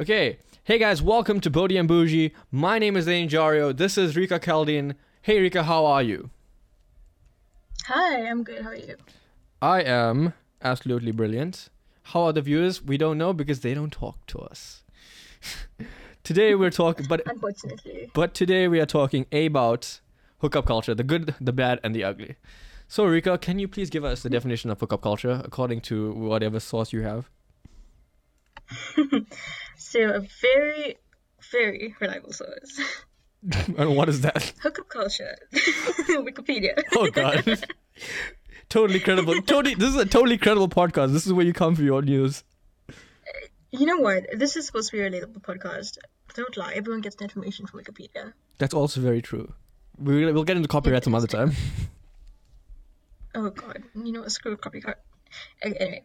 Okay, 0.00 0.38
hey 0.64 0.78
guys, 0.78 1.02
welcome 1.02 1.40
to 1.42 1.50
Bodhi 1.50 1.76
and 1.76 1.86
Bougie. 1.86 2.32
My 2.50 2.78
name 2.78 2.96
is 2.96 3.04
Zane 3.04 3.28
Jario. 3.28 3.76
This 3.76 3.98
is 3.98 4.16
Rika 4.16 4.38
Chaldean. 4.38 4.94
Hey 5.20 5.42
Rika, 5.42 5.64
how 5.64 5.84
are 5.84 6.02
you? 6.02 6.30
Hi, 7.84 8.26
I'm 8.26 8.42
good. 8.42 8.62
How 8.62 8.70
are 8.70 8.76
you? 8.76 8.96
I 9.60 9.82
am 9.82 10.32
absolutely 10.62 11.12
brilliant. 11.12 11.68
How 12.02 12.22
are 12.22 12.32
the 12.32 12.40
viewers? 12.40 12.82
We 12.82 12.96
don't 12.96 13.18
know 13.18 13.34
because 13.34 13.60
they 13.60 13.74
don't 13.74 13.92
talk 13.92 14.24
to 14.28 14.38
us. 14.38 14.84
today 16.24 16.54
we're 16.54 16.70
talking, 16.70 17.04
but 17.10 17.20
Unfortunately. 17.26 18.10
but 18.14 18.32
today 18.32 18.68
we 18.68 18.80
are 18.80 18.86
talking 18.86 19.26
about 19.30 20.00
hookup 20.38 20.64
culture, 20.64 20.94
the 20.94 21.04
good, 21.04 21.34
the 21.42 21.52
bad, 21.52 21.78
and 21.84 21.94
the 21.94 22.04
ugly. 22.04 22.36
So 22.88 23.04
Rika, 23.04 23.36
can 23.36 23.58
you 23.58 23.68
please 23.68 23.90
give 23.90 24.06
us 24.06 24.22
the 24.22 24.30
mm-hmm. 24.30 24.36
definition 24.36 24.70
of 24.70 24.80
hookup 24.80 25.02
culture 25.02 25.42
according 25.44 25.82
to 25.82 26.12
whatever 26.12 26.58
source 26.58 26.90
you 26.90 27.02
have? 27.02 27.28
So, 29.80 29.98
a 29.98 30.20
very, 30.20 30.98
very 31.50 31.96
reliable 32.00 32.32
source. 32.32 32.80
and 33.78 33.96
what 33.96 34.08
is 34.08 34.20
that? 34.20 34.52
Hookup 34.62 34.88
culture. 34.88 35.36
Wikipedia. 35.52 36.80
Oh 36.92 37.10
god. 37.10 37.64
totally 38.68 39.00
credible. 39.00 39.40
Totally 39.42 39.74
this 39.74 39.88
is 39.88 39.96
a 39.96 40.04
totally 40.04 40.36
credible 40.36 40.68
podcast. 40.68 41.12
This 41.12 41.26
is 41.26 41.32
where 41.32 41.46
you 41.46 41.52
come 41.52 41.74
for 41.74 41.82
your 41.82 42.02
news. 42.02 42.44
Uh, 42.88 42.92
you 43.72 43.86
know 43.86 43.96
what? 43.96 44.26
This 44.36 44.54
is 44.56 44.66
supposed 44.66 44.90
to 44.90 44.96
be 44.96 45.02
a 45.02 45.10
relatable 45.10 45.40
podcast. 45.40 45.98
Don't 46.34 46.56
lie. 46.56 46.74
Everyone 46.76 47.00
gets 47.00 47.16
the 47.16 47.24
information 47.24 47.66
from 47.66 47.80
Wikipedia. 47.80 48.34
That's 48.58 48.74
also 48.74 49.00
very 49.00 49.22
true. 49.22 49.52
We'll, 49.98 50.32
we'll 50.32 50.44
get 50.44 50.56
into 50.56 50.68
copyright 50.68 51.04
some 51.04 51.14
other 51.14 51.26
time. 51.26 51.52
Oh 53.34 53.48
god. 53.50 53.82
You 53.94 54.12
know 54.12 54.20
what? 54.20 54.32
Screw 54.32 54.56
copyright. 54.56 54.96
Okay, 55.64 55.76
anyway. 55.76 56.04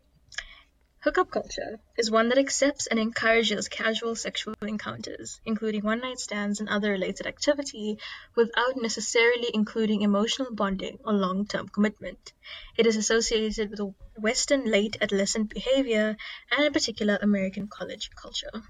Hookup 1.05 1.29
culture 1.29 1.79
is 1.99 2.09
one 2.09 2.29
that 2.29 2.39
accepts 2.39 2.87
and 2.87 2.97
encourages 2.97 3.67
casual 3.67 4.15
sexual 4.15 4.55
encounters, 4.63 5.39
including 5.45 5.83
one 5.83 5.99
night 5.99 6.17
stands 6.17 6.59
and 6.59 6.67
other 6.67 6.89
related 6.89 7.27
activity, 7.27 7.99
without 8.35 8.75
necessarily 8.75 9.51
including 9.53 10.01
emotional 10.01 10.51
bonding 10.51 10.97
or 11.05 11.13
long 11.13 11.45
term 11.45 11.69
commitment. 11.69 12.33
It 12.75 12.87
is 12.87 12.95
associated 12.95 13.69
with 13.69 13.93
Western 14.17 14.65
late 14.65 14.97
adolescent 14.99 15.53
behavior 15.53 16.17
and, 16.49 16.65
in 16.65 16.73
particular, 16.73 17.19
American 17.21 17.67
college 17.67 18.09
culture. 18.15 18.63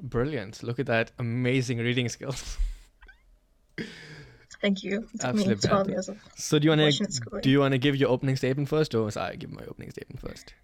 Brilliant. 0.00 0.62
Look 0.62 0.78
at 0.78 0.86
that 0.86 1.10
amazing 1.18 1.80
reading 1.80 2.08
skills. 2.08 2.56
Thank 4.62 4.84
you. 4.84 5.08
It 5.12 5.20
took 5.20 5.24
Absolutely 5.24 5.54
me 5.56 5.60
12 5.60 5.88
years 5.90 6.08
of 6.08 6.18
So 6.36 6.58
do 6.58 6.64
you 6.64 6.70
wanna 6.70 6.90
do 7.42 7.50
you 7.50 7.58
wanna 7.60 7.78
give 7.78 7.96
your 7.96 8.10
opening 8.10 8.36
statement 8.36 8.68
first 8.68 8.94
or 8.94 9.04
must 9.04 9.18
I 9.18 9.34
give 9.34 9.50
my 9.50 9.64
opening 9.68 9.90
statement 9.90 10.20
first? 10.20 10.54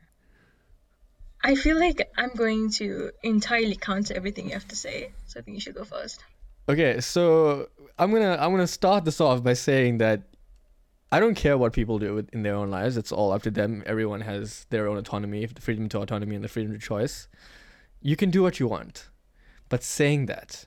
I 1.42 1.54
feel 1.54 1.78
like 1.78 2.08
I'm 2.16 2.30
going 2.34 2.70
to 2.72 3.10
entirely 3.22 3.76
counter 3.76 4.14
everything 4.14 4.46
you 4.46 4.54
have 4.54 4.68
to 4.68 4.76
say, 4.76 5.10
so 5.26 5.38
I 5.38 5.42
think 5.42 5.56
you 5.56 5.60
should 5.60 5.74
go 5.74 5.84
first. 5.84 6.24
Okay, 6.68 7.00
so 7.00 7.68
I'm 7.98 8.12
gonna 8.12 8.36
I'm 8.40 8.50
gonna 8.52 8.66
start 8.66 9.04
this 9.04 9.20
off 9.20 9.42
by 9.42 9.54
saying 9.54 9.98
that 9.98 10.22
I 11.10 11.20
don't 11.20 11.34
care 11.34 11.56
what 11.56 11.72
people 11.72 11.98
do 11.98 12.24
in 12.32 12.42
their 12.42 12.54
own 12.54 12.70
lives. 12.70 12.96
It's 12.96 13.12
all 13.12 13.32
up 13.32 13.42
to 13.42 13.50
them. 13.50 13.82
Everyone 13.86 14.20
has 14.20 14.66
their 14.70 14.86
own 14.86 14.96
autonomy, 14.96 15.46
the 15.46 15.60
freedom 15.60 15.88
to 15.90 16.00
autonomy, 16.00 16.34
and 16.36 16.44
the 16.44 16.48
freedom 16.48 16.72
to 16.72 16.78
choice. 16.78 17.28
You 18.00 18.14
can 18.14 18.30
do 18.30 18.42
what 18.42 18.60
you 18.60 18.68
want, 18.68 19.08
but 19.68 19.82
saying 19.82 20.26
that, 20.26 20.66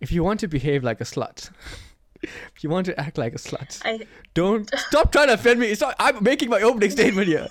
if 0.00 0.10
you 0.10 0.24
want 0.24 0.40
to 0.40 0.48
behave 0.48 0.82
like 0.82 1.00
a 1.00 1.04
slut, 1.04 1.50
if 2.22 2.30
you 2.60 2.70
want 2.70 2.86
to 2.86 2.98
act 3.00 3.18
like 3.18 3.34
a 3.34 3.38
slut, 3.38 3.80
I 3.84 4.06
don't 4.34 4.70
stop 4.78 5.12
trying 5.12 5.28
to 5.28 5.34
offend 5.34 5.60
me. 5.60 5.68
It's 5.68 5.80
not, 5.80 5.94
I'm 5.98 6.22
making 6.22 6.48
my 6.48 6.62
opening 6.62 6.90
statement 6.90 7.28
here. 7.28 7.48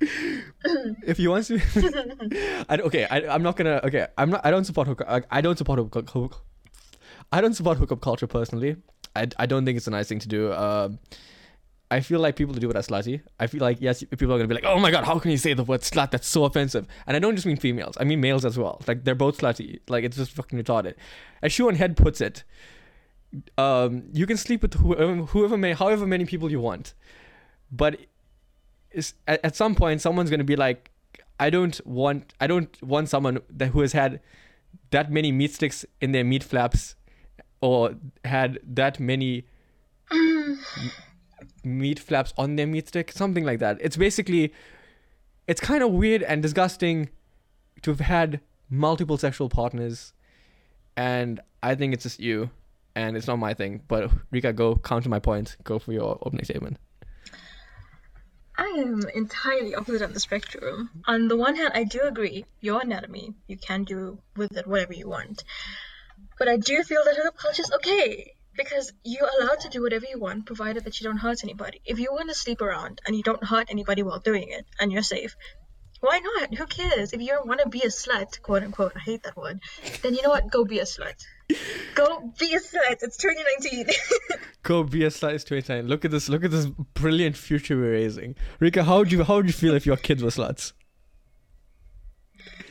if 0.00 1.18
you 1.18 1.30
want 1.30 1.46
to, 1.46 1.60
I, 2.68 2.78
okay, 2.78 3.06
I, 3.10 3.26
I'm 3.26 3.42
not 3.42 3.56
gonna. 3.56 3.80
Okay, 3.84 4.06
I'm 4.16 4.30
not. 4.30 4.40
I 4.44 4.50
don't 4.50 4.64
support 4.64 4.88
hook. 4.88 5.02
I, 5.06 5.22
I 5.30 5.40
don't 5.40 5.58
support 5.58 5.78
hook, 5.78 6.10
hook. 6.10 6.42
I 7.32 7.40
don't 7.40 7.54
support 7.54 7.78
hookup 7.78 8.00
culture 8.00 8.26
personally. 8.26 8.76
I, 9.14 9.28
I 9.38 9.46
don't 9.46 9.64
think 9.64 9.76
it's 9.76 9.86
a 9.86 9.90
nice 9.90 10.08
thing 10.08 10.18
to 10.20 10.28
do. 10.28 10.52
Um, 10.52 10.98
I 11.92 12.00
feel 12.00 12.20
like 12.20 12.36
people 12.36 12.54
do 12.54 12.70
it 12.70 12.76
are 12.76 12.82
slutty. 12.82 13.20
I 13.40 13.48
feel 13.48 13.60
like 13.60 13.78
yes, 13.80 14.04
people 14.04 14.32
are 14.32 14.38
gonna 14.38 14.46
be 14.46 14.54
like, 14.54 14.64
oh 14.64 14.78
my 14.78 14.92
god, 14.92 15.04
how 15.04 15.18
can 15.18 15.32
you 15.32 15.36
say 15.36 15.54
the 15.54 15.64
word 15.64 15.80
slut? 15.80 16.12
That's 16.12 16.28
so 16.28 16.44
offensive. 16.44 16.86
And 17.06 17.16
I 17.16 17.20
don't 17.20 17.34
just 17.34 17.46
mean 17.46 17.56
females. 17.56 17.96
I 17.98 18.04
mean 18.04 18.20
males 18.20 18.44
as 18.44 18.56
well. 18.56 18.80
Like 18.86 19.04
they're 19.04 19.16
both 19.16 19.38
slutty. 19.38 19.80
Like 19.88 20.04
it's 20.04 20.16
just 20.16 20.30
fucking 20.32 20.58
retarded. 20.62 20.94
As 21.42 21.52
Shoe0nHead 21.52 21.96
puts 21.96 22.20
it, 22.20 22.44
um, 23.58 24.04
you 24.12 24.26
can 24.26 24.36
sleep 24.36 24.62
with 24.62 24.74
whoever, 24.74 25.14
whoever 25.26 25.56
may, 25.56 25.72
however 25.72 26.06
many 26.06 26.24
people 26.24 26.50
you 26.50 26.60
want, 26.60 26.94
but 27.70 27.98
is 28.90 29.14
at, 29.28 29.44
at 29.44 29.56
some 29.56 29.74
point 29.74 30.00
someone's 30.00 30.30
gonna 30.30 30.44
be 30.44 30.56
like, 30.56 30.90
I 31.38 31.50
don't 31.50 31.80
want, 31.86 32.34
I 32.40 32.46
don't 32.46 32.80
want 32.82 33.08
someone 33.08 33.40
that 33.50 33.68
who 33.68 33.80
has 33.80 33.92
had 33.92 34.20
that 34.90 35.10
many 35.10 35.32
meat 35.32 35.52
sticks 35.52 35.84
in 36.00 36.12
their 36.12 36.24
meat 36.24 36.44
flaps, 36.44 36.96
or 37.60 37.94
had 38.24 38.58
that 38.64 38.98
many 38.98 39.44
meat 41.64 41.98
flaps 41.98 42.34
on 42.36 42.56
their 42.56 42.66
meat 42.66 42.88
stick, 42.88 43.12
something 43.12 43.44
like 43.44 43.58
that. 43.60 43.78
It's 43.80 43.96
basically, 43.96 44.52
it's 45.46 45.60
kind 45.60 45.82
of 45.82 45.92
weird 45.92 46.22
and 46.22 46.42
disgusting 46.42 47.10
to 47.82 47.90
have 47.90 48.00
had 48.00 48.40
multiple 48.68 49.16
sexual 49.16 49.48
partners, 49.48 50.12
and 50.96 51.40
I 51.62 51.74
think 51.74 51.94
it's 51.94 52.02
just 52.02 52.20
you, 52.20 52.50
and 53.00 53.16
it's 53.16 53.26
not 53.26 53.38
my 53.38 53.54
thing. 53.54 53.80
But 53.88 54.10
Rika, 54.30 54.52
go 54.52 54.76
counter 54.76 55.08
my 55.08 55.20
point. 55.20 55.56
Go 55.64 55.78
for 55.78 55.92
your 55.92 56.18
opening 56.22 56.44
statement. 56.44 56.76
I 58.58 58.66
am 58.76 59.02
entirely 59.14 59.74
opposite 59.74 60.02
of 60.02 60.12
the 60.12 60.20
spectrum. 60.20 60.90
On 61.06 61.28
the 61.28 61.36
one 61.36 61.56
hand, 61.56 61.72
I 61.74 61.84
do 61.84 62.02
agree, 62.02 62.44
your 62.60 62.82
anatomy, 62.82 63.32
you 63.46 63.56
can 63.56 63.84
do 63.84 64.18
with 64.36 64.54
it 64.58 64.66
whatever 64.66 64.92
you 64.92 65.08
want. 65.08 65.44
But 66.38 66.48
I 66.48 66.58
do 66.58 66.82
feel 66.82 67.02
that 67.04 67.16
hookup 67.16 67.38
culture 67.38 67.62
is 67.62 67.72
okay. 67.76 68.34
Because 68.54 68.92
you're 69.02 69.30
allowed 69.40 69.60
to 69.60 69.70
do 69.70 69.80
whatever 69.80 70.04
you 70.10 70.18
want, 70.18 70.44
provided 70.44 70.84
that 70.84 71.00
you 71.00 71.06
don't 71.06 71.16
hurt 71.16 71.42
anybody. 71.42 71.80
If 71.86 71.98
you 71.98 72.08
want 72.12 72.28
to 72.28 72.34
sleep 72.34 72.60
around 72.60 73.00
and 73.06 73.16
you 73.16 73.22
don't 73.22 73.42
hurt 73.42 73.68
anybody 73.70 74.02
while 74.02 74.18
doing 74.18 74.48
it, 74.48 74.66
and 74.78 74.92
you're 74.92 75.02
safe, 75.02 75.36
why 76.00 76.18
not? 76.18 76.54
Who 76.54 76.66
cares? 76.66 77.12
If 77.12 77.20
you 77.20 77.38
want 77.44 77.60
to 77.60 77.68
be 77.68 77.82
a 77.82 77.88
slut, 77.88 78.40
quote 78.42 78.62
unquote, 78.62 78.92
I 78.96 79.00
hate 79.00 79.22
that 79.24 79.36
word, 79.36 79.60
then 80.02 80.14
you 80.14 80.22
know 80.22 80.30
what? 80.30 80.50
Go 80.50 80.64
be 80.64 80.78
a 80.78 80.84
slut. 80.84 81.24
Go 81.94 82.32
be 82.38 82.54
a 82.54 82.60
slut. 82.60 82.98
It's 83.02 83.16
2019. 83.16 83.86
Go 84.62 84.82
be 84.82 85.04
a 85.04 85.08
slut. 85.08 85.34
It's 85.34 85.44
2019. 85.44 85.88
Look 85.88 86.04
at 86.04 86.10
this. 86.10 86.28
Look 86.28 86.44
at 86.44 86.50
this 86.50 86.66
brilliant 86.66 87.36
future 87.36 87.76
we're 87.76 87.92
raising. 87.92 88.34
Rika, 88.60 88.84
how 88.84 88.98
would 88.98 89.12
you 89.12 89.24
how 89.24 89.36
would 89.36 89.46
you 89.46 89.52
feel 89.52 89.74
if 89.74 89.86
your 89.86 89.96
kids 89.96 90.22
were 90.22 90.30
sluts? 90.30 90.72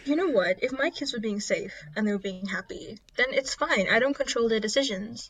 You 0.05 0.15
know 0.15 0.29
what? 0.29 0.63
If 0.63 0.71
my 0.71 0.89
kids 0.89 1.13
were 1.13 1.19
being 1.19 1.39
safe 1.39 1.73
and 1.95 2.07
they 2.07 2.13
were 2.13 2.17
being 2.17 2.47
happy, 2.47 2.97
then 3.15 3.27
it's 3.31 3.53
fine. 3.53 3.87
I 3.91 3.99
don't 3.99 4.15
control 4.15 4.49
their 4.49 4.59
decisions. 4.59 5.29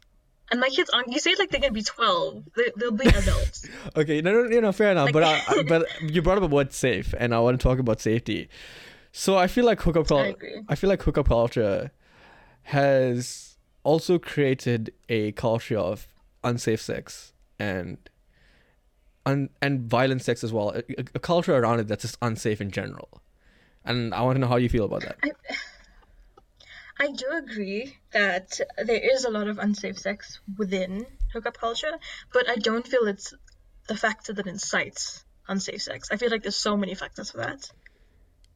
And 0.51 0.59
my 0.59 0.69
kids 0.69 0.89
aren't. 0.89 1.11
You 1.11 1.19
say 1.19 1.35
like 1.37 1.51
they're 1.51 1.61
gonna 1.61 1.73
be 1.73 1.83
twelve. 1.83 2.43
They, 2.55 2.71
they'll 2.75 2.91
be 2.91 3.07
adults. 3.07 3.67
Okay, 3.95 4.21
no, 4.21 4.31
no, 4.31 4.49
you 4.49 4.61
know, 4.61 4.71
fair 4.71 4.91
enough. 4.91 5.05
Like- 5.05 5.13
but 5.13 5.23
I, 5.23 5.41
I- 5.47 5.63
but 5.63 5.85
you 6.01 6.21
brought 6.21 6.37
up 6.37 6.41
the 6.49 6.55
word 6.55 6.73
safe, 6.73 7.13
and 7.17 7.33
I 7.35 7.39
want 7.39 7.59
to 7.59 7.63
talk 7.63 7.79
about 7.79 8.01
safety. 8.01 8.49
So 9.11 9.37
I 9.37 9.47
feel 9.47 9.65
like 9.65 9.81
hookup 9.81 10.05
I 10.05 10.07
culture. 10.07 10.29
agree. 10.29 10.61
I 10.69 10.75
feel 10.75 10.89
like 10.89 11.01
hookup 11.03 11.27
culture 11.27 11.91
has 12.63 13.57
also 13.83 14.19
created 14.19 14.93
a 15.09 15.31
culture 15.33 15.77
of 15.77 16.07
unsafe 16.43 16.81
sex 16.81 17.33
and 17.57 17.97
un, 19.25 19.49
and 19.61 19.81
violent 19.89 20.21
sex 20.21 20.43
as 20.43 20.51
well. 20.53 20.69
A, 20.69 20.79
a- 20.97 21.05
a 21.15 21.19
culture 21.19 21.55
around 21.55 21.79
it 21.79 21.87
that's 21.87 22.03
just 22.03 22.17
unsafe 22.21 22.61
in 22.61 22.71
general. 22.71 23.21
And 23.85 24.13
I 24.13 24.21
want 24.21 24.35
to 24.35 24.39
know 24.39 24.47
how 24.47 24.57
you 24.57 24.69
feel 24.69 24.85
about 24.85 25.01
that. 25.01 25.17
I, 25.23 25.31
I 26.99 27.11
do 27.11 27.25
agree 27.31 27.97
that 28.11 28.59
there 28.77 28.99
is 29.13 29.23
a 29.23 29.29
lot 29.29 29.47
of 29.47 29.57
unsafe 29.57 29.97
sex 29.97 30.39
within 30.57 31.05
hookup 31.33 31.57
culture, 31.57 31.97
but 32.33 32.49
I 32.49 32.55
don't 32.55 32.85
feel 32.85 33.07
it's 33.07 33.33
the 33.87 33.95
factor 33.95 34.33
that 34.33 34.47
incites 34.47 35.23
unsafe 35.47 35.81
sex. 35.81 36.09
I 36.11 36.17
feel 36.17 36.29
like 36.29 36.43
there's 36.43 36.57
so 36.57 36.75
many 36.75 36.95
factors 36.95 37.31
for 37.31 37.37
that. 37.37 37.71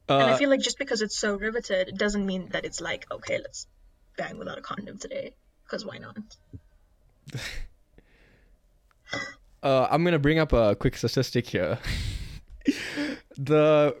and 0.08 0.28
I 0.28 0.32
Uh, 0.32 0.36
feel 0.36 0.50
like 0.50 0.60
just 0.60 0.78
because 0.78 1.00
it's 1.02 1.16
so 1.16 1.36
riveted, 1.36 1.88
it 1.88 1.96
doesn't 1.96 2.26
mean 2.26 2.50
that 2.50 2.64
it's 2.66 2.80
like, 2.80 3.06
okay, 3.10 3.38
let's 3.38 3.66
bang 4.16 4.38
without 4.38 4.58
a 4.58 4.62
condom 4.62 4.98
today. 4.98 5.34
Because 5.64 5.84
why 5.84 5.98
not? 5.98 6.18
Uh, 9.62 9.88
I'm 9.90 10.04
gonna 10.04 10.18
bring 10.18 10.38
up 10.38 10.52
a 10.52 10.74
quick 10.74 10.94
statistic 10.94 11.46
here. 11.46 11.78
the 13.38 13.96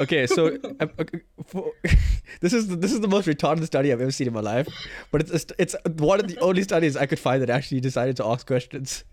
okay, 0.00 0.26
so 0.26 0.58
uh, 0.80 0.86
uh, 0.98 1.04
for, 1.46 1.72
this 2.40 2.52
is 2.52 2.68
the, 2.68 2.76
this 2.76 2.92
is 2.92 3.00
the 3.00 3.08
most 3.08 3.26
retarded 3.26 3.64
study 3.64 3.92
I've 3.92 4.00
ever 4.00 4.10
seen 4.10 4.26
in 4.28 4.34
my 4.34 4.40
life, 4.40 4.68
but 5.10 5.22
it's 5.22 5.46
it's 5.58 5.74
one 5.84 6.20
of 6.20 6.28
the 6.28 6.38
only 6.38 6.62
studies 6.62 6.96
I 6.96 7.06
could 7.06 7.18
find 7.18 7.42
that 7.42 7.50
actually 7.50 7.80
decided 7.80 8.16
to 8.16 8.24
ask 8.26 8.46
questions. 8.46 9.04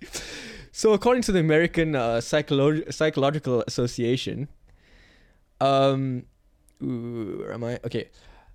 So 0.71 0.93
according 0.93 1.23
to 1.23 1.31
the 1.31 1.39
American 1.39 1.95
uh, 1.95 2.17
Psycholo- 2.17 2.93
Psychological 2.93 3.63
Association, 3.67 4.47
um, 5.59 6.25
ooh, 6.83 7.39
where 7.39 7.53
am 7.53 7.63
I? 7.63 7.79
Okay, 7.83 8.09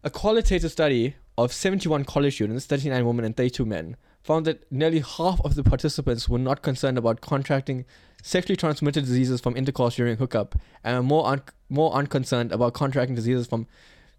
a 0.05 0.11
qualitative 0.11 0.71
study 0.71 1.17
of 1.37 1.53
71 1.53 2.05
college 2.05 2.35
students, 2.35 2.67
39 2.67 3.05
women 3.07 3.25
and 3.25 3.37
32 3.37 3.65
men, 3.65 3.97
found 4.23 4.47
that 4.47 4.71
nearly 4.71 5.01
half 5.01 5.41
of 5.45 5.55
the 5.55 5.63
participants 5.63 6.29
were 6.29 6.39
not 6.39 6.63
concerned 6.63 6.99
about 6.99 7.21
contracting 7.21 7.85
sexually 8.23 8.57
transmitted 8.57 9.05
diseases 9.05 9.41
from 9.41 9.57
intercourse 9.57 9.97
during 9.97 10.17
hookup 10.17 10.55
and 10.85 10.97
are 10.97 11.03
more 11.03 11.27
un- 11.27 11.43
more 11.69 11.93
unconcerned 11.93 12.53
about 12.53 12.73
contracting 12.73 13.17
diseases 13.17 13.47
from 13.47 13.67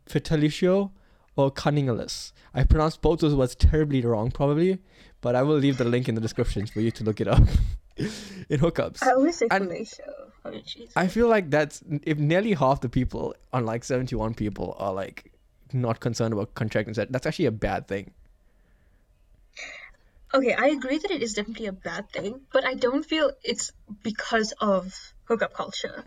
vitiligo 0.09 0.91
or 1.35 1.49
cunningus. 1.49 2.33
I 2.53 2.63
pronounced 2.63 3.01
both 3.01 3.19
those 3.19 3.33
words 3.33 3.55
terribly 3.55 4.01
wrong, 4.01 4.29
probably, 4.29 4.79
but 5.21 5.35
I 5.35 5.41
will 5.41 5.57
leave 5.57 5.77
the 5.77 5.85
link 5.85 6.09
in 6.09 6.15
the 6.15 6.21
description 6.21 6.67
for 6.67 6.81
you 6.81 6.91
to 6.91 7.03
look 7.03 7.21
it 7.21 7.27
up. 7.27 7.43
in 7.97 8.59
hookups. 8.59 9.03
I 9.03 9.11
always 9.11 9.37
say 9.37 9.47
fellatio. 9.47 9.99
Oh. 10.45 10.51
I 10.95 11.07
feel 11.07 11.27
like 11.27 11.49
that's 11.49 11.81
if 12.03 12.17
nearly 12.17 12.53
half 12.53 12.81
the 12.81 12.89
people, 12.89 13.33
unlike 13.53 13.83
71 13.83 14.33
people, 14.33 14.75
are 14.77 14.93
like 14.93 15.31
not 15.71 15.99
concerned 15.99 16.33
about 16.33 16.53
contracting 16.53 16.93
that. 16.95 17.11
That's 17.11 17.25
actually 17.25 17.45
a 17.45 17.51
bad 17.51 17.87
thing. 17.87 18.11
Okay, 20.35 20.53
I 20.53 20.69
agree 20.69 20.97
that 20.97 21.11
it 21.11 21.21
is 21.21 21.35
definitely 21.35 21.67
a 21.67 21.71
bad 21.71 22.09
thing, 22.09 22.41
but 22.51 22.65
I 22.65 22.73
don't 22.73 23.05
feel 23.05 23.31
it's 23.43 23.71
because 24.01 24.51
of 24.59 24.91
hookup 25.25 25.53
culture. 25.53 26.03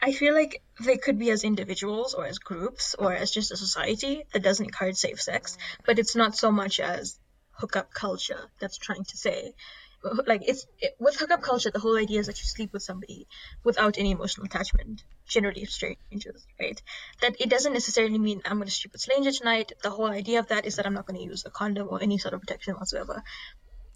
I 0.00 0.10
feel 0.10 0.34
like 0.34 0.62
they 0.80 0.96
could 0.96 1.16
be 1.16 1.30
as 1.30 1.44
individuals 1.44 2.14
or 2.14 2.26
as 2.26 2.38
groups 2.38 2.96
or 2.98 3.12
as 3.12 3.30
just 3.30 3.52
a 3.52 3.56
society 3.56 4.24
that 4.32 4.42
doesn't 4.42 4.66
encourage 4.66 4.96
safe 4.96 5.22
sex, 5.22 5.56
but 5.86 6.00
it's 6.00 6.16
not 6.16 6.34
so 6.36 6.50
much 6.50 6.80
as 6.80 7.20
hookup 7.52 7.94
culture 7.94 8.50
that's 8.58 8.78
trying 8.78 9.04
to 9.04 9.16
say. 9.16 9.54
Like 10.26 10.42
it's 10.48 10.66
it, 10.80 10.96
with 10.98 11.16
hookup 11.16 11.42
culture, 11.42 11.70
the 11.70 11.78
whole 11.78 11.96
idea 11.96 12.20
is 12.20 12.26
that 12.26 12.38
you 12.38 12.44
sleep 12.44 12.72
with 12.72 12.82
somebody 12.82 13.26
without 13.62 13.98
any 13.98 14.10
emotional 14.10 14.46
attachment, 14.46 15.04
generally 15.26 15.64
strangers, 15.64 16.46
right? 16.60 16.80
That 17.20 17.40
it 17.40 17.48
doesn't 17.48 17.72
necessarily 17.72 18.18
mean 18.18 18.42
I'm 18.44 18.56
going 18.56 18.68
to 18.68 18.74
sleep 18.74 18.92
with 18.92 19.00
stranger 19.00 19.30
tonight. 19.30 19.72
The 19.82 19.90
whole 19.90 20.10
idea 20.10 20.40
of 20.40 20.48
that 20.48 20.66
is 20.66 20.76
that 20.76 20.86
I'm 20.86 20.94
not 20.94 21.06
going 21.06 21.18
to 21.20 21.24
use 21.24 21.44
a 21.46 21.50
condom 21.50 21.88
or 21.90 22.02
any 22.02 22.18
sort 22.18 22.34
of 22.34 22.40
protection 22.40 22.74
whatsoever. 22.74 23.22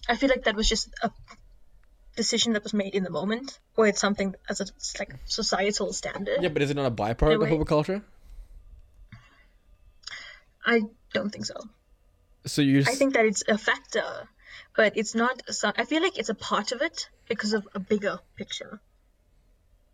I 0.09 0.17
feel 0.17 0.29
like 0.29 0.45
that 0.45 0.55
was 0.55 0.69
just 0.69 0.89
a 1.03 1.11
decision 2.17 2.55
that 2.55 2.63
was 2.63 2.73
made 2.73 2.95
in 2.95 3.03
the 3.03 3.11
moment, 3.11 3.59
or 3.77 3.87
it's 3.87 4.01
something 4.01 4.35
as 4.49 4.61
a 4.61 4.65
it's 4.65 4.99
like 4.99 5.15
societal 5.27 5.93
standard. 5.93 6.39
Yeah, 6.41 6.49
but 6.49 6.63
is 6.63 6.71
it 6.71 6.77
not 6.77 6.87
a 6.87 6.91
byproduct 6.91 7.43
of 7.43 7.49
hookup 7.49 7.69
culture? 7.69 8.03
I 10.65 10.83
don't 11.13 11.31
think 11.31 11.47
so. 11.47 11.55
So 12.47 12.63
you, 12.63 12.81
I 12.81 12.95
think 12.95 13.15
that 13.15 13.25
it's 13.27 13.43
a 13.49 13.59
factor, 13.59 14.29
but 14.77 14.97
it's 14.97 15.15
not. 15.15 15.43
So, 15.53 15.73
I 15.77 15.85
feel 15.85 16.03
like 16.03 16.19
it's 16.19 16.29
a 16.29 16.35
part 16.35 16.73
of 16.73 16.83
it 16.83 17.09
because 17.29 17.55
of 17.55 17.67
a 17.75 17.81
bigger 17.81 18.19
picture. 18.37 18.81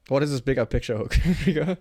what 0.08 0.22
is 0.22 0.30
this 0.30 0.40
bigger 0.40 0.66
picture 0.66 0.96
hook? 0.96 1.16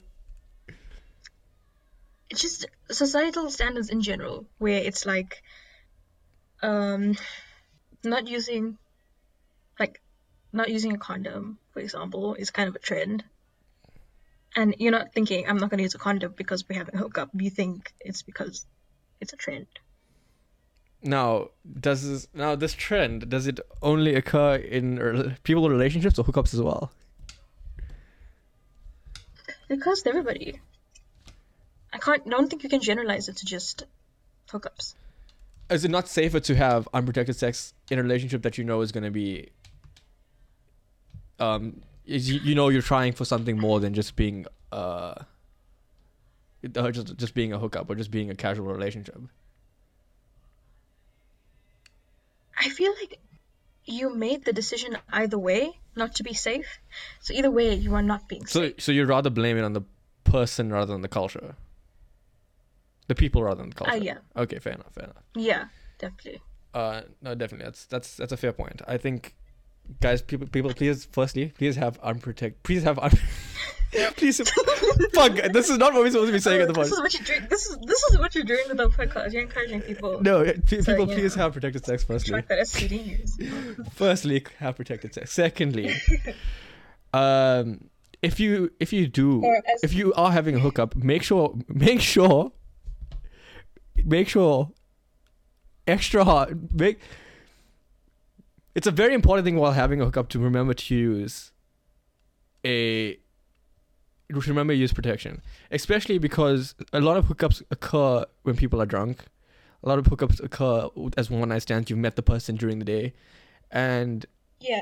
It's 2.30 2.42
just 2.42 2.66
societal 2.90 3.50
standards 3.50 3.90
in 3.90 4.02
general, 4.02 4.46
where 4.58 4.82
it's 4.82 5.06
like, 5.06 5.44
um, 6.62 7.18
not 8.06 8.30
using, 8.30 8.78
like, 9.78 10.00
not 10.54 10.70
using 10.70 10.94
a 10.94 10.98
condom, 10.98 11.58
for 11.74 11.82
example, 11.82 12.36
is 12.36 12.50
kind 12.50 12.70
of 12.70 12.76
a 12.78 12.80
trend. 12.80 13.26
And 14.56 14.76
you're 14.80 14.94
not 14.94 15.14
thinking, 15.14 15.46
I'm 15.46 15.58
not 15.58 15.72
going 15.72 15.80
to 15.80 15.84
use 15.84 15.96
a 15.96 15.98
condom 15.98 16.34
because 16.38 16.64
we're 16.70 16.78
having 16.78 16.96
a 16.96 17.00
hookup. 17.00 17.32
You 17.34 17.50
think 17.50 17.94
it's 18.00 18.22
because 18.22 18.66
it's 19.20 19.34
a 19.34 19.36
trend. 19.36 19.68
Now, 21.04 21.50
does 21.80 22.08
this 22.08 22.28
now 22.34 22.56
this 22.56 22.74
trend 22.74 23.30
does 23.30 23.48
it 23.48 23.60
only 23.82 24.16
occur 24.16 24.56
in 24.56 25.00
rel- 25.00 25.34
people 25.44 25.70
relationships 25.70 26.20
or 26.20 26.26
hookups 26.26 26.54
as 26.54 26.62
well? 26.62 26.92
It 29.70 29.80
occurs 29.80 30.02
to 30.04 30.10
everybody. 30.10 30.60
I 31.94 31.98
can't. 31.98 32.24
I 32.26 32.30
Don't 32.30 32.50
think 32.50 32.64
you 32.64 32.70
can 32.70 32.82
generalize 32.82 33.28
it 33.30 33.38
to 33.38 33.46
just 33.46 33.84
hookups. 34.50 34.96
Is 35.70 35.86
it 35.86 35.92
not 35.92 36.08
safer 36.08 36.40
to 36.42 36.56
have 36.56 36.88
unprotected 36.94 37.36
sex 37.36 37.74
in 37.90 37.98
a 37.98 38.04
relationship 38.04 38.44
that 38.44 38.58
you 38.58 38.64
know 38.64 38.82
is 38.82 38.92
going 38.92 39.06
to 39.06 39.12
be 39.12 39.50
um 41.40 41.82
is 42.06 42.30
you, 42.30 42.40
you 42.42 42.56
know 42.56 42.70
you're 42.70 42.82
trying 42.82 43.14
for 43.14 43.26
something 43.26 43.58
more 43.58 43.80
than 43.80 43.94
just 43.94 44.16
being 44.16 44.46
uh 44.72 45.16
uh, 46.76 46.92
just 46.92 47.16
just 47.18 47.34
being 47.34 47.54
a 47.54 47.60
hookup 47.60 47.90
or 47.90 47.96
just 47.96 48.12
being 48.12 48.30
a 48.30 48.36
casual 48.36 48.68
relationship. 48.68 49.20
I 52.62 52.70
feel 52.70 52.94
like 53.02 53.20
you 53.86 54.14
made 54.16 54.46
the 54.46 54.54
decision 54.54 54.98
either 55.12 55.38
way 55.38 55.80
not 55.96 56.16
to 56.16 56.24
be 56.24 56.34
safe. 56.34 56.80
So 57.20 57.34
either 57.34 57.52
way, 57.52 57.74
you 57.74 57.94
are 57.96 58.04
not 58.04 58.28
being 58.30 58.46
So 58.46 58.62
safe. 58.62 58.76
so 58.80 58.92
you'd 58.92 59.10
rather 59.10 59.30
blame 59.30 59.58
it 59.58 59.64
on 59.64 59.74
the 59.74 59.82
person 60.24 60.72
rather 60.72 60.94
than 60.94 61.02
the 61.02 61.08
culture. 61.10 61.56
The 63.08 63.16
people 63.16 63.44
rather 63.44 63.62
than 63.62 63.70
the 63.72 63.76
culture. 63.76 63.94
Uh, 63.94 63.96
yeah. 64.10 64.18
Okay, 64.38 64.60
fair 64.60 64.74
enough, 64.74 64.94
fair 64.94 65.06
enough. 65.06 65.24
Yeah, 65.36 65.66
definitely. 66.00 66.42
Uh, 66.74 67.02
no, 67.22 67.36
definitely. 67.36 67.66
That's 67.66 67.86
that's 67.86 68.16
that's 68.16 68.32
a 68.32 68.38
fair 68.38 68.54
point. 68.54 68.82
I 68.88 68.98
think, 68.98 69.36
guys, 70.00 70.22
people, 70.22 70.48
people, 70.48 70.74
please, 70.74 71.08
firstly, 71.12 71.52
please 71.58 71.76
have 71.76 71.98
unprotected. 72.00 72.64
Please 72.64 72.84
have 72.84 72.98
un- 73.00 73.12
please. 74.16 74.40
fuck, 75.14 75.34
this 75.54 75.70
is 75.70 75.78
not 75.78 75.94
what 75.94 76.04
we're 76.04 76.12
supposed 76.12 76.28
to 76.30 76.34
be 76.34 76.40
saying 76.40 76.62
at 76.62 76.68
the 76.68 76.74
this 76.74 76.92
is 76.92 77.00
what 77.00 77.14
you're 77.14 77.24
doing. 77.24 77.48
This 77.50 77.66
is 77.70 77.78
this 77.86 78.04
is 78.04 78.18
what 78.20 78.34
you're 78.36 78.44
doing 78.44 78.64
with 78.68 78.78
the 78.78 78.90
podcast. 78.90 79.34
You're 79.34 79.42
encouraging 79.44 79.82
people. 79.82 80.22
No, 80.22 80.46
So, 80.46 80.54
people, 80.62 81.00
you 81.10 81.16
please 81.16 81.36
know. 81.36 81.44
have 81.44 81.54
protected 81.54 81.86
sex. 81.86 82.04
Firstly, 82.04 82.32
Track 82.32 82.48
that 82.48 82.60
STDs. 82.60 83.92
firstly, 83.94 84.46
have 84.60 84.76
protected 84.76 85.14
sex. 85.14 85.32
Secondly, 85.32 85.94
um, 87.14 87.90
if 88.22 88.40
you 88.40 88.72
if 88.80 88.94
you 88.94 89.08
do 89.08 89.44
as- 89.46 89.84
if 89.84 89.94
you 89.94 90.14
are 90.14 90.32
having 90.32 90.56
a 90.56 90.60
hookup, 90.60 90.96
make 90.96 91.24
sure 91.24 91.54
make 91.68 92.02
sure 92.02 92.52
make 94.06 94.28
sure 94.30 94.72
extra 95.88 96.24
hard 96.24 96.74
make. 96.74 97.00
It's 98.74 98.88
a 98.88 98.92
very 98.92 99.14
important 99.14 99.44
thing 99.44 99.58
while 99.58 99.74
having 99.74 100.00
a 100.00 100.06
hookup 100.06 100.30
to 100.30 100.40
remember 100.40 100.74
to 100.74 100.96
use 100.96 101.52
a 102.66 103.18
remember 104.32 104.74
use 104.74 104.94
protection, 104.94 105.42
especially 105.72 106.18
because 106.18 106.76
a 106.94 107.02
lot 107.02 107.18
of 107.18 107.26
hookups 107.26 107.62
occur 107.72 108.26
when 108.44 108.56
people 108.56 108.82
are 108.82 108.86
drunk. 108.86 109.26
A 109.84 109.90
lot 109.90 109.98
of 110.00 110.06
hookups 110.06 110.44
occur 110.44 110.88
as 111.18 111.30
one 111.30 111.50
night 111.50 111.64
stands. 111.64 111.90
You've 111.90 112.00
met 112.00 112.16
the 112.16 112.22
person 112.22 112.56
during 112.56 112.80
the 112.80 112.86
day, 112.86 113.14
and 113.72 114.26
Yeah, 114.60 114.82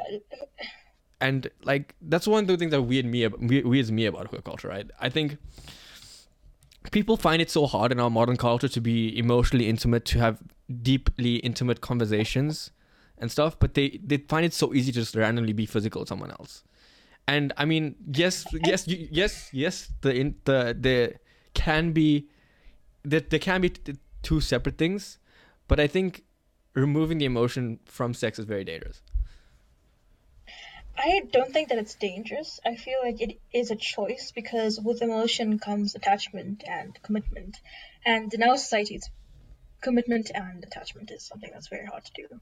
and 1.22 1.50
like 1.64 1.96
that's 2.02 2.28
one 2.28 2.44
of 2.44 2.48
the 2.48 2.58
things 2.58 2.72
that 2.72 2.82
weird 2.82 3.06
me 3.06 3.28
weirds 3.28 3.92
me 3.92 4.06
about 4.06 4.28
hookup 4.28 4.46
culture. 4.46 4.68
Right? 4.68 4.90
I 5.00 5.10
think 5.10 5.38
people 6.92 7.18
find 7.18 7.42
it 7.42 7.50
so 7.50 7.66
hard 7.66 7.92
in 7.92 8.00
our 8.00 8.10
modern 8.10 8.38
culture 8.38 8.68
to 8.68 8.82
be 8.82 9.18
emotionally 9.18 9.68
intimate, 9.68 10.06
to 10.06 10.20
have 10.20 10.40
deeply 10.82 11.36
intimate 11.38 11.82
conversations 11.82 12.72
and 13.18 13.32
stuff, 13.32 13.58
but 13.60 13.74
they 13.74 14.00
they 14.04 14.18
find 14.18 14.46
it 14.46 14.54
so 14.54 14.74
easy 14.74 14.92
to 14.92 15.00
just 15.00 15.16
randomly 15.16 15.54
be 15.54 15.66
physical 15.66 16.02
with 16.02 16.10
someone 16.10 16.32
else. 16.32 16.64
And 17.30 17.54
I 17.58 17.66
mean, 17.66 17.96
yes, 18.12 18.48
yes, 18.66 18.88
yes, 18.88 19.50
yes. 19.54 19.92
The 20.02 20.16
in, 20.16 20.36
the 20.46 20.76
there 20.76 21.20
can 21.54 21.92
be 21.92 22.28
that 23.04 23.30
there 23.30 23.40
can 23.40 23.62
be 23.62 23.70
t- 23.70 23.98
two 24.24 24.42
separate 24.42 24.80
things, 24.80 25.20
but 25.68 25.80
I 25.80 25.86
think 25.86 26.24
removing 26.74 27.20
the 27.20 27.26
emotion 27.26 27.80
from 27.86 28.16
sex 28.16 28.40
is 28.40 28.46
very 28.46 28.64
dangerous. 28.64 29.04
I 30.98 31.22
don't 31.32 31.54
think 31.54 31.70
that 31.70 31.78
it's 31.78 31.94
dangerous. 31.94 32.60
I 32.66 32.76
feel 32.76 32.98
like 33.04 33.22
it 33.22 33.40
is 33.54 33.70
a 33.70 33.76
choice 33.76 34.32
because 34.34 34.80
with 34.80 35.04
emotion 35.04 35.60
comes 35.60 35.94
attachment 35.94 36.64
and 36.68 36.98
commitment. 37.04 37.58
And 38.04 38.34
in 38.34 38.42
our 38.42 38.58
society, 38.58 38.96
it's 38.96 39.10
commitment 39.82 40.32
and 40.34 40.64
attachment 40.64 41.12
is 41.12 41.24
something 41.24 41.52
that's 41.54 41.68
very 41.68 41.86
hard 41.86 42.06
to 42.06 42.12
do. 42.16 42.40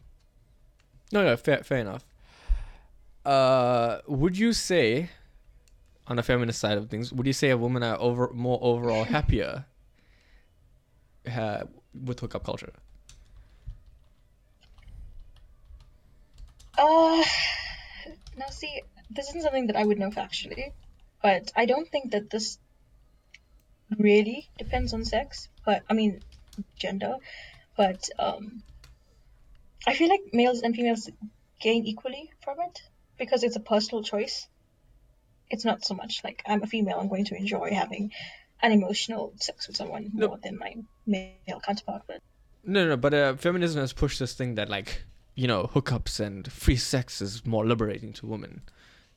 No, 1.12 1.26
no, 1.26 1.36
fair, 1.36 1.62
fair 1.64 1.80
enough. 1.80 2.06
Uh, 3.28 4.00
would 4.08 4.38
you 4.38 4.54
say, 4.54 5.10
on 6.08 6.16
the 6.16 6.24
feminist 6.24 6.62
side 6.62 6.78
of 6.78 6.90
things, 6.90 7.12
would 7.12 7.28
you 7.28 7.34
say 7.34 7.50
a 7.50 7.58
woman 7.58 7.84
are 7.84 8.00
over 8.00 8.32
more 8.34 8.58
overall 8.62 9.04
happier 9.16 9.66
uh, 11.36 11.66
with 11.94 12.22
hookup 12.22 12.46
culture? 12.46 12.72
Uh, 16.78 17.22
now 18.38 18.48
see, 18.50 18.82
this 19.10 19.28
isn't 19.28 19.42
something 19.42 19.68
that 19.68 19.76
I 19.76 19.84
would 19.84 20.00
know 20.00 20.10
factually, 20.10 20.72
but 21.22 21.52
I 21.54 21.66
don't 21.66 21.90
think 21.90 22.12
that 22.12 22.30
this 22.30 22.58
really 23.98 24.48
depends 24.58 24.94
on 24.94 25.04
sex, 25.04 25.50
but 25.66 25.84
I 25.90 25.96
mean, 25.96 26.22
gender, 26.80 27.18
but 27.76 28.10
um, 28.18 28.64
I 29.86 29.96
feel 29.96 30.08
like 30.08 30.22
males 30.32 30.62
and 30.62 30.74
females 30.74 31.10
gain 31.60 31.86
equally 31.86 32.32
from 32.42 32.62
it 32.62 32.84
because 33.18 33.44
it's 33.44 33.56
a 33.56 33.60
personal 33.60 34.04
choice. 34.04 34.48
It's 35.50 35.66
not 35.66 35.86
so 35.86 35.94
much 35.94 36.22
like 36.24 36.44
I'm 36.46 36.64
a 36.64 36.68
female, 36.68 37.00
I'm 37.00 37.08
going 37.08 37.26
to 37.26 37.36
enjoy 37.36 37.72
having 37.72 38.12
an 38.62 38.72
emotional 38.72 39.34
sex 39.38 39.68
with 39.68 39.78
someone 39.78 40.12
No. 40.14 40.30
more 40.30 40.40
than 40.44 40.58
my 40.58 40.76
male 41.06 41.62
counterpart 41.66 42.04
would. 42.08 42.22
No, 42.64 42.88
no, 42.88 42.98
but 42.98 43.14
uh, 43.14 43.36
feminism 43.36 43.80
has 43.80 43.94
pushed 43.94 44.20
this 44.20 44.34
thing 44.34 44.56
that 44.56 44.70
like 44.70 45.04
you 45.36 45.48
know 45.48 45.70
hookups 45.74 46.20
and 46.20 46.52
free 46.52 46.76
sex 46.76 47.22
is 47.22 47.46
more 47.46 47.66
liberating 47.66 48.14
to 48.14 48.26
women. 48.26 48.62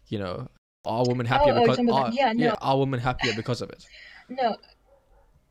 You 0.07 0.19
know, 0.19 0.49
are 0.85 1.05
women 1.07 1.27
happier 1.27 1.55
oh, 1.55 1.61
because 1.63 1.79
about 1.79 2.09
are. 2.09 2.13
Yeah, 2.13 2.33
no. 2.33 2.57
are 2.61 2.79
women 2.79 3.01
happier 3.01 3.33
because 3.35 3.63
of 3.63 3.71
it? 3.71 3.85
No. 4.33 4.57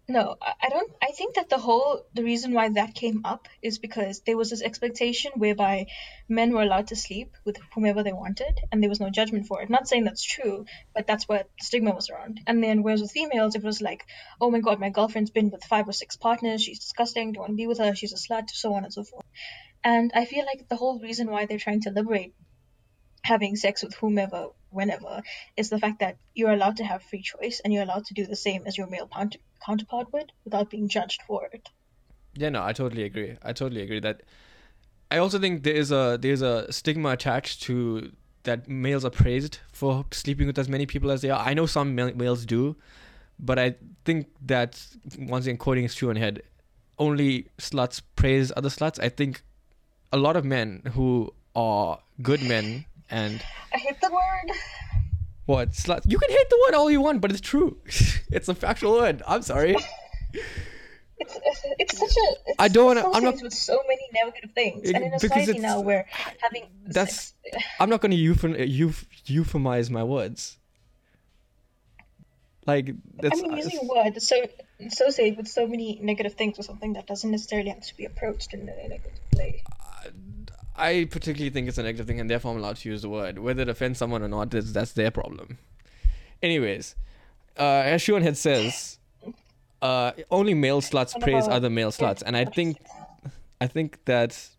No, 0.10 0.38
I 0.42 0.70
don't. 0.70 0.92
I 1.04 1.12
think 1.12 1.36
that 1.36 1.50
the 1.50 1.60
whole 1.60 2.04
the 2.16 2.24
reason 2.24 2.52
why 2.52 2.68
that 2.70 2.96
came 2.96 3.22
up 3.26 3.48
is 3.62 3.78
because 3.78 4.22
there 4.22 4.36
was 4.38 4.50
this 4.50 4.64
expectation 4.64 5.34
whereby 5.36 5.86
men 6.28 6.52
were 6.52 6.64
allowed 6.64 6.88
to 6.88 6.96
sleep 6.96 7.36
with 7.46 7.58
whomever 7.76 8.02
they 8.02 8.12
wanted, 8.12 8.60
and 8.72 8.82
there 8.82 8.90
was 8.90 9.00
no 9.00 9.12
judgment 9.12 9.46
for 9.46 9.62
it. 9.62 9.70
Not 9.70 9.88
saying 9.88 10.06
that's 10.06 10.24
true, 10.24 10.66
but 10.96 11.06
that's 11.06 11.28
what 11.28 11.48
stigma 11.62 11.94
was 11.94 12.10
around. 12.10 12.42
And 12.48 12.64
then 12.64 12.82
whereas 12.82 13.02
with 13.02 13.12
females, 13.12 13.54
it 13.54 13.64
was 13.64 13.82
like, 13.82 14.04
oh 14.42 14.50
my 14.50 14.62
god, 14.62 14.80
my 14.80 14.90
girlfriend's 14.90 15.30
been 15.30 15.52
with 15.52 15.64
five 15.64 15.88
or 15.88 15.94
six 15.94 16.18
partners. 16.18 16.64
She's 16.64 16.80
disgusting. 16.80 17.32
Don't 17.34 17.42
want 17.42 17.52
to 17.52 17.56
be 17.58 17.68
with 17.68 17.78
her. 17.78 17.94
She's 17.94 18.14
a 18.14 18.16
slut. 18.16 18.50
So 18.50 18.74
on 18.74 18.86
and 18.86 18.94
so 18.94 19.04
forth. 19.04 19.26
And 19.84 20.12
I 20.16 20.26
feel 20.26 20.44
like 20.44 20.68
the 20.68 20.76
whole 20.76 21.00
reason 21.00 21.30
why 21.30 21.46
they're 21.46 21.60
trying 21.60 21.82
to 21.82 21.92
liberate 21.92 22.34
having 23.24 23.56
sex 23.56 23.84
with 23.84 23.94
whomever, 23.96 24.48
whenever, 24.72 25.22
is 25.56 25.70
the 25.70 25.80
fact 25.80 26.00
that 26.00 26.18
you're 26.34 26.52
allowed 26.52 26.78
to 26.78 26.84
have 26.84 27.04
free 27.04 27.22
choice 27.22 27.62
and 27.64 27.72
you're 27.72 27.84
allowed 27.84 28.06
to 28.06 28.16
do 28.16 28.26
the 28.26 28.36
same 28.36 28.64
as 28.66 28.78
your 28.78 28.88
male 28.88 29.08
counter- 29.08 29.40
counterpart 29.66 30.12
would 30.14 30.32
without 30.44 30.70
being 30.70 30.88
judged 30.88 31.22
for 31.28 31.48
it. 31.52 31.70
Yeah, 32.36 32.50
no, 32.50 32.64
I 32.64 32.74
totally 32.74 33.04
agree. 33.04 33.38
I 33.44 33.54
totally 33.54 33.82
agree 33.82 34.00
that. 34.00 34.22
I 35.12 35.18
also 35.18 35.40
think 35.40 35.64
there 35.64 35.74
is 35.74 35.92
a 35.92 36.20
there's 36.22 36.44
a 36.44 36.72
stigma 36.72 37.10
attached 37.10 37.64
to 37.64 38.12
that 38.44 38.70
males 38.70 39.04
are 39.04 39.10
praised 39.10 39.60
for 39.72 40.06
sleeping 40.12 40.48
with 40.48 40.58
as 40.58 40.70
many 40.70 40.86
people 40.86 41.12
as 41.12 41.22
they 41.22 41.30
are. 41.30 41.40
I 41.40 41.54
know 41.54 41.66
some 41.66 41.96
males 41.96 42.46
do, 42.46 42.76
but 43.40 43.60
I 43.60 43.76
think 44.06 44.28
that 44.46 44.86
once 45.18 45.46
again 45.46 45.58
quoting 45.58 45.86
is 45.86 45.96
true 45.96 46.10
on 46.10 46.16
head. 46.16 46.44
Only 46.98 47.48
sluts 47.58 48.02
praise 48.16 48.52
other 48.56 48.70
sluts. 48.70 49.02
I 49.02 49.10
think 49.10 49.42
a 50.12 50.18
lot 50.18 50.36
of 50.36 50.46
men 50.46 50.84
who 50.94 51.34
are 51.56 52.00
good 52.22 52.42
men 52.44 52.86
and 53.10 53.44
I 53.74 53.78
hate 53.78 54.00
the 54.02 54.12
word. 54.12 54.56
what 55.50 55.72
sluts 55.72 56.06
you 56.06 56.18
can 56.20 56.30
hate 56.30 56.50
the 56.50 56.60
word 56.68 56.76
all 56.76 56.92
you 56.92 57.02
want, 57.02 57.22
but 57.22 57.32
it's 57.32 57.42
true. 57.42 57.78
it's 58.32 58.48
a 58.48 58.54
factual 58.56 58.94
word. 58.94 59.24
I'm 59.28 59.42
sorry. 59.42 59.76
It's, 61.22 61.36
it's 61.80 61.98
such 61.98 62.16
a. 62.26 62.28
It's 62.48 62.56
I 62.60 62.68
don't 62.68 62.86
wanna- 62.86 63.02
I'm 63.02 63.08
associated 63.10 63.36
not- 63.36 63.44
with 63.44 63.54
so 63.54 63.78
many 63.88 64.06
negative 64.14 64.52
things, 64.54 64.88
It- 64.88 64.96
and 64.96 65.04
in 65.06 65.14
a 65.14 65.20
society 65.20 65.60
now 65.60 65.80
where 65.82 66.06
having 66.40 66.64
That's 66.86 67.16
sex, 67.16 67.64
I'm 67.80 67.90
not 67.90 68.00
going 68.02 68.12
to 68.12 68.18
euphem- 68.18 68.58
euph- 68.82 69.06
euphemize 69.26 69.90
my 69.90 70.04
words. 70.04 70.58
Like 72.68 72.94
that's. 73.16 73.40
I 73.40 73.42
mean, 73.42 73.54
uh, 73.54 73.56
using 73.58 73.80
a 73.82 73.88
word 73.94 74.14
that's 74.16 74.28
so 74.28 74.46
associated 74.86 75.38
with 75.38 75.48
so 75.48 75.66
many 75.68 76.00
negative 76.02 76.36
things 76.36 76.60
or 76.60 76.64
something 76.64 76.94
that 76.94 77.08
doesn't 77.08 77.32
necessarily 77.32 77.70
have 77.70 77.82
to 77.82 77.98
be 77.98 78.06
approached 78.06 78.54
in 78.54 78.62
a 78.62 78.66
negative 78.66 79.20
way. 79.36 79.64
I 80.80 81.06
particularly 81.06 81.50
think 81.50 81.68
it's 81.68 81.78
a 81.78 81.84
negative 81.84 82.08
thing, 82.08 82.20
and 82.20 82.30
therefore 82.30 82.52
I'm 82.52 82.58
allowed 82.58 82.78
to 82.78 82.90
use 82.90 83.02
the 83.02 83.10
word. 83.10 83.38
Whether 83.40 83.64
it 83.64 83.70
offends 83.70 84.00
someone 84.00 84.24
or 84.24 84.28
not, 84.28 84.50
that's, 84.52 84.72
that's 84.72 84.94
their 84.94 85.12
problem. 85.12 85.58
Anyways, 86.42 86.96
uh, 87.58 87.84
as 87.86 88.02
Shoe0nHead 88.02 88.38
says, 88.38 88.98
uh, 89.82 90.14
only 90.32 90.54
male 90.54 90.82
sluts 90.82 91.20
praise 91.22 91.48
other 91.48 91.70
male 91.70 91.92
sluts, 91.92 92.24
and 92.26 92.36
I 92.36 92.46
think, 92.46 92.78
I 93.62 93.68
think 93.68 94.00
that 94.06 94.50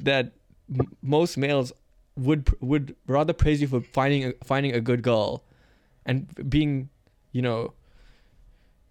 that 0.00 0.32
m- 0.72 0.92
most 1.02 1.36
males 1.36 1.72
would 2.16 2.50
would 2.60 2.96
rather 3.06 3.32
praise 3.32 3.60
you 3.60 3.68
for 3.68 3.80
finding 3.80 4.24
a, 4.24 4.32
finding 4.44 4.74
a 4.74 4.80
good 4.80 5.02
girl, 5.02 5.44
and 6.04 6.26
being, 6.50 6.88
you 7.32 7.42
know, 7.42 7.72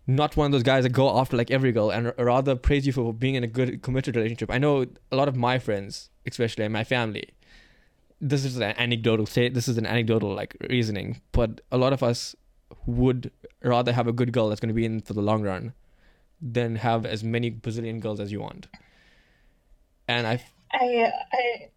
not 0.07 0.37
one 0.37 0.47
of 0.47 0.51
those 0.51 0.63
guys 0.63 0.83
that 0.83 0.89
go 0.89 1.17
after 1.17 1.35
like 1.35 1.49
every 1.49 1.71
girl 1.71 1.89
and 1.89 2.07
r- 2.07 2.25
rather 2.25 2.55
praise 2.55 2.85
you 2.85 2.93
for 2.93 3.13
being 3.13 3.35
in 3.35 3.43
a 3.43 3.47
good 3.47 3.81
committed 3.81 4.15
relationship. 4.15 4.51
I 4.51 4.57
know 4.57 4.85
a 5.11 5.15
lot 5.15 5.27
of 5.27 5.35
my 5.35 5.57
friends, 5.59 6.09
especially 6.25 6.65
in 6.65 6.71
my 6.71 6.83
family, 6.83 7.29
this 8.21 8.45
is 8.45 8.57
an 8.57 8.73
anecdotal 8.77 9.25
say 9.25 9.49
this 9.49 9.67
is 9.67 9.77
an 9.77 9.85
anecdotal 9.85 10.33
like 10.33 10.55
reasoning, 10.69 11.21
but 11.31 11.61
a 11.71 11.77
lot 11.77 11.93
of 11.93 12.01
us 12.03 12.35
would 12.85 13.31
rather 13.63 13.93
have 13.93 14.07
a 14.07 14.13
good 14.13 14.31
girl 14.31 14.49
that's 14.49 14.61
going 14.61 14.69
to 14.69 14.73
be 14.73 14.85
in 14.85 15.01
for 15.01 15.13
the 15.13 15.21
long 15.21 15.41
run 15.41 15.73
than 16.41 16.77
have 16.77 17.05
as 17.05 17.23
many 17.23 17.49
Brazilian 17.49 17.99
girls 17.99 18.19
as 18.19 18.31
you 18.31 18.39
want. 18.39 18.67
And 20.07 20.27
I 20.27 20.43
I, 20.71 21.11
I, 21.33 21.69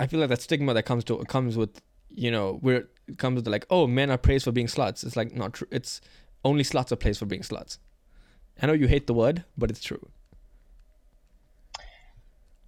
I 0.00 0.06
feel 0.06 0.20
like 0.20 0.28
that 0.28 0.42
stigma 0.42 0.74
that 0.74 0.82
comes 0.84 1.04
to 1.04 1.18
comes 1.24 1.56
with 1.56 1.80
you 2.10 2.30
know 2.30 2.58
where 2.60 2.88
it 3.08 3.18
comes 3.18 3.36
with 3.36 3.48
like 3.48 3.66
oh 3.70 3.86
men 3.86 4.10
are 4.10 4.18
praised 4.18 4.44
for 4.44 4.52
being 4.52 4.66
sluts. 4.66 5.04
It's 5.04 5.16
like 5.16 5.34
not 5.34 5.54
true. 5.54 5.68
It's 5.70 6.00
only 6.44 6.64
sluts 6.64 6.92
are 6.92 6.96
praised 6.96 7.18
for 7.18 7.26
being 7.26 7.42
sluts. 7.42 7.78
I 8.60 8.66
know 8.66 8.72
you 8.72 8.88
hate 8.88 9.06
the 9.06 9.14
word, 9.14 9.44
but 9.56 9.70
it's 9.70 9.82
true. 9.82 10.10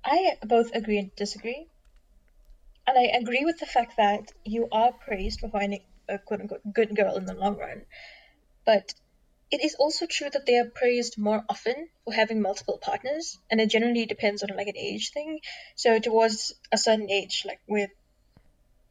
I 0.04 0.36
both 0.42 0.74
agree 0.74 0.98
and 0.98 1.14
disagree. 1.14 1.68
And 2.86 2.98
I 2.98 3.16
agree 3.16 3.44
with 3.44 3.58
the 3.58 3.66
fact 3.66 3.96
that 3.96 4.32
you 4.44 4.68
are 4.72 4.92
praised 4.92 5.40
for 5.40 5.48
finding 5.48 5.82
a 6.08 6.18
quote 6.18 6.40
unquote 6.40 6.72
good 6.72 6.96
girl 6.96 7.16
in 7.16 7.26
the 7.26 7.34
long 7.34 7.56
run. 7.56 7.82
But 8.64 8.92
it 9.50 9.62
is 9.62 9.74
also 9.74 10.06
true 10.06 10.30
that 10.30 10.46
they 10.46 10.58
are 10.58 10.70
praised 10.70 11.18
more 11.18 11.44
often 11.48 11.88
for 12.04 12.12
having 12.12 12.40
multiple 12.40 12.78
partners, 12.78 13.38
and 13.50 13.60
it 13.60 13.70
generally 13.70 14.06
depends 14.06 14.42
on 14.42 14.56
like 14.56 14.66
an 14.66 14.76
age 14.76 15.10
thing. 15.12 15.40
So 15.76 15.98
towards 15.98 16.54
a 16.72 16.78
certain 16.78 17.10
age, 17.10 17.44
like 17.46 17.60
with 17.68 17.90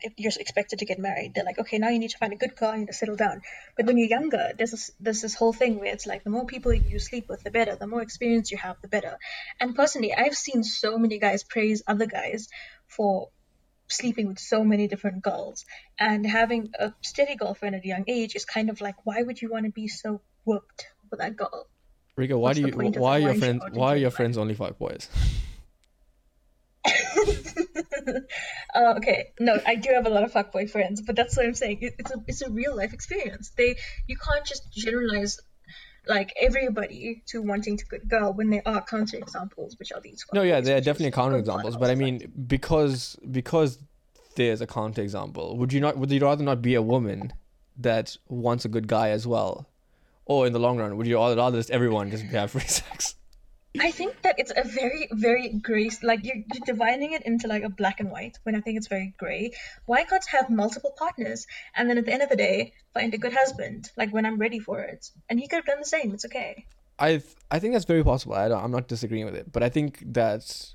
if 0.01 0.13
you're 0.17 0.31
expected 0.39 0.79
to 0.79 0.86
get 0.86 1.00
married, 1.00 1.34
they're 1.34 1.43
like, 1.43 1.60
okay, 1.60 1.77
now 1.77 1.89
you 1.89 2.00
need 2.00 2.12
to 2.12 2.17
find 2.17 2.34
a 2.34 2.36
good 2.36 2.55
girl, 2.55 2.74
you 2.74 2.79
need 2.79 2.88
to 2.88 2.93
settle 2.93 3.15
down. 3.15 3.41
But 3.77 3.86
when 3.86 3.98
you're 3.98 4.08
younger, 4.08 4.51
there's 4.58 4.72
this, 4.72 4.91
there's 5.00 5.22
this 5.22 5.36
whole 5.36 5.53
thing 5.53 5.79
where 5.79 5.93
it's 5.93 6.05
like 6.08 6.24
the 6.24 6.29
more 6.29 6.46
people 6.46 6.74
you 6.74 7.00
sleep 7.00 7.27
with, 7.29 7.43
the 7.43 7.51
better. 7.51 7.75
The 7.75 7.88
more 7.88 8.01
experience 8.01 8.51
you 8.51 8.58
have, 8.58 8.77
the 8.81 8.88
better. 8.88 9.17
And 9.60 9.75
personally, 9.75 10.13
I've 10.13 10.36
seen 10.36 10.63
so 10.63 10.98
many 10.98 11.20
guys 11.20 11.43
praise 11.43 11.84
other 11.88 12.05
guys 12.05 12.48
for 12.88 13.29
sleeping 13.88 14.27
with 14.27 14.39
so 14.39 14.63
many 14.63 14.88
different 14.88 15.22
girls. 15.22 15.65
And 16.00 16.25
having 16.25 16.72
a 16.79 16.93
steady 17.01 17.36
girlfriend 17.36 17.75
at 17.75 17.84
a 17.84 17.88
young 17.88 18.05
age 18.08 18.36
is 18.36 18.46
kind 18.46 18.70
of 18.70 18.81
like, 18.81 18.96
why 19.05 19.22
would 19.22 19.41
you 19.41 19.50
want 19.50 19.65
to 19.65 19.72
be 19.72 19.88
so 19.88 20.22
whooped 20.46 20.88
with 21.10 21.20
that 21.20 21.36
girl? 21.36 21.67
Rika, 22.15 22.38
why 22.38 22.50
What's 22.50 22.60
do 22.60 22.67
you 22.67 22.91
why 23.00 23.17
are 23.17 23.20
your 23.20 23.36
friends 23.36 23.63
why 23.72 23.93
are 23.93 23.98
your 23.98 24.12
friends 24.12 24.38
only 24.38 24.53
five 24.53 24.77
boys? 24.77 25.10
uh, 28.75 28.94
okay, 28.98 29.34
no, 29.39 29.60
I 29.65 29.75
do 29.75 29.91
have 29.94 30.06
a 30.06 30.10
lot 30.10 30.24
of 30.24 30.34
fuckboy 30.34 30.70
friends, 30.70 31.01
but 31.01 31.15
that's 31.15 31.38
what 31.38 31.46
I'm 31.46 31.53
saying. 31.53 31.80
It, 31.82 31.96
it's 32.00 32.12
a 32.12 32.24
it's 32.27 32.41
a 32.41 32.50
real 32.50 32.75
life 32.75 32.94
experience. 32.94 33.51
They 33.58 33.77
you 34.08 34.18
can't 34.18 34.46
just 34.46 34.72
generalize 34.72 35.39
like 36.08 36.34
everybody 36.39 37.24
to 37.27 37.41
wanting 37.41 37.77
to 37.77 37.86
good 37.86 38.10
girl 38.10 38.34
when 38.34 38.50
there 38.50 38.63
are 38.65 38.82
counter 38.82 39.18
examples, 39.18 39.77
which 39.77 39.91
are 39.91 40.01
these. 40.01 40.25
No, 40.34 40.41
yeah, 40.41 40.62
there 40.62 40.77
are 40.77 40.82
definitely 40.82 41.12
counter 41.12 41.38
examples, 41.38 41.77
but 41.77 41.89
I 41.89 41.96
mean 41.96 42.32
because 42.48 43.18
because 43.30 43.80
there's 44.36 44.62
a 44.62 44.68
counter 44.68 45.01
example, 45.01 45.58
would 45.58 45.74
you 45.74 45.80
not 45.80 45.98
would 45.98 46.12
you 46.12 46.20
rather 46.20 46.44
not 46.44 46.62
be 46.62 46.75
a 46.75 46.82
woman 46.82 47.34
that 47.77 48.18
wants 48.27 48.65
a 48.65 48.70
good 48.70 48.88
guy 48.88 49.10
as 49.10 49.27
well? 49.27 49.68
Or 50.25 50.48
in 50.48 50.53
the 50.53 50.60
long 50.60 50.77
run, 50.77 50.96
would 50.98 51.08
you 51.08 51.18
rather 51.18 51.58
just 51.58 51.72
everyone 51.72 52.10
just 52.12 52.24
have 52.25 52.51
free 52.51 52.62
sex? 52.68 53.15
I 53.79 53.91
think 53.91 54.21
that 54.23 54.35
it's 54.37 54.51
a 54.55 54.63
very, 54.67 55.07
very 55.11 55.49
gray. 55.49 55.89
Like 56.03 56.25
you're, 56.25 56.35
you're 56.35 56.65
dividing 56.65 57.13
it 57.13 57.23
into 57.23 57.47
like 57.47 57.63
a 57.63 57.69
black 57.69 58.01
and 58.01 58.11
white. 58.11 58.37
When 58.43 58.55
I 58.55 58.59
think 58.59 58.77
it's 58.77 58.87
very 58.87 59.13
gray. 59.17 59.51
Why 59.85 60.03
can't 60.03 60.25
have 60.25 60.49
multiple 60.49 60.93
partners 60.97 61.47
and 61.75 61.89
then 61.89 61.97
at 61.97 62.05
the 62.05 62.11
end 62.11 62.21
of 62.21 62.29
the 62.29 62.35
day 62.35 62.73
find 62.93 63.13
a 63.13 63.17
good 63.17 63.33
husband? 63.33 63.89
Like 63.95 64.11
when 64.11 64.25
I'm 64.25 64.37
ready 64.37 64.59
for 64.59 64.81
it, 64.81 65.09
and 65.29 65.39
he 65.39 65.47
could 65.47 65.57
have 65.57 65.65
done 65.65 65.79
the 65.79 65.85
same. 65.85 66.13
It's 66.13 66.25
okay. 66.25 66.65
I 66.99 67.21
I 67.49 67.59
think 67.59 67.73
that's 67.73 67.85
very 67.85 68.03
possible. 68.03 68.35
I 68.35 68.49
don't, 68.49 68.61
I'm 68.61 68.71
not 68.71 68.89
disagreeing 68.89 69.25
with 69.25 69.35
it, 69.35 69.51
but 69.51 69.63
I 69.63 69.69
think 69.69 70.03
that 70.13 70.73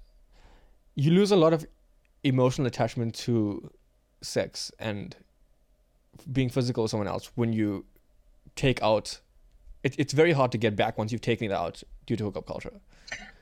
you 0.95 1.11
lose 1.11 1.31
a 1.33 1.37
lot 1.37 1.53
of 1.53 1.67
emotional 2.25 2.67
attachment 2.67 3.15
to 3.15 3.71
sex 4.23 4.73
and 4.79 5.15
being 6.33 6.49
physical 6.49 6.85
with 6.85 6.91
someone 6.91 7.09
else 7.09 7.31
when 7.35 7.53
you 7.53 7.85
take 8.55 8.83
out. 8.83 9.21
It, 9.83 9.95
it's 9.99 10.15
very 10.15 10.33
hard 10.33 10.51
to 10.53 10.59
get 10.59 10.75
back 10.75 10.97
once 10.97 11.13
you've 11.13 11.21
taken 11.21 11.51
it 11.51 11.55
out 11.55 11.83
due 12.07 12.17
to 12.17 12.25
hookup 12.25 12.47
culture. 12.47 12.73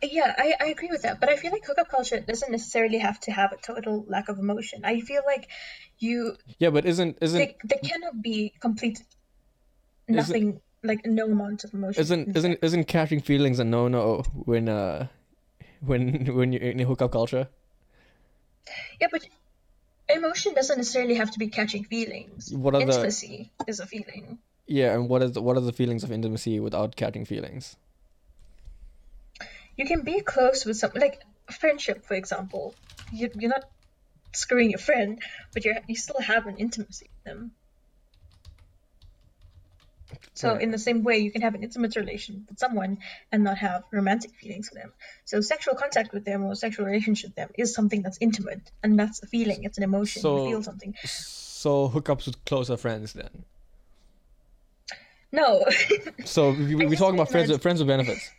Yeah, 0.03 0.35
I, 0.37 0.55
I 0.61 0.67
agree 0.67 0.89
with 0.91 1.03
that. 1.03 1.21
But 1.21 1.29
I 1.29 1.37
feel 1.37 1.53
like 1.53 1.65
hookup 1.65 1.89
culture 1.89 2.21
doesn't 2.21 2.51
necessarily 2.51 2.99
have 2.99 3.19
to 3.21 3.33
have 3.33 3.53
a 3.53 3.57
total 3.57 4.05
lack 4.09 4.29
of 4.29 4.39
emotion. 4.39 4.83
I 4.85 5.01
feel 5.01 5.23
like 5.27 5.49
you 5.99 6.37
Yeah, 6.59 6.71
but 6.71 6.85
isn't 6.85 7.19
isn't 7.21 7.39
there, 7.39 7.55
there 7.65 7.79
cannot 7.83 8.21
be 8.23 8.53
complete 8.61 9.03
nothing 10.09 10.61
like 10.83 11.07
no 11.07 11.27
amount 11.27 11.65
of 11.65 11.73
emotion. 11.73 12.03
isn't 12.03 12.37
isn't 12.37 12.59
isn't 12.63 12.85
catching 12.85 13.21
feelings 13.21 13.59
a 13.59 13.65
no 13.65 13.89
no 13.89 14.23
when 14.35 14.69
uh 14.69 15.07
when 15.81 16.27
when 16.35 16.53
you're 16.53 16.63
in 16.63 16.81
a 16.81 16.85
hookup 16.85 17.13
culture? 17.13 17.49
Yeah, 19.01 19.09
but 19.11 19.27
emotion 20.09 20.55
doesn't 20.55 20.77
necessarily 20.77 21.15
have 21.15 21.31
to 21.31 21.39
be 21.39 21.49
catching 21.49 21.85
feelings. 21.85 22.53
What 22.53 22.75
are 22.75 22.81
the 22.81 22.93
Intimacy 22.93 23.53
is 23.67 23.81
a 23.81 23.87
feeling. 23.87 24.39
yeah, 24.67 24.93
and 24.95 25.09
what 25.09 25.23
is 25.23 25.33
the, 25.33 25.43
what 25.43 25.57
are 25.57 25.61
the 25.61 25.73
feelings 25.73 26.05
of 26.05 26.13
intimacy 26.13 26.61
without 26.61 26.97
catching 26.97 27.25
feelings? 27.25 27.77
You 29.77 29.87
can 29.87 30.03
be 30.03 30.21
close 30.21 30.65
with 30.65 30.77
someone, 30.77 31.01
like 31.01 31.23
friendship, 31.51 32.05
for 32.05 32.15
example. 32.15 32.75
You, 33.13 33.31
you're 33.39 33.51
not 33.51 33.65
screwing 34.33 34.71
your 34.71 34.79
friend, 34.79 35.21
but 35.53 35.65
you 35.65 35.75
you 35.89 35.97
still 35.97 36.21
have 36.21 36.47
an 36.47 36.57
intimacy 36.57 37.11
with 37.15 37.25
them. 37.25 37.53
So 40.35 40.53
Right. 40.53 40.63
in 40.63 40.71
the 40.71 40.79
same 40.79 41.03
way, 41.05 41.19
you 41.19 41.31
can 41.31 41.43
have 41.43 41.55
an 41.55 41.63
intimate 41.63 41.95
relation 41.97 42.45
with 42.49 42.59
someone 42.59 42.99
and 43.31 43.45
not 43.45 43.59
have 43.59 43.85
romantic 43.93 44.33
feelings 44.35 44.69
for 44.69 44.75
them. 44.75 44.93
So 45.25 45.41
sexual 45.41 45.75
contact 45.75 46.13
with 46.13 46.25
them 46.25 46.45
or 46.45 46.55
sexual 46.57 46.87
relationship 46.87 47.31
with 47.31 47.37
them 47.37 47.51
is 47.57 47.75
something 47.75 48.03
that's 48.03 48.19
intimate, 48.21 48.71
and 48.83 48.99
that's 48.99 49.23
a 49.23 49.27
feeling. 49.27 49.65
It's 49.65 49.79
an 49.79 49.85
emotion. 49.85 50.23
So- 50.23 50.45
you 50.45 50.51
feel 50.51 50.63
something. 50.63 50.95
So 51.05 51.89
hookups 51.89 52.27
with 52.27 52.45
closer 52.45 52.77
friends 52.77 53.13
then. 53.13 53.45
No. 55.33 55.65
So 56.25 56.51
we, 56.59 56.75
we, 56.75 56.87
we're 56.87 56.97
talking 56.97 57.15
about 57.19 57.31
friends 57.31 57.51
with 57.51 57.63
friends 57.63 57.81
with 57.81 57.89
benefits. 57.89 58.31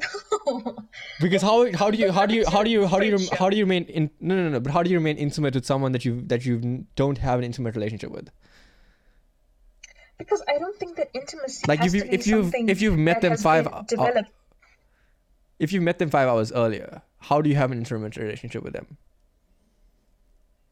No. 0.00 0.76
Because 1.20 1.42
how 1.42 1.70
how 1.72 1.90
do 1.90 1.98
you 1.98 2.12
how 2.12 2.26
do 2.26 2.34
you 2.34 2.44
how 2.54 2.62
do 2.62 2.70
you 2.70 2.86
how 2.86 2.98
do 2.98 3.06
you 3.06 3.18
how 3.38 3.48
do 3.50 3.56
you 3.56 3.64
remain 3.64 3.84
in 3.84 4.10
no 4.20 4.36
no 4.36 4.48
no 4.48 4.60
but 4.60 4.72
how 4.72 4.82
do 4.82 4.90
you 4.90 4.96
remain 4.98 5.16
intimate 5.16 5.54
with 5.54 5.64
someone 5.66 5.92
that 5.92 6.04
you 6.04 6.20
that 6.32 6.44
you 6.46 6.86
don't 6.96 7.18
have 7.18 7.38
an 7.40 7.44
intimate 7.44 7.74
relationship 7.74 8.10
with? 8.10 8.30
Because 10.18 10.42
I 10.48 10.58
don't 10.58 10.78
think 10.78 10.96
that 10.96 11.08
intimacy 11.14 11.64
Like, 11.68 11.80
has 11.80 11.92
if 11.94 12.04
you- 12.04 12.10
if 12.10 12.26
you've- 12.26 12.70
if 12.72 12.80
you've 12.82 12.98
met 12.98 13.20
them 13.20 13.36
five 13.36 13.64
developed. 13.86 14.30
If 15.58 15.72
you 15.72 15.80
met 15.80 15.98
them 15.98 16.10
five 16.10 16.28
hours 16.28 16.52
earlier, 16.52 17.02
how 17.18 17.40
do 17.42 17.48
you 17.50 17.56
have 17.56 17.70
an 17.72 17.78
intimate 17.78 18.16
relationship 18.16 18.62
with 18.62 18.72
them? 18.74 18.96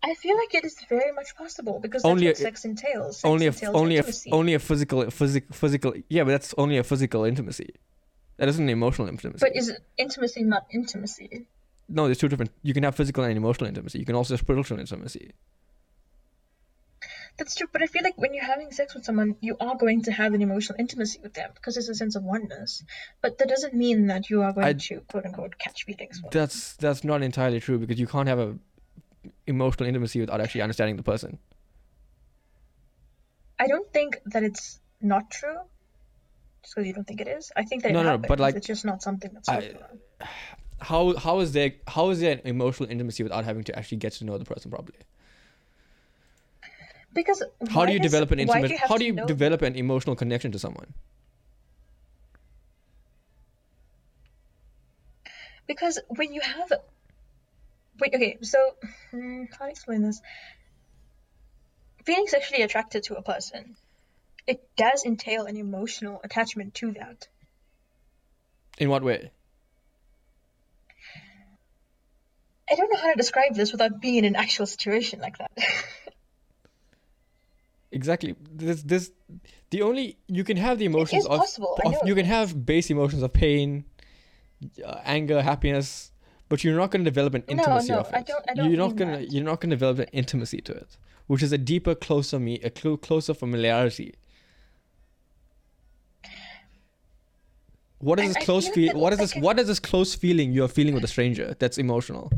I 0.03 0.13
feel 0.15 0.37
like 0.37 0.55
it 0.55 0.65
is 0.67 0.77
very 0.91 1.13
much 1.13 1.35
possible 1.37 1.79
because 1.81 2.03
that's 2.03 2.11
Only 2.11 2.27
what 2.27 2.39
a- 2.39 2.43
sex 2.43 2.65
entails. 2.67 3.17
Sex 3.21 3.25
only 3.25 3.47
a 3.47 3.53
entails 3.53 3.75
only 3.75 3.95
a 3.97 3.99
intimacy. 4.01 4.31
only 4.33 4.55
a 4.55 4.59
physical 4.59 5.11
physical 5.11 5.55
physical 5.55 5.95
yeah, 6.11 6.25
but 6.25 6.33
that's 6.33 6.55
only 6.59 6.77
a 6.77 6.85
physical 6.85 7.25
intimacy. 7.25 7.71
That 8.37 8.49
isn't 8.49 8.69
emotional 8.69 9.09
intimacy. 9.09 9.39
But 9.41 9.57
is 9.57 9.73
intimacy 9.97 10.43
not 10.43 10.67
intimacy? 10.73 11.47
no, 11.89 12.07
there's 12.07 12.19
two 12.19 12.29
different. 12.29 12.51
You 12.63 12.75
can 12.75 12.83
have 12.83 12.95
physical 12.95 13.25
and 13.25 13.37
emotional 13.37 13.69
intimacy. 13.69 13.99
You 13.99 14.07
can 14.07 14.15
also 14.15 14.35
have 14.35 14.41
spiritual 14.41 14.79
intimacy. 14.81 15.33
That's 17.37 17.57
true, 17.57 17.67
but 17.73 17.83
I 17.83 17.87
feel 17.87 18.03
like 18.05 18.17
when 18.17 18.33
you're 18.33 18.45
having 18.45 18.71
sex 18.71 18.95
with 18.95 19.05
someone, 19.05 19.35
you 19.41 19.57
are 19.61 19.77
going 19.77 20.03
to 20.03 20.13
have 20.13 20.35
an 20.35 20.43
emotional 20.43 20.79
intimacy 20.79 21.19
with 21.21 21.35
them 21.35 21.51
because 21.55 21.75
there's 21.75 21.89
a 21.89 21.95
sense 21.95 22.15
of 22.15 22.23
oneness. 22.23 22.85
But 23.23 23.39
that 23.39 23.49
doesn't 23.49 23.75
mean 23.75 24.07
that 24.07 24.31
you 24.31 24.43
are 24.43 24.53
going 24.53 24.67
I- 24.67 24.73
to 24.75 25.01
quote 25.01 25.27
unquote 25.27 25.59
catch 25.59 25.85
feelings. 25.85 26.23
That's 26.31 26.77
that's 26.77 27.03
not 27.03 27.23
entirely 27.23 27.59
true 27.61 27.79
because 27.79 27.99
you 27.99 28.07
can't 28.07 28.29
have 28.29 28.39
a 28.39 28.57
emotional 29.47 29.89
intimacy 29.89 30.21
without 30.21 30.41
actually 30.41 30.63
understanding 30.63 30.97
the 30.97 31.03
person. 31.03 31.39
I 33.59 33.67
don't 33.67 33.93
think 33.93 34.19
that 34.27 34.43
it's 34.43 34.81
not 35.01 35.31
true. 35.31 35.59
Just 36.65 36.75
because 36.75 36.87
you 36.89 36.95
don't 36.95 37.07
think 37.07 37.21
it 37.21 37.29
is, 37.29 37.53
I 37.55 37.63
think 37.65 37.83
that 37.83 37.93
No, 37.93 38.01
it 38.01 38.05
no, 38.05 38.11
happens. 38.13 38.29
but, 38.29 38.41
like, 38.41 38.55
it's 38.57 38.67
just 38.67 38.85
not 38.87 39.03
something 39.03 39.31
that's 39.35 39.49
I- 39.49 39.75
How 40.81 41.15
how 41.17 41.39
is 41.41 41.53
there 41.53 41.73
how 41.87 42.11
is 42.11 42.21
there 42.21 42.33
an 42.33 42.41
emotional 42.45 42.91
intimacy 42.91 43.23
without 43.23 43.45
having 43.45 43.65
to 43.65 43.79
actually 43.79 43.99
get 43.99 44.13
to 44.15 44.25
know 44.25 44.37
the 44.39 44.45
person 44.45 44.71
properly? 44.71 44.99
Because 47.13 47.43
How 47.71 47.85
do 47.87 47.93
you 47.93 47.99
does- 48.01 48.11
develop 48.11 48.31
an 48.33 48.41
intimate? 48.41 48.69
do 48.69 48.77
how 48.89 48.97
do 48.97 49.05
you 49.05 49.13
know- 49.13 49.27
develop 49.27 49.63
an 49.63 49.77
emotional 49.77 50.17
connection 50.17 50.51
to 50.53 50.59
someone? 50.59 50.93
Because 55.67 55.99
when 56.09 56.33
you 56.35 56.41
have, 56.41 56.73
wait, 58.01 58.15
okay, 58.15 58.39
so 58.43 58.59
hmm, 59.11 59.45
how 59.59 59.67
to 59.67 59.71
explain 59.71 60.03
this? 60.03 60.21
Feeling 62.05 62.27
sexually 62.27 62.63
attracted 62.63 63.05
to 63.05 63.17
a 63.17 63.23
person, 63.23 63.77
it 64.47 64.69
does 64.77 65.05
entail 65.05 65.47
an 65.47 65.57
emotional 65.57 66.21
attachment 66.25 66.75
to 66.75 66.93
that. 66.93 67.29
In 68.79 68.91
what 68.91 69.03
way? 69.03 69.31
I 72.71 72.75
don't 72.75 72.91
know 72.93 72.99
how 72.99 73.11
to 73.11 73.17
describe 73.17 73.55
this 73.55 73.73
without 73.73 74.01
being 74.01 74.17
in 74.17 74.25
an 74.25 74.37
actual 74.37 74.67
situation 74.67 75.21
like 75.21 75.39
that. 75.39 75.51
Exactly. 77.95 78.35
This 78.53 78.83
this 78.83 79.13
the 79.71 79.83
only 79.83 80.19
you 80.27 80.43
can 80.43 80.57
have 80.57 80.79
the 80.81 80.85
emotions 80.85 81.27
of, 81.27 81.41
of 81.41 81.95
you 82.05 82.17
can 82.17 82.27
have 82.27 82.67
base 82.67 82.91
emotions 82.91 83.23
of 83.23 83.33
pain, 83.33 83.85
uh, 84.85 84.99
anger, 85.05 85.41
happiness, 85.41 86.11
but 86.49 86.65
you're 86.65 86.77
not 86.77 86.91
going 86.91 87.05
to 87.05 87.11
develop 87.11 87.35
an 87.35 87.45
intimacy 87.47 87.93
no, 87.93 88.01
of 88.01 88.09
it. 88.09 88.15
I 88.15 88.23
don't- 88.23 88.45
I 88.51 88.55
don't 88.55 88.69
you're 88.69 88.79
not 88.79 88.97
gonna 88.97 89.21
you're 89.21 89.45
not 89.45 89.61
gonna 89.61 89.77
develop 89.77 90.01
an 90.01 90.09
intimacy 90.13 90.61
to 90.63 90.73
it, 90.73 90.97
which 91.29 91.41
is 91.41 91.53
a 91.53 91.59
deeper, 91.59 91.95
closer 91.95 92.41
me 92.41 92.59
a 92.65 92.71
clo- 92.71 92.97
closer 92.97 93.33
familiarity. 93.33 94.15
What 98.07 98.21
is 98.21 98.25
I- 98.25 98.33
this 98.35 98.45
close 98.45 98.69
feel? 98.69 98.99
What 99.03 99.13
is 99.15 99.21
it's 99.21 99.31
this? 99.33 99.37
like 99.37 99.45
What 99.47 99.59
is 99.61 99.67
this 99.67 99.81
close 99.81 100.15
feeling 100.15 100.53
you're 100.53 100.69
feeling 100.79 100.95
with 100.95 101.05
a 101.05 101.13
stranger 101.17 101.55
that's 101.59 101.79
emotional? 101.79 102.31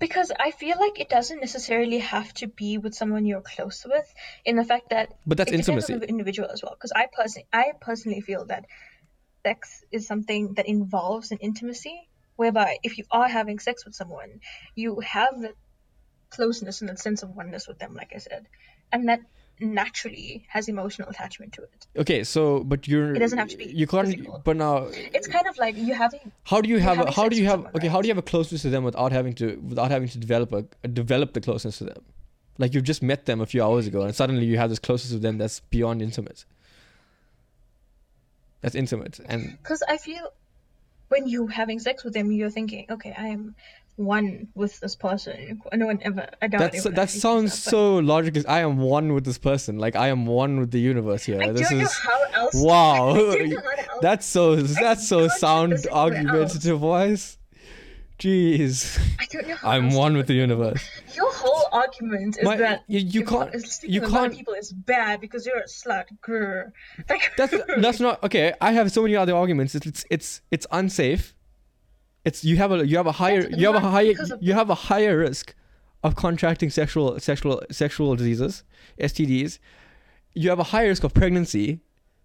because 0.00 0.30
I 0.38 0.52
feel 0.52 0.76
like 0.78 1.00
it 1.00 1.08
doesn't 1.08 1.40
necessarily 1.40 1.98
have 1.98 2.32
to 2.34 2.46
be 2.46 2.78
with 2.78 2.94
someone 2.94 3.26
you're 3.26 3.40
close 3.40 3.84
with, 3.84 4.08
in 4.44 4.54
the 4.54 4.62
fact 4.64 4.90
that 4.90 5.12
But 5.26 5.38
that's 5.38 5.50
intimacy. 5.50 5.92
on 5.94 5.98
the 5.98 6.08
individual 6.08 6.48
as 6.48 6.62
well. 6.62 6.74
Because 6.76 6.92
I 6.94 7.08
personally, 7.12 7.48
I 7.52 7.72
personally 7.80 8.20
feel 8.20 8.44
that 8.46 8.66
sex 9.44 9.82
is 9.90 10.06
something 10.06 10.54
that 10.54 10.68
involves 10.68 11.32
an 11.32 11.38
intimacy, 11.38 12.08
whereby 12.36 12.78
if 12.84 12.96
you 12.98 13.04
are 13.10 13.26
having 13.26 13.58
sex 13.58 13.84
with 13.84 13.96
someone, 13.96 14.38
you 14.76 15.00
have 15.00 15.40
that 15.40 15.54
closeness 16.30 16.80
and 16.80 16.88
that 16.90 17.00
sense 17.00 17.24
of 17.24 17.30
oneness 17.34 17.66
with 17.66 17.80
them, 17.80 17.94
like 17.94 18.12
I 18.14 18.18
said, 18.18 18.46
and 18.92 19.08
that 19.08 19.18
naturally 19.60 20.46
has 20.48 20.68
emotional 20.68 21.08
attachment 21.08 21.52
to 21.54 21.62
it. 21.62 21.86
Okay, 21.96 22.24
so 22.24 22.64
but 22.64 22.86
you're 22.86 23.14
It 23.14 23.18
doesn't 23.18 23.38
have 23.38 23.48
to 23.48 23.56
be 23.56 23.66
you 23.66 23.86
can't. 23.86 24.06
physical. 24.08 24.40
But 24.44 24.56
now 24.56 24.86
It's 24.92 25.26
kind 25.26 25.46
of 25.46 25.58
like 25.58 25.76
you 25.76 25.94
having 25.94 26.32
How 26.44 26.60
do 26.60 26.68
you 26.68 26.78
have 26.78 26.98
a, 26.98 27.10
how 27.10 27.28
do 27.28 27.36
you 27.36 27.46
have 27.46 27.56
someone, 27.58 27.72
okay 27.76 27.88
how 27.88 28.00
do 28.00 28.08
you 28.08 28.10
have 28.10 28.18
a 28.18 28.22
closeness 28.30 28.62
to 28.62 28.70
them 28.70 28.84
without 28.84 29.12
having 29.12 29.34
to 29.34 29.56
without 29.56 29.90
having 29.90 30.08
to 30.08 30.18
develop 30.18 30.52
a 30.52 30.88
develop 30.88 31.32
the 31.34 31.40
closeness 31.40 31.78
to 31.78 31.84
them 31.84 32.02
like 32.58 32.74
you've 32.74 32.84
just 32.84 33.02
met 33.02 33.26
them 33.26 33.40
a 33.40 33.46
few 33.46 33.62
hours 33.62 33.86
ago 33.86 34.02
and 34.02 34.14
suddenly 34.14 34.44
you 34.44 34.58
have 34.58 34.70
this 34.70 34.78
closeness 34.78 35.12
to 35.12 35.18
them 35.18 35.38
that's 35.38 35.60
beyond 35.60 36.02
intimate 36.02 36.44
that's 38.60 38.74
intimate 38.74 39.20
and 39.26 39.56
because 39.62 39.82
I 39.88 39.96
feel 39.98 40.32
when 41.08 41.26
you're 41.26 41.48
having 41.48 41.78
sex 41.78 42.04
with 42.04 42.14
them, 42.14 42.30
you're 42.30 42.50
thinking, 42.50 42.86
okay, 42.90 43.14
I 43.16 43.28
am 43.28 43.54
one 43.98 44.48
with 44.54 44.78
this 44.80 44.94
person. 44.96 45.60
No 45.74 45.86
one 45.86 45.98
ever. 46.02 46.26
I 46.40 46.46
doubt 46.48 46.60
that's 46.72 46.84
that 46.84 47.10
sounds 47.10 47.52
that, 47.64 47.70
so 47.70 47.96
logical 47.98 48.42
i 48.48 48.60
am 48.60 48.78
one 48.78 49.12
with 49.12 49.24
this 49.24 49.38
person 49.38 49.78
like 49.78 49.96
i 49.96 50.06
am 50.08 50.24
one 50.24 50.60
with 50.60 50.70
the 50.70 50.78
universe 50.80 51.24
here 51.24 51.42
I 51.42 51.50
this 51.50 51.68
don't 51.68 51.78
know 51.78 51.84
is 51.84 51.98
how 51.98 52.22
else. 52.32 52.54
wow 52.54 53.10
I 53.14 53.16
don't 53.16 53.48
know 53.50 53.60
how 53.64 53.70
else. 53.94 53.98
that's 54.00 54.26
so 54.26 54.56
that's 54.56 55.06
so 55.08 55.26
sound 55.28 55.74
argumentative 55.90 56.78
voice 56.78 57.38
jeez 58.18 58.98
I 59.20 59.26
don't 59.32 59.46
know 59.48 59.54
how 59.62 59.70
i'm 59.70 59.90
one 59.94 60.16
with 60.16 60.26
the 60.26 60.34
universe 60.34 60.82
Your 61.14 61.32
whole 61.32 61.66
argument 61.72 62.38
is 62.38 62.44
My- 62.44 62.56
that 62.56 62.82
you- 62.88 63.00
you 63.00 63.24
can't- 63.24 63.50
one 63.50 63.54
is 63.54 63.64
sleeping 63.76 63.94
you 63.94 64.00
can't- 64.08 64.32
people 64.34 64.54
is 64.54 64.72
bad 64.72 65.20
because 65.20 65.44
you're 65.46 65.58
a 65.58 65.66
slut. 65.66 66.06
Grr. 66.26 66.72
Like 67.10 67.32
That's 67.36 67.54
that's 67.84 68.00
not 68.00 68.22
okay. 68.24 68.54
I 68.60 68.72
have 68.72 68.90
so 68.92 69.02
many 69.02 69.16
other 69.16 69.34
arguments. 69.34 69.74
It's 69.74 69.86
it's 69.86 70.04
it's, 70.10 70.40
it's 70.50 70.66
unsafe. 70.70 71.34
It's 72.28 72.44
you 72.50 72.56
have 72.62 72.70
a 72.72 72.86
you 72.90 72.96
have 73.00 73.06
a 73.14 73.16
higher 73.22 73.42
you 73.60 73.64
have 73.70 73.78
a 73.82 73.86
higher 73.96 74.14
you 74.46 74.52
have 74.60 74.68
a 74.76 74.78
higher 74.90 75.14
risk 75.26 75.54
of 76.06 76.10
contracting 76.24 76.70
sexual 76.80 77.18
sexual 77.28 77.56
sexual 77.82 78.14
diseases, 78.20 78.64
STDs. 79.10 79.58
You 80.34 80.50
have 80.52 80.58
a 80.66 80.68
higher 80.74 80.88
risk 80.92 81.04
of 81.08 81.12
pregnancy 81.20 81.66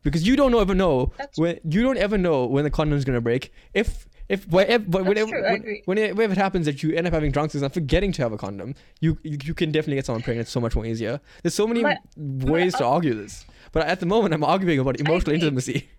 because 0.07 0.27
you 0.27 0.35
don't 0.35 0.53
ever 0.65 0.75
know 0.83 0.95
That's- 1.17 1.37
when 1.43 1.53
you 1.75 1.81
don't 1.87 1.97
ever 2.07 2.17
know 2.17 2.37
when 2.55 2.63
the 2.65 2.69
condom's 2.79 3.05
gonna 3.05 3.21
break. 3.21 3.51
If 3.73 4.07
if 4.29 4.47
whenever, 4.47 5.03
whenever, 5.09 5.31
true, 5.31 5.43
when- 5.43 5.81
whenever 6.17 6.33
it 6.33 6.37
happens 6.37 6.65
that 6.65 6.77
you 6.83 6.93
end 6.97 7.05
up 7.07 7.13
having 7.13 7.31
drunk 7.31 7.51
sex 7.51 7.61
and 7.61 7.73
forgetting 7.73 8.11
to 8.13 8.21
have 8.25 8.33
a 8.37 8.37
condom, 8.45 8.69
you 8.99 9.17
you 9.23 9.53
can 9.53 9.71
definitely 9.71 9.95
get 9.99 10.05
someone 10.05 10.23
pregnant 10.23 10.47
so 10.49 10.59
much 10.59 10.75
more 10.75 10.85
easier. 10.85 11.19
There's 11.41 11.53
so 11.63 11.67
many 11.71 11.83
ways 12.17 12.73
to 12.79 12.85
argue 12.85 13.13
this, 13.23 13.45
but 13.71 13.81
at 13.93 13.99
the 14.01 14.05
moment 14.05 14.33
I'm 14.33 14.43
arguing 14.43 14.79
about 14.79 14.99
emotional 14.99 15.33
intimacy. 15.35 15.77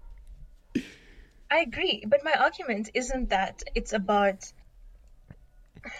I 1.50 1.58
agree, 1.60 2.04
but 2.06 2.24
my 2.24 2.32
argument 2.32 2.90
isn't 2.94 3.30
that 3.30 3.62
it's 3.74 3.92
about. 3.92 4.52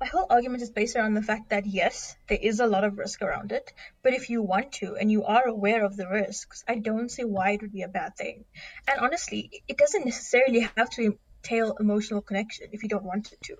My 0.00 0.06
whole 0.06 0.26
argument 0.28 0.62
is 0.62 0.70
based 0.70 0.96
around 0.96 1.14
the 1.14 1.22
fact 1.22 1.50
that 1.50 1.66
yes, 1.66 2.16
there 2.28 2.38
is 2.40 2.60
a 2.60 2.66
lot 2.66 2.84
of 2.84 2.98
risk 2.98 3.22
around 3.22 3.52
it, 3.52 3.72
but 4.02 4.12
if 4.12 4.28
you 4.28 4.42
want 4.42 4.72
to 4.72 4.96
and 4.96 5.10
you 5.10 5.24
are 5.24 5.46
aware 5.46 5.84
of 5.84 5.96
the 5.96 6.08
risks, 6.08 6.64
I 6.66 6.76
don't 6.76 7.08
see 7.08 7.24
why 7.24 7.52
it 7.52 7.62
would 7.62 7.72
be 7.72 7.82
a 7.82 7.88
bad 7.88 8.16
thing. 8.16 8.44
And 8.88 9.00
honestly, 9.00 9.62
it 9.68 9.78
doesn't 9.78 10.04
necessarily 10.04 10.68
have 10.76 10.90
to 10.90 11.18
entail 11.42 11.76
emotional 11.78 12.22
connection 12.22 12.68
if 12.72 12.82
you 12.82 12.88
don't 12.88 13.04
want 13.04 13.32
it 13.32 13.40
to. 13.44 13.56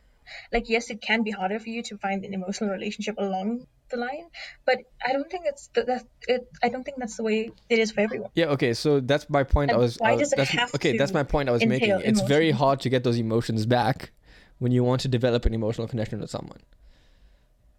Like, 0.53 0.69
yes, 0.69 0.91
it 0.91 1.01
can 1.01 1.23
be 1.23 1.31
harder 1.31 1.61
for 1.61 1.69
you 1.69 1.83
to 1.85 1.99
find 1.99 2.25
an 2.25 2.35
emotional 2.35 2.71
relationship 2.71 3.17
along 3.19 3.67
the 3.95 4.01
line, 4.01 4.27
but 4.65 4.79
I 5.05 5.13
don't 5.13 5.31
think 5.31 5.45
it's 5.47 5.69
th- 5.69 5.87
that 5.87 6.05
it. 6.29 6.49
I 6.63 6.69
don't 6.69 6.85
think 6.85 6.99
that's 6.99 7.17
the 7.17 7.23
way 7.23 7.51
it 7.69 7.79
is 7.79 7.93
for 7.93 8.01
everyone. 8.01 8.31
Yeah, 8.35 8.57
okay, 8.57 8.75
so 8.75 9.01
that's 9.01 9.29
my 9.29 9.45
point. 9.45 9.71
I 9.71 9.77
was. 9.77 9.97
why 9.97 10.13
I 10.13 10.17
does 10.17 10.33
it 10.33 10.39
have 10.39 10.75
okay, 10.75 10.97
that's 10.97 11.13
my 11.13 11.23
point 11.23 11.49
I 11.49 11.53
was 11.53 11.65
making. 11.65 11.91
entail 11.91 12.09
It's 12.11 12.23
very 12.23 12.51
hard 12.51 12.81
to 12.81 12.89
get 12.89 13.05
those 13.05 13.19
emotions 13.19 13.67
back 13.67 14.13
when 14.59 14.73
you 14.73 14.85
want 14.85 15.01
to 15.03 15.09
develop 15.09 15.47
an 15.47 15.55
emotional 15.55 15.87
connection 15.89 16.21
with 16.21 16.31
someone 16.31 16.61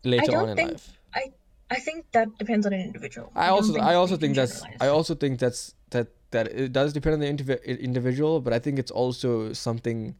later 0.03 0.37
on 0.37 0.49
in 0.49 0.55
think 0.55 0.71
life. 0.71 0.99
I 1.13 1.31
I 1.69 1.75
think 1.79 2.05
that 2.11 2.37
depends 2.37 2.65
on 2.65 2.73
an 2.73 2.81
individual. 2.81 3.31
I 3.35 3.47
don't 3.47 3.57
also, 3.57 3.73
think 3.73 3.83
I 3.83 3.95
also 3.95 4.17
think 4.17 4.35
that's. 4.35 4.63
I 4.79 4.87
also 4.87 5.15
think 5.15 5.39
that's 5.39 5.73
that 5.89 6.07
that 6.31 6.47
it 6.47 6.71
does 6.71 6.93
depend 6.93 7.15
on 7.15 7.19
the 7.19 7.31
indiv- 7.31 7.65
individual, 7.65 8.39
but 8.39 8.53
I 8.53 8.59
think 8.59 8.79
it's 8.79 8.91
also 8.91 9.53
something. 9.53 10.15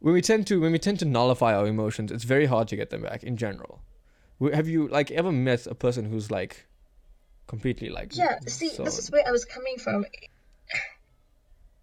When 0.00 0.14
we 0.14 0.20
tend 0.20 0.48
to 0.48 0.60
when 0.60 0.72
we 0.72 0.80
tend 0.80 0.98
to 0.98 1.04
nullify 1.04 1.54
our 1.54 1.66
emotions, 1.66 2.10
it's 2.10 2.24
very 2.24 2.46
hard 2.46 2.66
to 2.68 2.76
get 2.76 2.90
them 2.90 3.02
back 3.02 3.22
in 3.22 3.36
general. 3.36 3.82
Have 4.50 4.68
you 4.68 4.88
like 4.88 5.10
ever 5.10 5.32
met 5.32 5.66
a 5.66 5.74
person 5.74 6.04
who's 6.04 6.30
like 6.30 6.66
completely 7.46 7.88
like 7.90 8.16
Yeah, 8.16 8.38
see, 8.46 8.68
so- 8.68 8.84
this 8.84 8.98
is 8.98 9.10
where 9.10 9.26
I 9.26 9.30
was 9.30 9.44
coming 9.44 9.78
from. 9.78 10.06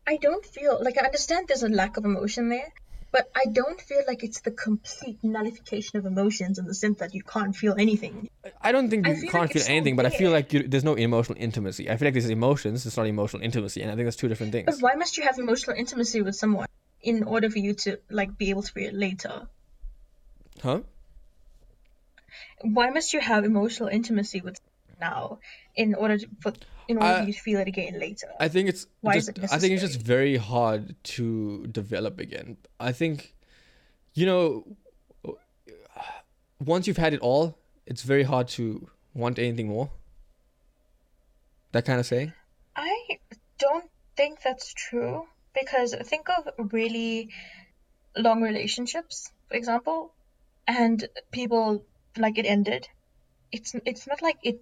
I 0.07 0.17
don't 0.17 0.43
feel 0.45 0.79
like 0.83 0.97
I 0.97 1.05
understand 1.05 1.47
there's 1.47 1.61
a 1.61 1.69
lack 1.69 1.97
of 1.97 2.03
emotion 2.05 2.49
there, 2.49 2.73
but 3.11 3.29
I 3.35 3.45
don't 3.45 3.79
feel 3.79 4.01
like 4.07 4.23
it's 4.23 4.39
the 4.41 4.49
complete 4.49 5.19
nullification 5.23 5.99
of 5.99 6.05
emotions 6.07 6.57
in 6.57 6.65
the 6.65 6.73
sense 6.73 6.97
that 6.97 7.13
you 7.13 7.21
can't 7.21 7.55
feel 7.55 7.75
anything. 7.77 8.27
I 8.59 8.71
don't 8.71 8.89
think 8.89 9.05
you 9.05 9.13
can't 9.13 9.33
like 9.33 9.51
feel 9.51 9.57
it's 9.57 9.67
so 9.67 9.71
anything, 9.71 9.95
but 9.95 10.07
I 10.07 10.09
feel 10.09 10.31
like 10.31 10.51
you, 10.51 10.67
there's 10.67 10.83
no 10.83 10.95
emotional 10.95 11.37
intimacy. 11.39 11.89
I 11.91 11.97
feel 11.97 12.07
like 12.07 12.13
there's 12.13 12.29
emotions, 12.29 12.87
it's 12.87 12.97
not 12.97 13.05
emotional 13.05 13.43
intimacy, 13.43 13.83
and 13.83 13.91
I 13.91 13.95
think 13.95 14.07
that's 14.07 14.15
two 14.15 14.27
different 14.27 14.51
things 14.51 14.65
But 14.65 14.81
why 14.81 14.95
must 14.95 15.17
you 15.17 15.23
have 15.23 15.37
emotional 15.37 15.75
intimacy 15.75 16.23
with 16.23 16.35
someone 16.35 16.67
in 17.01 17.23
order 17.23 17.49
for 17.51 17.59
you 17.59 17.75
to 17.75 17.99
like 18.09 18.35
be 18.35 18.49
able 18.49 18.63
to 18.63 18.79
it 18.79 18.93
later? 18.95 19.47
Huh? 20.63 20.81
Why 22.61 22.89
must 22.89 23.13
you 23.13 23.19
have 23.19 23.45
emotional 23.45 23.89
intimacy 23.89 24.41
with 24.41 24.59
now 24.99 25.39
in 25.75 25.95
order 25.95 26.17
to 26.17 26.27
for 26.41 26.53
in 26.87 26.97
order 26.97 27.21
I- 27.21 27.25
to 27.25 27.33
feel 27.33 27.59
it 27.59 27.67
again 27.67 27.99
later? 27.99 28.27
I 28.39 28.47
think 28.47 28.69
it's 28.69 28.87
Why 29.01 29.15
is 29.15 29.27
just, 29.27 29.37
it 29.37 29.53
I 29.53 29.59
think 29.59 29.73
it's 29.73 29.81
just 29.81 30.01
very 30.01 30.37
hard 30.37 30.95
to 31.15 31.67
develop 31.67 32.19
again. 32.19 32.57
I 32.79 32.91
think, 32.91 33.33
you 34.13 34.25
know, 34.25 34.75
once 36.59 36.87
you've 36.87 36.97
had 36.97 37.13
it 37.13 37.21
all, 37.21 37.57
it's 37.85 38.03
very 38.03 38.23
hard 38.23 38.47
to 38.49 38.89
want 39.13 39.39
anything 39.39 39.67
more. 39.67 39.89
That 41.71 41.85
kind 41.85 41.99
of 41.99 42.05
saying. 42.05 42.33
I 42.75 43.19
don't 43.59 43.89
think 44.17 44.41
that's 44.41 44.73
true 44.73 45.27
because 45.53 45.95
think 46.03 46.27
of 46.29 46.71
really 46.73 47.29
long 48.17 48.41
relationships, 48.41 49.31
for 49.47 49.55
example, 49.55 50.13
and 50.67 51.07
people 51.31 51.85
like 52.19 52.37
it 52.37 52.45
ended. 52.45 52.87
It's 53.51 53.73
it's 53.85 54.07
not 54.07 54.21
like 54.21 54.37
it. 54.43 54.61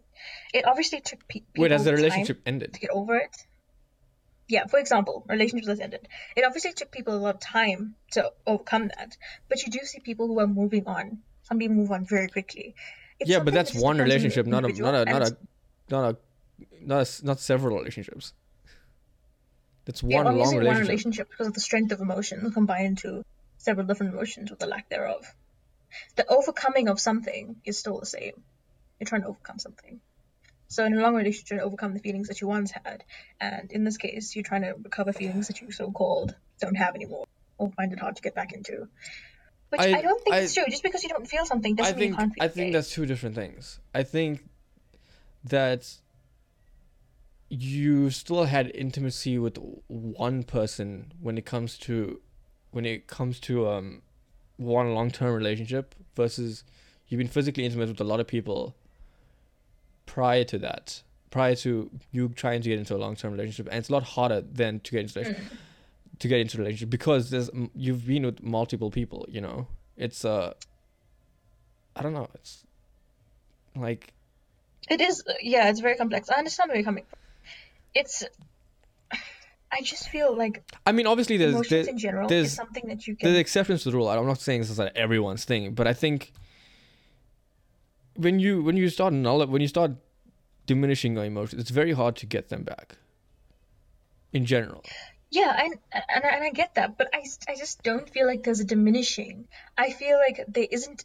It 0.53 0.65
obviously 0.65 1.01
took 1.01 1.27
pe- 1.27 1.41
people 1.41 1.63
Wait, 1.63 1.71
has 1.71 1.83
the 1.83 1.93
relationship 1.93 2.41
ended? 2.45 2.73
to 2.73 2.79
get 2.79 2.89
over 2.91 3.17
it. 3.17 3.35
Yeah, 4.47 4.65
for 4.67 4.79
example, 4.79 5.25
relationships 5.27 5.67
that 5.67 5.83
ended. 5.83 6.07
It 6.37 6.45
obviously 6.45 6.71
took 6.71 6.89
people 6.91 7.15
a 7.15 7.19
lot 7.19 7.35
of 7.35 7.41
time 7.41 7.95
to 8.11 8.31
overcome 8.45 8.87
that, 8.97 9.17
but 9.49 9.61
you 9.63 9.71
do 9.71 9.79
see 9.83 9.99
people 9.99 10.27
who 10.27 10.39
are 10.39 10.47
moving 10.47 10.87
on. 10.87 11.19
Some 11.43 11.59
people 11.59 11.75
move 11.75 11.91
on 11.91 12.05
very 12.05 12.29
quickly. 12.29 12.75
It's 13.19 13.29
Yeah, 13.29 13.39
but 13.39 13.53
that's 13.53 13.71
just 13.71 13.83
one 13.83 13.97
depends 13.97 14.13
on 14.13 14.21
the 14.21 14.29
relationship, 14.29 14.47
not 14.47 14.63
a 14.63 14.81
not 14.81 14.95
a 14.95 15.05
not 15.05 15.21
a 15.21 15.37
not 15.89 16.03
a 16.11 16.17
not 16.81 17.07
a, 17.07 17.25
not 17.25 17.39
several 17.39 17.77
relationships. 17.77 18.33
That's 19.85 20.03
one 20.03 20.27
I'm 20.27 20.37
long 20.37 20.39
using 20.39 20.57
one 20.57 20.59
relationship. 20.59 20.87
relationship 20.87 21.29
because 21.29 21.47
of 21.47 21.53
the 21.53 21.61
strength 21.61 21.91
of 21.91 22.01
emotion 22.01 22.51
combined 22.51 22.87
into 22.87 23.23
several 23.57 23.87
different 23.87 24.13
emotions 24.13 24.49
with 24.49 24.59
the 24.59 24.67
lack 24.67 24.89
thereof. 24.89 25.25
The 26.15 26.27
overcoming 26.27 26.89
of 26.89 26.99
something 26.99 27.57
is 27.65 27.77
still 27.77 27.99
the 27.99 28.05
same. 28.05 28.43
You're 28.99 29.07
trying 29.07 29.21
to 29.21 29.27
overcome 29.27 29.59
something. 29.59 29.99
So 30.69 30.83
in 30.85 30.97
a 30.97 31.01
long 31.01 31.15
relationship, 31.15 31.49
you're 31.49 31.59
trying 31.59 31.65
to 31.65 31.67
overcome 31.67 31.93
the 31.93 31.99
feelings 31.99 32.27
that 32.27 32.41
you 32.41 32.47
once 32.47 32.71
had, 32.71 33.03
and 33.39 33.71
in 33.71 33.83
this 33.83 33.97
case, 33.97 34.35
you're 34.35 34.43
trying 34.43 34.63
to 34.63 34.73
recover 34.83 35.13
feelings 35.13 35.47
that 35.47 35.61
you 35.61 35.71
so-called 35.71 36.35
don't 36.59 36.75
have 36.75 36.95
anymore 36.95 37.25
or 37.57 37.71
find 37.71 37.93
it 37.93 37.99
hard 37.99 38.15
to 38.17 38.21
get 38.21 38.35
back 38.35 38.51
into. 38.53 38.87
Which 39.69 39.81
I, 39.81 39.97
I- 39.97 40.01
don't 40.01 40.21
think 40.23 40.35
I- 40.35 40.39
is 40.39 40.53
true. 40.53 40.65
Just 40.69 40.83
because 40.83 41.03
you 41.03 41.09
don't 41.09 41.27
feel 41.27 41.45
something 41.45 41.73
I 41.73 41.75
doesn't 41.75 41.97
mean 41.97 42.09
think 42.09 42.11
you 42.11 42.17
can't 42.17 42.33
feel 42.33 42.43
I 42.43 42.47
think 42.49 42.73
that's 42.73 42.91
two 42.91 43.05
different 43.05 43.35
things. 43.35 43.79
I 43.93 44.03
think 44.03 44.43
that 45.45 45.97
you 47.49 48.09
still 48.09 48.45
had 48.45 48.71
intimacy 48.75 49.37
with 49.37 49.57
one 49.87 50.43
person 50.43 51.13
when 51.21 51.37
it 51.37 51.45
comes 51.45 51.77
to 51.77 52.19
when 52.71 52.85
it 52.85 53.07
comes 53.07 53.39
to 53.39 53.69
um 53.69 54.01
one 54.57 54.93
long-term 54.93 55.33
relationship 55.33 55.95
versus 56.15 56.63
you've 57.07 57.19
been 57.19 57.27
physically 57.27 57.65
intimate 57.65 57.87
with 57.87 58.01
a 58.01 58.03
lot 58.03 58.19
of 58.19 58.27
people 58.27 58.75
prior 60.05 60.43
to 60.43 60.57
that 60.57 61.01
prior 61.29 61.55
to 61.55 61.89
you 62.11 62.29
trying 62.29 62.61
to 62.61 62.69
get 62.69 62.79
into 62.79 62.95
a 62.95 62.97
long-term 62.97 63.31
relationship 63.31 63.67
and 63.67 63.77
it's 63.77 63.89
a 63.89 63.93
lot 63.93 64.03
harder 64.03 64.41
than 64.41 64.79
to 64.79 64.91
get 64.91 65.01
into 65.01 65.19
a 65.19 65.23
relationship 65.23 65.57
to 66.19 66.27
get 66.27 66.39
into 66.39 66.57
a 66.57 66.59
relationship 66.59 66.89
because 66.89 67.29
there's 67.29 67.49
you've 67.75 68.05
been 68.07 68.25
with 68.25 68.41
multiple 68.41 68.89
people 68.89 69.25
you 69.29 69.39
know 69.41 69.67
it's 69.97 70.25
uh 70.25 70.53
i 71.95 72.01
don't 72.01 72.13
know 72.13 72.27
it's 72.33 72.63
like 73.75 74.13
It 74.89 75.01
is, 75.01 75.23
yeah, 75.41 75.69
it's 75.69 75.81
very 75.81 75.95
complex. 75.95 76.29
I 76.29 76.35
understand 76.35 76.69
where 76.69 76.77
you're 76.77 76.85
coming 76.85 77.03
from. 77.09 77.19
It's, 77.93 78.23
I 79.71 79.81
just 79.81 80.09
feel 80.09 80.35
like 80.35 80.63
i 80.85 80.91
mean 80.91 81.07
obviously 81.07 81.37
there's 81.37 81.53
emotions 81.53 81.85
there, 81.85 81.93
in 81.93 81.97
general 81.97 82.27
there's 82.29 82.47
is 82.47 82.53
something 82.53 82.87
that 82.87 83.05
you 83.07 83.15
can. 83.15 83.27
there's 83.27 83.39
exceptions 83.39 83.83
to 83.83 83.91
the 83.91 83.97
rule 83.97 84.07
i'm 84.09 84.25
not 84.25 84.39
saying 84.39 84.61
this 84.61 84.69
is 84.69 84.79
like 84.79 84.93
everyone's 84.95 85.43
thing 85.45 85.73
but 85.73 85.87
i 85.87 85.93
think 85.93 86.31
when 88.15 88.39
you 88.39 88.63
when 88.63 88.77
you 88.77 88.89
start 88.89 89.13
null 89.13 89.45
when 89.47 89.61
you 89.61 89.67
start 89.67 89.91
diminishing 90.65 91.15
your 91.15 91.25
emotions 91.25 91.61
it's 91.61 91.69
very 91.69 91.91
hard 91.93 92.15
to 92.15 92.25
get 92.25 92.49
them 92.49 92.63
back 92.63 92.95
in 94.33 94.45
general 94.45 94.83
Yeah, 95.29 95.51
and 95.61 95.73
and 95.91 96.23
I, 96.23 96.29
and 96.35 96.43
I 96.45 96.51
get 96.51 96.75
that, 96.75 96.97
but 96.97 97.07
I 97.13 97.21
I 97.51 97.55
just 97.57 97.83
don't 97.83 98.07
feel 98.09 98.25
like 98.25 98.43
there's 98.43 98.61
a 98.61 98.63
diminishing. 98.63 99.47
I 99.77 99.91
feel 99.91 100.17
like 100.17 100.37
there 100.47 100.67
isn't. 100.71 101.03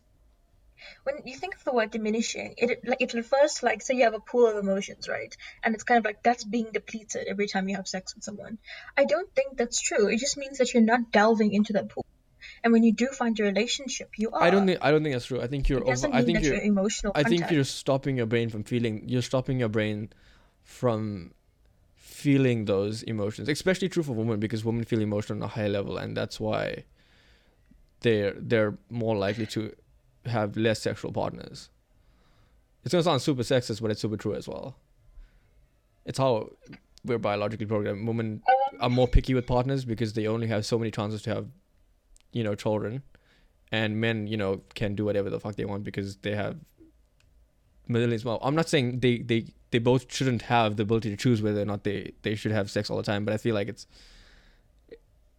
When 1.04 1.16
you 1.24 1.36
think 1.36 1.54
of 1.54 1.64
the 1.64 1.72
word 1.72 1.90
diminishing, 1.90 2.54
it 2.56 2.86
like 2.86 3.00
it 3.00 3.14
refers 3.14 3.54
to 3.54 3.66
like 3.66 3.82
say 3.82 3.94
you 3.94 4.04
have 4.04 4.14
a 4.14 4.20
pool 4.20 4.46
of 4.46 4.56
emotions, 4.56 5.08
right? 5.08 5.36
And 5.62 5.74
it's 5.74 5.84
kind 5.84 5.98
of 5.98 6.04
like 6.04 6.22
that's 6.22 6.44
being 6.44 6.70
depleted 6.72 7.26
every 7.28 7.48
time 7.48 7.68
you 7.68 7.76
have 7.76 7.88
sex 7.88 8.14
with 8.14 8.24
someone. 8.24 8.58
I 8.96 9.04
don't 9.04 9.32
think 9.34 9.56
that's 9.56 9.80
true. 9.80 10.08
It 10.08 10.18
just 10.18 10.36
means 10.36 10.58
that 10.58 10.72
you're 10.74 10.82
not 10.82 11.10
delving 11.10 11.52
into 11.52 11.74
that 11.74 11.88
pool. 11.88 12.06
And 12.64 12.72
when 12.72 12.82
you 12.82 12.92
do 12.92 13.08
find 13.08 13.38
your 13.38 13.48
relationship, 13.48 14.10
you 14.16 14.30
are. 14.30 14.42
i 14.42 14.50
don't 14.50 14.66
think 14.66 14.78
i 14.82 14.90
don't 14.90 15.02
think 15.02 15.14
that's 15.14 15.26
true 15.26 15.40
i 15.40 15.46
think 15.46 15.68
you're 15.68 15.80
It 15.80 15.88
over 15.88 16.08
i 16.12 16.22
think 16.22 16.38
that 16.38 16.44
you're 16.44 16.54
you're 16.54 16.62
emotional. 16.62 17.12
I 17.14 17.22
think 17.22 17.50
you're 17.50 17.64
stopping 17.64 18.16
your 18.16 18.26
brain 18.26 18.50
from 18.50 18.64
feeling. 18.64 19.08
You're 19.08 19.22
stopping 19.22 19.58
your 19.60 19.68
brain 19.68 20.10
from 20.62 21.32
feeling 21.96 22.66
those 22.66 23.02
emotions. 23.02 23.48
Especially 23.48 23.88
true 23.88 24.02
for 24.02 24.12
women 24.12 24.38
because 24.40 24.64
women 24.64 24.84
feel 24.84 25.00
emotion 25.00 25.36
on 25.38 25.42
a 25.42 25.48
high 25.48 25.66
level, 25.66 25.98
and 25.98 26.16
that's 26.16 26.38
why 26.38 26.84
they're 28.00 28.34
they're 28.36 28.76
more 28.90 29.16
likely 29.16 29.46
to 29.46 29.72
have 30.26 30.56
less 30.56 30.80
sexual 30.80 31.12
partners. 31.12 31.68
It's 32.84 32.92
gonna 32.92 33.04
sound 33.04 33.22
super 33.22 33.42
sexist, 33.42 33.80
but 33.80 33.90
it's 33.90 34.00
super 34.00 34.16
true 34.16 34.34
as 34.34 34.48
well. 34.48 34.76
It's 36.04 36.18
how 36.18 36.50
we're 37.04 37.18
biologically 37.18 37.66
programmed. 37.66 38.06
Women 38.06 38.42
are 38.80 38.90
more 38.90 39.08
picky 39.08 39.34
with 39.34 39.46
partners 39.46 39.84
because 39.84 40.12
they 40.14 40.26
only 40.26 40.48
have 40.48 40.66
so 40.66 40.78
many 40.78 40.90
chances 40.90 41.22
to 41.22 41.34
have, 41.34 41.46
you 42.32 42.42
know, 42.42 42.54
children, 42.54 43.02
and 43.70 44.00
men, 44.00 44.26
you 44.26 44.36
know, 44.36 44.62
can 44.74 44.94
do 44.94 45.04
whatever 45.04 45.30
the 45.30 45.40
fuck 45.40 45.56
they 45.56 45.64
want 45.64 45.84
because 45.84 46.16
they 46.18 46.34
have 46.34 46.56
millions 47.88 48.24
more. 48.24 48.38
I'm 48.42 48.54
not 48.54 48.68
saying 48.68 49.00
they 49.00 49.18
they 49.18 49.46
they 49.70 49.78
both 49.78 50.12
shouldn't 50.12 50.42
have 50.42 50.76
the 50.76 50.82
ability 50.82 51.10
to 51.10 51.16
choose 51.16 51.42
whether 51.42 51.62
or 51.62 51.64
not 51.64 51.84
they 51.84 52.12
they 52.22 52.34
should 52.34 52.52
have 52.52 52.70
sex 52.70 52.90
all 52.90 52.96
the 52.96 53.02
time, 53.02 53.24
but 53.24 53.34
I 53.34 53.36
feel 53.36 53.54
like 53.54 53.68
it's 53.68 53.86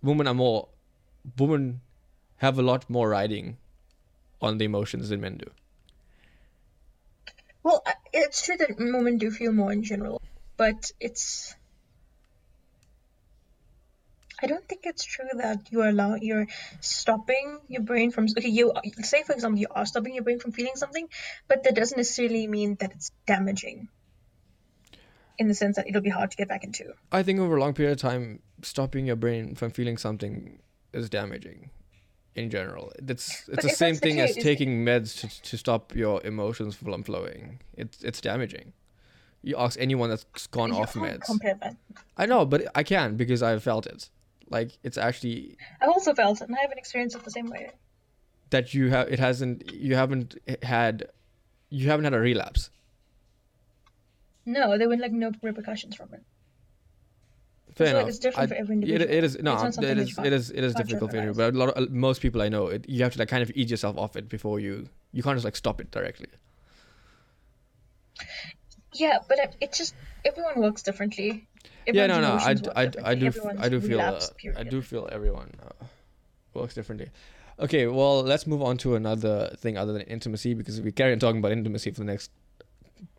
women 0.02 0.28
are 0.28 0.34
more 0.34 0.70
women 1.38 1.82
have 2.38 2.60
a 2.60 2.62
lot 2.62 2.90
more 2.90 3.10
riding 3.10 3.58
on 4.44 4.58
the 4.58 4.66
emotions 4.66 5.10
than 5.10 5.22
men 5.22 5.38
do. 5.38 5.50
Well, 7.64 7.82
it's 8.12 8.46
true 8.46 8.58
that 8.58 8.78
women 8.78 9.18
do 9.18 9.32
feel 9.32 9.54
more 9.54 9.72
in 9.72 9.84
general, 9.84 10.22
but 10.58 10.92
it's. 11.00 11.56
I 14.42 14.48
don't 14.48 14.68
think 14.68 14.82
it's 14.84 15.06
true 15.06 15.30
that 15.36 15.72
you 15.72 15.82
are 15.82 15.88
allow 15.88 16.16
you're 16.16 16.48
stopping 16.82 17.60
your 17.70 17.82
brain 17.82 18.12
from 18.12 18.26
okay 18.38 18.50
you 18.50 18.74
say 19.02 19.24
for 19.24 19.32
example 19.32 19.58
you 19.58 19.68
are 19.72 19.86
stopping 19.86 20.16
your 20.16 20.26
brain 20.26 20.40
from 20.40 20.52
feeling 20.52 20.76
something, 20.76 21.08
but 21.48 21.64
that 21.64 21.76
doesn't 21.76 21.98
necessarily 21.98 22.46
mean 22.48 22.76
that 22.82 22.92
it's 22.92 23.12
damaging. 23.26 23.88
In 25.40 25.48
the 25.48 25.56
sense 25.56 25.78
that 25.78 25.88
it'll 25.88 26.02
be 26.02 26.10
hard 26.10 26.32
to 26.32 26.38
get 26.38 26.50
back 26.50 26.66
into. 26.66 26.94
I 27.12 27.24
think 27.24 27.40
over 27.40 27.56
a 27.56 27.60
long 27.60 27.74
period 27.74 27.94
of 27.94 28.00
time, 28.00 28.42
stopping 28.62 29.08
your 29.08 29.16
brain 29.16 29.56
from 29.56 29.72
feeling 29.72 29.98
something 29.98 30.60
is 30.92 31.10
damaging. 31.10 31.72
In 32.36 32.50
general, 32.50 32.92
it's 32.98 33.48
it's 33.48 33.64
the 33.64 33.70
same 33.70 33.94
the 33.94 34.00
thing 34.02 34.20
as 34.20 34.36
taking 34.36 34.84
meds 34.84 35.20
to 35.20 35.28
to 35.50 35.58
stop 35.58 35.96
your 35.96 36.20
emotions 36.24 36.76
from 36.76 37.04
flowing. 37.04 37.60
It's 37.78 38.04
it's 38.04 38.22
damaging. 38.22 38.74
You 39.44 39.56
ask 39.58 39.80
anyone 39.80 40.10
that's 40.10 40.48
gone 40.48 40.74
You 40.74 40.82
off 40.82 40.94
can't 40.94 41.06
meds. 41.22 41.26
Compare 41.26 41.56
that. 41.62 41.76
I 42.18 42.26
know, 42.26 42.46
but 42.46 42.62
I 42.74 42.82
can 42.84 43.18
because 43.18 43.44
I've 43.44 43.62
felt 43.62 43.86
it. 43.86 44.10
Like 44.50 44.78
it's 44.84 44.98
actually 44.98 45.58
I've 45.82 45.90
also 45.90 46.14
felt 46.16 46.42
it, 46.42 46.48
and 46.48 46.56
I 46.58 46.62
haven't 46.62 46.80
experienced 46.80 47.16
it 47.16 47.24
the 47.24 47.30
same 47.32 47.50
way. 47.50 47.72
that 48.50 48.74
you 48.74 48.90
have. 48.90 49.10
It 49.10 49.20
hasn't. 49.20 49.72
You 49.72 49.96
haven't 49.96 50.36
had. 50.64 51.06
You 51.70 51.88
haven't 51.90 52.06
had 52.06 52.14
a 52.16 52.20
relapse. 52.20 52.70
No, 54.46 54.78
there 54.78 54.90
were 54.90 54.98
like 54.98 55.12
no 55.12 55.32
repercussions 55.42 55.96
from 55.96 56.14
it. 56.14 56.24
Fair 57.76 57.88
enough. 57.88 58.08
it's 58.10 58.20
different 58.20 58.52
I- 58.52 58.56
for 58.56 58.60
every 58.62 58.78
It, 58.84 59.02
it 59.02 59.24
is 59.24 59.38
no. 59.42 59.62
It's 59.66 59.78
It 59.78 59.98
is. 59.98 60.18
It 60.18 60.34
is. 60.34 60.52
It 60.52 60.64
is 60.64 60.74
difficult 60.76 61.12
for 61.12 61.22
you, 61.24 61.34
but 61.34 61.54
a 61.54 61.58
lot 61.58 61.70
of 61.70 61.90
most 61.92 62.22
people 62.22 62.42
I 62.42 62.50
know, 62.50 62.68
it, 62.68 62.88
you 62.88 63.04
have 63.04 63.14
to 63.14 63.20
like 63.20 63.30
kind 63.30 63.42
of 63.44 63.52
ease 63.56 63.72
yourself 63.72 63.98
off 63.98 64.16
it 64.16 64.30
before 64.30 64.60
you. 64.60 64.88
You 65.12 65.24
can't 65.24 65.36
just 65.36 65.46
like 65.46 65.56
stop 65.56 65.82
it 65.82 65.90
directly. 65.92 66.28
Yeah, 68.94 69.20
but 69.28 69.40
it, 69.40 69.56
it 69.60 69.74
just 69.74 69.96
everyone 70.24 70.60
works 70.62 70.84
differently. 70.84 71.48
yeah, 71.88 72.06
no, 72.08 72.22
no. 72.22 72.28
I, 72.34 72.52
emotions 72.52 72.62
d- 72.62 72.68
work 72.68 72.78
I, 72.78 72.86
d- 72.86 73.00
I 73.04 73.16
differently. 73.16 73.20
do. 73.20 73.26
Everyone's 73.26 73.60
I 73.66 73.70
do 73.70 73.82
feel. 73.82 74.00
Uh, 74.02 74.60
I 74.60 74.64
do 74.64 74.82
feel 74.82 75.10
everyone 75.12 75.52
uh, 75.66 75.86
works 76.54 76.74
differently. 76.76 77.10
Okay, 77.60 77.88
well, 77.88 78.24
let's 78.24 78.46
move 78.48 78.62
on 78.62 78.78
to 78.80 78.96
another 78.96 79.52
thing 79.58 79.78
other 79.78 79.94
than 79.94 80.02
intimacy 80.04 80.54
because 80.54 80.82
we 80.82 80.92
carry 80.92 81.12
on 81.14 81.20
talking 81.20 81.40
about 81.40 81.52
intimacy 81.52 81.92
for 81.92 82.00
the 82.00 82.06
next 82.06 82.32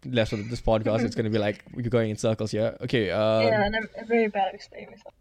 less 0.04 0.32
of 0.32 0.50
this 0.50 0.60
podcast, 0.60 1.04
it's 1.04 1.14
going 1.14 1.24
to 1.24 1.30
be 1.30 1.38
like 1.38 1.64
we're 1.72 1.88
going 1.88 2.10
in 2.10 2.16
circles 2.16 2.50
here. 2.50 2.76
Okay. 2.82 3.10
Uh, 3.10 3.40
yeah, 3.40 3.64
and 3.64 3.76
I'm 3.76 4.06
very 4.06 4.28
bad 4.28 4.48
at 4.48 4.54
explaining 4.54 4.90
myself. 4.90 5.14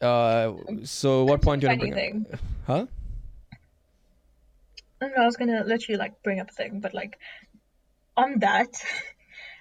Uh, 0.00 0.84
so 0.84 1.24
what 1.24 1.40
point 1.42 1.60
do 1.60 1.66
you 1.66 1.70
want 1.70 1.80
to 1.80 1.86
bring 1.86 1.98
Anything. 1.98 2.26
up? 2.32 2.40
Huh? 2.66 2.86
I 5.00 5.06
don't 5.06 5.16
know, 5.16 5.22
I 5.22 5.26
was 5.26 5.36
gonna 5.36 5.62
literally 5.64 5.98
like 5.98 6.22
bring 6.22 6.40
up 6.40 6.50
a 6.50 6.52
thing, 6.52 6.80
but 6.80 6.94
like 6.94 7.18
on 8.16 8.38
that, 8.40 8.68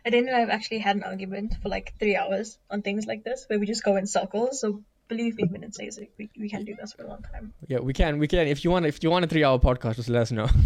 Adina 0.05 0.27
and 0.27 0.35
I 0.35 0.39
have 0.39 0.49
actually 0.49 0.79
had 0.79 0.95
an 0.95 1.03
argument 1.03 1.55
for 1.61 1.69
like 1.69 1.93
three 1.99 2.15
hours 2.15 2.57
on 2.69 2.81
things 2.81 3.05
like 3.05 3.23
this, 3.23 3.45
where 3.47 3.59
we 3.59 3.65
just 3.65 3.83
go 3.83 3.97
in 3.97 4.07
circles. 4.07 4.61
So 4.61 4.81
believe 5.07 5.35
me 5.35 5.45
when 5.49 5.63
it 5.63 5.75
says 5.75 5.97
it, 5.97 6.11
we, 6.17 6.29
we 6.39 6.49
can 6.49 6.63
do 6.63 6.75
this 6.79 6.93
for 6.93 7.03
a 7.03 7.07
long 7.07 7.21
time. 7.33 7.53
Yeah, 7.67 7.79
we 7.79 7.93
can. 7.93 8.17
We 8.17 8.27
can. 8.27 8.47
If 8.47 8.63
you 8.63 8.71
want, 8.71 8.85
if 8.85 9.03
you 9.03 9.11
want 9.11 9.25
a 9.25 9.27
three-hour 9.27 9.59
podcast, 9.59 9.95
just 9.95 10.09
let 10.09 10.21
us 10.23 10.31
know. 10.31 10.47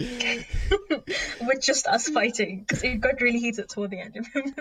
With 1.46 1.60
just 1.60 1.86
us 1.86 2.08
fighting, 2.08 2.60
because 2.60 2.82
it 2.84 3.00
got 3.00 3.20
really 3.20 3.38
heated 3.38 3.68
toward 3.68 3.90
the 3.90 4.00
end. 4.00 4.16
Of 4.16 4.26
him. 4.32 4.54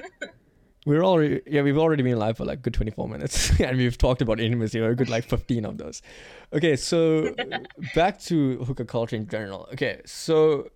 We're 0.86 1.04
already 1.04 1.42
yeah, 1.46 1.62
we've 1.62 1.78
already 1.78 2.02
been 2.02 2.18
live 2.18 2.38
for 2.38 2.46
like 2.46 2.64
good 2.64 2.74
twenty 2.74 2.92
four 2.92 3.08
minutes, 3.08 3.60
and 3.60 3.78
we've 3.78 3.98
talked 3.98 4.22
about 4.22 4.40
intimacy 4.40 4.80
a 4.80 4.96
good 4.96 5.10
like 5.10 5.24
fifteen 5.24 5.64
of 5.66 5.78
those. 5.78 6.02
Okay, 6.54 6.76
so 6.76 7.36
back 7.96 8.20
to 8.22 8.58
hookup 8.64 8.88
culture 8.88 9.16
in 9.16 9.28
general. 9.28 9.70
Okay, 9.74 10.02
so 10.06 10.70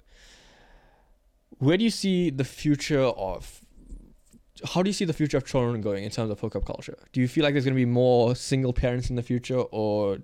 where 1.57 1.75
do 1.75 1.83
you 1.83 1.89
see 1.89 2.29
the 2.29 2.43
future 2.43 3.01
of? 3.01 3.61
How 4.73 4.83
do 4.83 4.89
you 4.89 4.93
see 4.93 5.05
the 5.05 5.13
future 5.13 5.37
of 5.37 5.45
children 5.45 5.81
going 5.81 6.03
in 6.03 6.11
terms 6.11 6.29
of 6.29 6.39
hookup 6.39 6.65
culture? 6.65 6.97
Do 7.11 7.19
you 7.19 7.27
feel 7.27 7.43
like 7.43 7.53
there's 7.53 7.65
going 7.65 7.75
to 7.75 7.81
be 7.81 7.85
more 7.85 8.35
single 8.35 8.73
parents 8.73 9.09
in 9.09 9.15
the 9.15 9.23
future, 9.23 9.59
or 9.59 10.19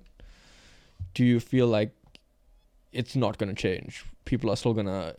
do 1.15 1.25
you 1.25 1.39
feel 1.39 1.67
like 1.67 1.91
it's 2.91 3.15
not 3.15 3.39
going 3.39 3.53
to 3.53 3.59
change? 3.59 4.05
People 4.25 4.51
are 4.51 4.55
still 4.55 4.73
going 4.73 4.85
to 4.85 5.15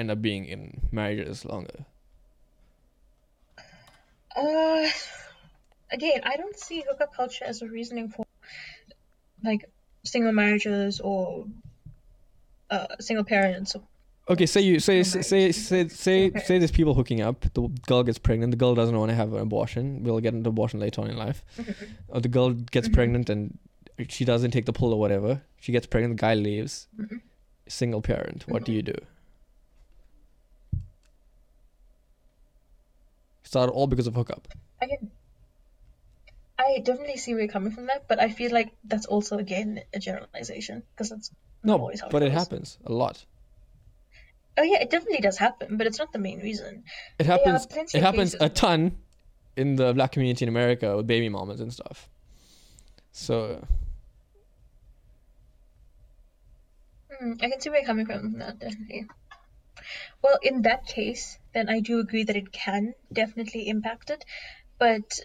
end 0.00 0.10
up 0.10 0.20
being 0.22 0.44
in 0.46 0.80
marriages 0.90 1.44
longer. 1.44 1.84
Uh, 4.36 4.88
again, 5.92 6.20
I 6.24 6.36
don't 6.36 6.58
see 6.58 6.82
hookup 6.88 7.14
culture 7.14 7.44
as 7.44 7.62
a 7.62 7.68
reasoning 7.68 8.08
for 8.08 8.24
like 9.44 9.68
single 10.04 10.32
marriages 10.32 11.00
or 11.00 11.46
uh 12.70 12.86
single 13.00 13.24
parents. 13.24 13.74
Okay, 14.28 14.46
say 14.46 14.60
you 14.60 14.78
say 14.78 15.02
say 15.02 15.50
say 15.52 15.88
say 15.88 16.26
Okay. 16.28 16.38
say 16.40 16.58
there's 16.58 16.70
people 16.70 16.94
hooking 16.94 17.20
up. 17.20 17.40
The 17.54 17.62
girl 17.86 18.02
gets 18.04 18.18
pregnant. 18.18 18.52
The 18.52 18.56
girl 18.56 18.74
doesn't 18.74 18.96
want 18.96 19.10
to 19.10 19.16
have 19.16 19.32
an 19.32 19.40
abortion. 19.40 20.04
We'll 20.04 20.20
get 20.20 20.34
into 20.34 20.48
abortion 20.50 20.78
later 20.78 21.00
on 21.02 21.10
in 21.10 21.16
life. 21.16 21.42
Or 22.08 22.20
the 22.20 22.28
girl 22.28 22.50
gets 22.52 22.88
Mhm. 22.88 22.92
pregnant 22.94 23.30
and 23.30 23.58
she 24.08 24.24
doesn't 24.24 24.52
take 24.52 24.66
the 24.66 24.72
pill 24.72 24.92
or 24.92 25.00
whatever. 25.00 25.42
She 25.60 25.72
gets 25.72 25.86
pregnant. 25.86 26.16
The 26.16 26.20
guy 26.26 26.34
leaves. 26.34 26.86
Mhm. 26.96 27.20
Single 27.66 28.02
parent. 28.02 28.44
What 28.48 28.64
do 28.64 28.72
you 28.72 28.82
do? 28.82 28.94
Started 33.50 33.72
all 33.72 33.88
because 33.88 34.06
of 34.06 34.14
hookup. 34.14 34.46
I 34.80 34.86
can. 34.86 35.10
I 36.56 36.78
definitely 36.84 37.16
see 37.16 37.34
where 37.34 37.42
you're 37.42 37.50
coming 37.52 37.72
from 37.72 37.86
there, 37.86 38.00
but 38.06 38.20
I 38.20 38.28
feel 38.30 38.52
like 38.52 38.70
that's 38.84 39.06
also 39.06 39.38
again 39.38 39.80
a 39.92 39.98
generalization 39.98 40.84
because 40.94 41.10
that's 41.10 41.32
No, 41.64 41.74
always 41.76 42.00
how 42.00 42.06
it 42.06 42.12
but 42.12 42.22
it 42.22 42.30
goes. 42.30 42.42
happens 42.42 42.78
a 42.86 42.92
lot. 42.92 43.24
Oh 44.56 44.62
yeah, 44.62 44.78
it 44.80 44.88
definitely 44.90 45.18
does 45.18 45.38
happen, 45.38 45.76
but 45.78 45.88
it's 45.88 45.98
not 45.98 46.12
the 46.12 46.20
main 46.20 46.38
reason. 46.38 46.84
It 47.18 47.26
happens. 47.26 47.66
It 47.92 48.02
happens 48.02 48.36
a 48.38 48.48
ton 48.48 48.98
in 49.56 49.74
the 49.74 49.92
black 49.94 50.12
community 50.12 50.44
in 50.44 50.48
America 50.48 50.96
with 50.96 51.08
baby 51.08 51.28
mamas 51.28 51.60
and 51.60 51.72
stuff. 51.72 52.08
So 53.10 53.66
Hmm, 57.10 57.34
I 57.40 57.48
can 57.50 57.60
see 57.60 57.70
where 57.70 57.80
you're 57.80 57.86
coming 57.86 58.06
from. 58.06 58.38
That 58.38 58.58
definitely. 58.58 59.06
Well, 60.22 60.38
in 60.42 60.62
that 60.62 60.86
case, 60.86 61.38
then 61.52 61.68
I 61.68 61.80
do 61.80 61.98
agree 61.98 62.24
that 62.24 62.36
it 62.36 62.52
can 62.52 62.94
definitely 63.12 63.68
impact 63.68 64.10
it, 64.10 64.24
but 64.78 65.20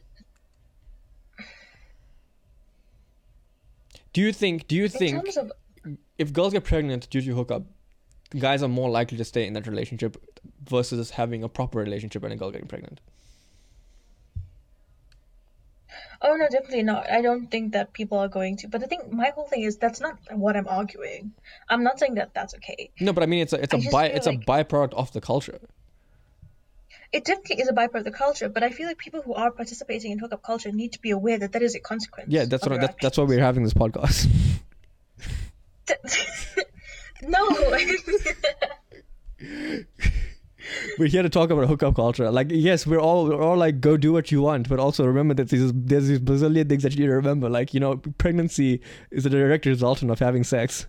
do 4.13 4.21
you 4.21 4.33
think? 4.33 4.67
Do 4.67 4.75
you 4.75 4.85
in 4.85 4.89
think? 4.89 5.23
terms 5.23 5.37
of 5.37 5.51
if 6.17 6.33
girls 6.33 6.53
get 6.53 6.63
pregnant 6.63 7.09
due 7.09 7.21
to 7.21 7.35
hookup, 7.35 7.63
guys 8.37 8.63
are 8.63 8.69
more 8.69 8.89
likely 8.89 9.17
to 9.17 9.25
stay 9.25 9.45
in 9.45 9.53
that 9.53 9.67
relationship 9.67 10.17
versus 10.67 11.11
having 11.11 11.43
a 11.43 11.49
proper 11.49 11.79
relationship 11.79 12.23
and 12.23 12.33
a 12.33 12.35
girl 12.35 12.51
getting 12.51 12.67
pregnant. 12.67 13.01
Oh 16.25 16.35
no, 16.35 16.47
definitely 16.49 16.83
not. 16.83 17.09
I 17.09 17.21
don't 17.21 17.49
think 17.49 17.73
that 17.73 17.93
people 17.93 18.17
are 18.17 18.27
going 18.27 18.57
to. 18.57 18.67
But 18.67 18.81
the 18.81 18.87
thing, 18.87 19.01
my 19.11 19.29
whole 19.35 19.45
thing 19.45 19.61
is 19.61 19.77
that's 19.77 20.01
not 20.01 20.17
what 20.31 20.57
I'm 20.57 20.67
arguing. 20.67 21.33
I'm 21.69 21.83
not 21.83 21.99
saying 21.99 22.15
that 22.15 22.33
that's 22.33 22.55
okay. 22.55 22.89
No, 22.99 23.13
but 23.13 23.23
I 23.23 23.27
mean 23.27 23.41
it's 23.41 23.53
a 23.53 23.61
it's 23.61 23.73
I 23.73 23.77
a 23.77 23.91
by 23.91 24.05
it's 24.07 24.27
like- 24.27 24.41
a 24.41 24.45
byproduct 24.51 24.93
of 24.93 25.13
the 25.13 25.21
culture. 25.21 25.59
It 27.13 27.23
definitely 27.23 27.61
is 27.61 27.69
a 27.69 27.73
byproduct 27.73 27.99
of 27.99 28.03
the 28.05 28.11
culture, 28.11 28.49
but 28.49 28.63
I 28.63 28.71
feel 28.71 28.87
like 28.87 28.97
people 28.97 29.21
who 29.21 29.33
are 29.35 29.51
participating 29.51 30.11
in 30.11 30.19
hookup 30.19 30.41
culture 30.43 30.71
need 30.71 30.93
to 30.93 31.01
be 31.01 31.11
aware 31.11 31.37
that 31.39 31.53
that 31.53 31.61
is 31.61 31.75
a 31.75 31.79
consequence. 31.79 32.29
Yeah, 32.29 32.45
that's 32.45 32.65
what 32.65 32.73
I, 32.73 32.77
that, 32.79 32.95
that's 33.01 33.17
why 33.17 33.23
we're 33.23 33.39
having 33.39 33.63
this 33.63 33.73
podcast. 33.73 34.27
no. 37.21 37.47
we're 40.99 41.07
here 41.07 41.23
to 41.23 41.29
talk 41.29 41.49
about 41.49 41.63
a 41.63 41.67
hookup 41.67 41.95
culture. 41.95 42.29
Like 42.31 42.47
yes, 42.49 42.85
we're 42.87 42.99
all 42.99 43.25
we're 43.25 43.41
all 43.41 43.57
like 43.57 43.81
go 43.81 43.97
do 43.97 44.13
what 44.13 44.31
you 44.31 44.41
want, 44.41 44.69
but 44.69 44.79
also 44.79 45.05
remember 45.05 45.33
that 45.35 45.49
there's 45.49 45.71
there's 45.73 46.07
these 46.07 46.19
bazillion 46.19 46.69
things 46.69 46.83
that 46.83 46.93
you 46.93 47.01
need 47.01 47.07
to 47.07 47.13
remember. 47.15 47.49
Like 47.49 47.73
you 47.73 47.79
know, 47.79 47.97
pregnancy 48.17 48.81
is 49.11 49.25
a 49.25 49.29
direct 49.29 49.65
resultant 49.65 50.11
of 50.11 50.19
having 50.19 50.43
sex. 50.43 50.87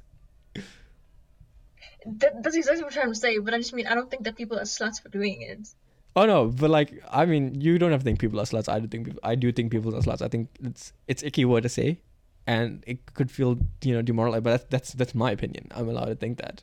that, 2.06 2.42
that's 2.42 2.56
exactly 2.56 2.82
what 2.82 2.92
I'm 2.92 2.94
trying 2.94 3.12
to 3.12 3.18
say, 3.18 3.38
but 3.38 3.54
I 3.54 3.58
just 3.58 3.72
mean 3.74 3.86
I 3.86 3.94
don't 3.94 4.10
think 4.10 4.24
that 4.24 4.36
people 4.36 4.58
are 4.58 4.62
sluts 4.62 5.02
for 5.02 5.08
doing 5.08 5.42
it. 5.42 5.68
Oh 6.14 6.24
no, 6.24 6.46
but 6.46 6.70
like 6.70 7.02
I 7.10 7.26
mean, 7.26 7.60
you 7.60 7.78
don't 7.78 7.90
have 7.90 8.00
to 8.00 8.04
think 8.04 8.18
people 8.18 8.40
are 8.40 8.44
sluts. 8.44 8.68
I 8.68 8.80
do 8.80 8.86
think 8.86 9.06
people, 9.06 9.20
I 9.22 9.34
do 9.34 9.52
think 9.52 9.70
people 9.70 9.94
are 9.94 10.00
sluts. 10.00 10.22
I 10.22 10.28
think 10.28 10.48
it's 10.62 10.92
it's 11.08 11.22
icky 11.22 11.44
word 11.44 11.64
to 11.64 11.68
say, 11.68 12.00
and 12.46 12.82
it 12.86 13.12
could 13.14 13.30
feel 13.30 13.58
you 13.82 13.94
know 13.94 14.02
demoralized. 14.02 14.44
But 14.44 14.50
that's 14.50 14.64
that's 14.70 14.92
that's 14.92 15.14
my 15.14 15.30
opinion. 15.30 15.68
I'm 15.72 15.88
allowed 15.88 16.06
to 16.06 16.14
think 16.14 16.38
that, 16.38 16.62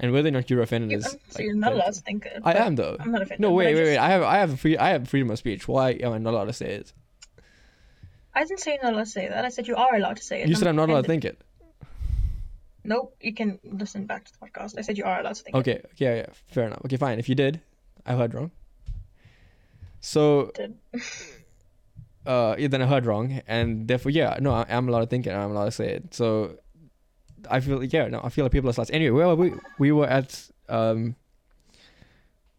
and 0.00 0.12
whether 0.12 0.28
or 0.28 0.32
not 0.32 0.50
you're 0.50 0.62
offended 0.62 0.90
You, 0.90 0.98
is 0.98 1.06
I'm, 1.06 1.20
so 1.28 1.42
you're 1.42 1.54
not 1.54 1.72
allowed 1.72 1.94
to 1.94 2.00
think 2.00 2.26
it. 2.26 2.40
I 2.44 2.54
am 2.54 2.74
though. 2.74 2.96
I'm 2.98 3.12
not 3.12 3.22
offended. 3.22 3.40
No, 3.40 3.52
wait, 3.52 3.74
wait, 3.74 3.84
wait. 3.84 3.98
I 3.98 4.08
have 4.10 4.22
I 4.22 4.38
have 4.38 4.58
free 4.58 4.76
I 4.76 4.90
have 4.90 5.08
freedom 5.08 5.30
of 5.30 5.38
speech. 5.38 5.68
Why 5.68 5.90
am 5.92 6.12
I 6.12 6.18
not 6.18 6.34
allowed 6.34 6.46
to 6.46 6.52
say 6.52 6.72
it? 6.72 6.92
I 8.34 8.44
didn't 8.44 8.60
say 8.60 8.72
you're 8.72 8.82
not 8.82 8.94
allowed 8.94 9.04
to 9.04 9.10
say 9.10 9.28
that. 9.28 9.44
I 9.44 9.48
said 9.48 9.68
you 9.68 9.76
are 9.76 9.94
allowed 9.94 10.16
to 10.16 10.22
say 10.22 10.42
it. 10.42 10.48
You 10.48 10.54
said 10.54 10.68
I'm 10.68 10.76
not 10.76 10.88
allowed 10.88 11.02
to 11.02 11.08
think 11.08 11.24
it. 11.24 11.40
Nope, 12.82 13.14
you 13.20 13.34
can 13.34 13.58
listen 13.62 14.06
back 14.06 14.24
to 14.24 14.32
the 14.32 14.46
podcast. 14.46 14.78
I 14.78 14.80
said 14.80 14.96
you 14.96 15.04
are 15.04 15.20
allowed 15.20 15.34
to 15.34 15.42
think 15.42 15.54
it. 15.54 15.58
Okay, 15.60 15.82
yeah, 15.96 16.14
yeah, 16.16 16.26
fair 16.48 16.66
enough. 16.66 16.80
Okay, 16.86 16.96
fine. 16.96 17.18
If 17.18 17.28
you 17.28 17.34
did, 17.34 17.60
I 18.06 18.14
heard 18.14 18.32
wrong. 18.32 18.50
So, 20.00 20.50
Did. 20.54 20.78
uh, 22.26 22.56
yeah, 22.58 22.68
then 22.68 22.80
I 22.80 22.86
heard 22.86 23.04
wrong, 23.04 23.42
and 23.46 23.86
therefore, 23.86 24.10
yeah, 24.10 24.38
no, 24.40 24.52
I, 24.52 24.64
I'm 24.68 24.88
allowed 24.88 25.00
to 25.00 25.06
think 25.06 25.26
it. 25.26 25.32
I'm 25.32 25.50
allowed 25.50 25.66
to 25.66 25.72
say 25.72 25.90
it. 25.90 26.14
So, 26.14 26.56
I 27.48 27.60
feel, 27.60 27.82
yeah, 27.84 28.08
no, 28.08 28.20
I 28.22 28.28
feel 28.28 28.44
like 28.44 28.52
people 28.52 28.70
are 28.70 28.72
sluts. 28.72 28.90
Anyway, 28.92 29.10
where 29.10 29.34
we? 29.34 29.52
We 29.78 29.92
were 29.92 30.06
at 30.06 30.50
um, 30.68 31.16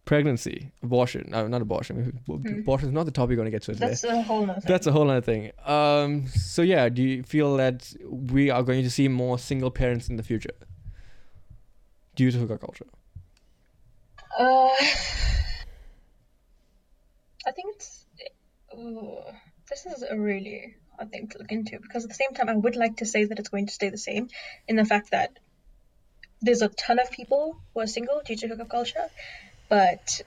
pregnancy, 0.05 0.71
abortion. 0.83 1.29
No, 1.29 1.47
not 1.47 1.61
abortion. 1.61 2.19
Abortion 2.27 2.89
is 2.89 2.93
not 2.93 3.05
the 3.05 3.11
topic 3.11 3.31
we're 3.31 3.37
gonna 3.37 3.51
get 3.51 3.63
to 3.63 3.73
today. 3.73 3.87
That's 3.87 4.03
a 4.03 4.21
whole 4.21 4.45
nother 4.45 4.61
thing. 4.61 4.69
That's 4.69 4.87
a 4.87 4.91
whole 4.91 5.09
other 5.09 5.21
thing. 5.21 5.51
Um, 5.65 6.27
so 6.27 6.61
yeah, 6.61 6.89
do 6.89 7.01
you 7.01 7.23
feel 7.23 7.57
that 7.57 7.93
we 8.05 8.49
are 8.49 8.63
going 8.63 8.83
to 8.83 8.89
see 8.89 9.07
more 9.07 9.39
single 9.39 9.71
parents 9.71 10.09
in 10.09 10.17
the 10.17 10.23
future 10.23 10.55
due 12.15 12.31
to 12.31 12.37
hookup 12.37 12.61
culture? 12.61 12.87
Uh, 14.37 14.43
I 17.47 17.51
think 17.55 17.75
it's. 17.75 18.05
Uh, 18.73 19.31
this 19.69 19.85
is 19.85 20.03
a 20.09 20.17
really 20.19 20.75
thing 21.09 21.27
to 21.29 21.37
look 21.39 21.51
into 21.51 21.79
because 21.79 22.03
at 22.03 22.09
the 22.09 22.15
same 22.15 22.33
time, 22.33 22.49
I 22.49 22.55
would 22.55 22.75
like 22.75 22.97
to 22.97 23.05
say 23.05 23.25
that 23.25 23.39
it's 23.39 23.49
going 23.49 23.67
to 23.67 23.73
stay 23.73 23.89
the 23.89 23.97
same 23.97 24.29
in 24.67 24.75
the 24.75 24.85
fact 24.85 25.11
that 25.11 25.37
there's 26.41 26.61
a 26.61 26.69
ton 26.69 26.99
of 26.99 27.11
people 27.11 27.57
who 27.73 27.81
are 27.81 27.87
single 27.87 28.21
due 28.25 28.35
to 28.35 28.47
hookup 28.47 28.69
culture, 28.69 29.07
but 29.69 30.21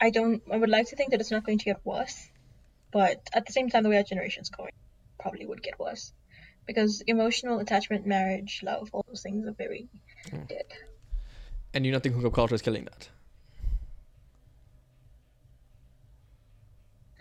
I 0.00 0.10
don't. 0.10 0.42
I 0.52 0.56
would 0.56 0.70
like 0.70 0.88
to 0.88 0.96
think 0.96 1.10
that 1.10 1.20
it's 1.20 1.30
not 1.30 1.44
going 1.44 1.58
to 1.58 1.64
get 1.64 1.80
worse, 1.84 2.28
but 2.92 3.20
at 3.32 3.46
the 3.46 3.52
same 3.52 3.68
time, 3.68 3.82
the 3.82 3.88
way 3.88 3.96
our 3.96 4.02
generation's 4.02 4.50
going, 4.50 4.72
probably 5.18 5.46
would 5.46 5.62
get 5.62 5.78
worse 5.78 6.12
because 6.66 7.02
emotional 7.06 7.58
attachment, 7.60 8.06
marriage, 8.06 8.60
love, 8.62 8.90
all 8.92 9.04
those 9.08 9.22
things 9.22 9.46
are 9.46 9.52
very 9.52 9.88
Mm. 10.26 10.48
dead. 10.48 10.64
And 11.74 11.86
you 11.86 11.92
don't 11.92 12.02
think 12.02 12.14
hookup 12.14 12.32
culture 12.32 12.54
is 12.54 12.62
killing 12.62 12.84
that? 12.84 13.08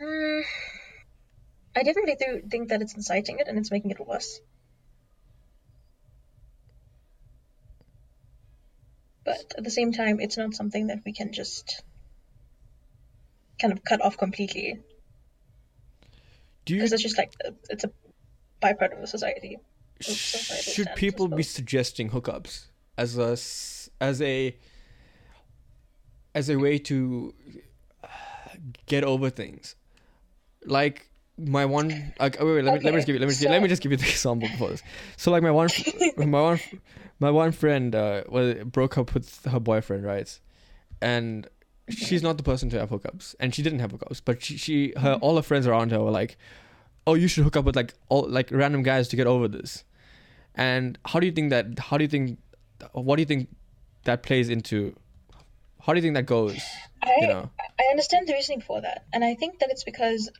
Mm, 0.01 0.43
I 1.75 1.83
definitely 1.83 2.15
do 2.15 2.41
think 2.49 2.69
that 2.69 2.81
it's 2.81 2.95
inciting 2.95 3.39
it 3.39 3.47
and 3.47 3.57
it's 3.57 3.69
making 3.69 3.91
it 3.91 3.99
worse. 3.99 4.39
But 9.25 9.53
at 9.57 9.63
the 9.63 9.71
same 9.71 9.91
time, 9.91 10.19
it's 10.19 10.37
not 10.37 10.53
something 10.53 10.87
that 10.87 10.99
we 11.05 11.11
can 11.11 11.33
just 11.33 11.83
kind 13.59 13.73
of 13.73 13.83
cut 13.83 14.01
off 14.01 14.17
completely 14.17 14.79
Do 16.65 16.73
you 16.73 16.79
because 16.79 16.93
it's 16.93 17.03
just 17.03 17.17
like 17.17 17.33
it's 17.69 17.83
a 17.83 17.91
byproduct 18.61 18.93
of 18.93 19.01
the 19.01 19.07
society. 19.07 19.55
of 19.55 20.05
should 20.05 20.89
people 20.95 21.27
be 21.27 21.43
suggesting 21.43 22.09
hookups 22.09 22.65
as 22.97 23.17
a, 23.17 23.31
as 24.03 24.21
a 24.21 24.55
as 26.33 26.49
a 26.49 26.57
way 26.57 26.77
to 26.77 27.33
get 28.85 29.03
over 29.03 29.29
things? 29.29 29.75
Like 30.65 31.09
my 31.37 31.65
one 31.65 32.13
like 32.19 32.39
wait, 32.39 32.55
wait 32.55 32.63
let 32.63 32.75
me 32.75 32.79
let 32.79 32.93
me 32.93 32.97
just 32.97 33.07
give 33.07 33.15
you 33.15 33.19
let 33.19 33.29
me 33.29 33.47
let 33.49 33.61
me 33.61 33.67
just 33.67 33.81
give 33.81 33.91
you 33.91 33.97
the 33.97 34.05
example 34.09 34.47
before 34.47 34.69
this. 34.69 34.83
So 35.17 35.31
like 35.31 35.43
my 35.43 35.51
one 35.51 35.69
my 36.17 36.41
one 36.41 36.59
my 37.19 37.31
one 37.31 37.51
friend 37.51 37.93
uh 37.95 38.23
broke 38.65 38.97
up 38.97 39.13
with 39.13 39.43
her 39.45 39.59
boyfriend 39.59 40.05
right, 40.05 40.39
and 41.01 41.47
she's 41.89 42.23
not 42.23 42.37
the 42.37 42.43
person 42.43 42.69
to 42.69 42.79
have 42.79 42.89
hookups 42.89 43.35
and 43.39 43.53
she 43.53 43.61
didn't 43.61 43.77
have 43.77 43.91
hookups 43.91 44.19
but 44.23 44.43
she, 44.43 44.57
she 44.57 44.93
her 44.97 45.19
all 45.21 45.35
her 45.35 45.41
friends 45.43 45.67
around 45.67 45.91
her 45.91 46.01
were 46.01 46.11
like, 46.11 46.37
oh 47.05 47.13
you 47.13 47.27
should 47.27 47.43
hook 47.43 47.55
up 47.55 47.65
with 47.65 47.75
like 47.75 47.93
all 48.09 48.27
like 48.27 48.49
random 48.51 48.81
guys 48.81 49.07
to 49.09 49.15
get 49.15 49.27
over 49.27 49.47
this, 49.47 49.83
and 50.55 50.97
how 51.05 51.19
do 51.19 51.25
you 51.25 51.33
think 51.33 51.49
that 51.49 51.77
how 51.79 51.97
do 51.97 52.03
you 52.03 52.09
think 52.09 52.39
what 52.93 53.17
do 53.17 53.21
you 53.21 53.25
think 53.25 53.49
that 54.05 54.23
plays 54.23 54.49
into 54.49 54.95
how 55.81 55.93
do 55.93 55.97
you 55.97 56.01
think 56.01 56.15
that 56.15 56.25
goes 56.25 56.59
I 57.03 57.17
you 57.21 57.27
know 57.27 57.49
I 57.59 57.83
understand 57.91 58.27
the 58.27 58.33
reasoning 58.33 58.61
for 58.61 58.79
that, 58.81 59.05
and 59.11 59.23
I 59.23 59.35
think 59.35 59.59
that 59.59 59.69
it's 59.69 59.83
because. 59.83 60.31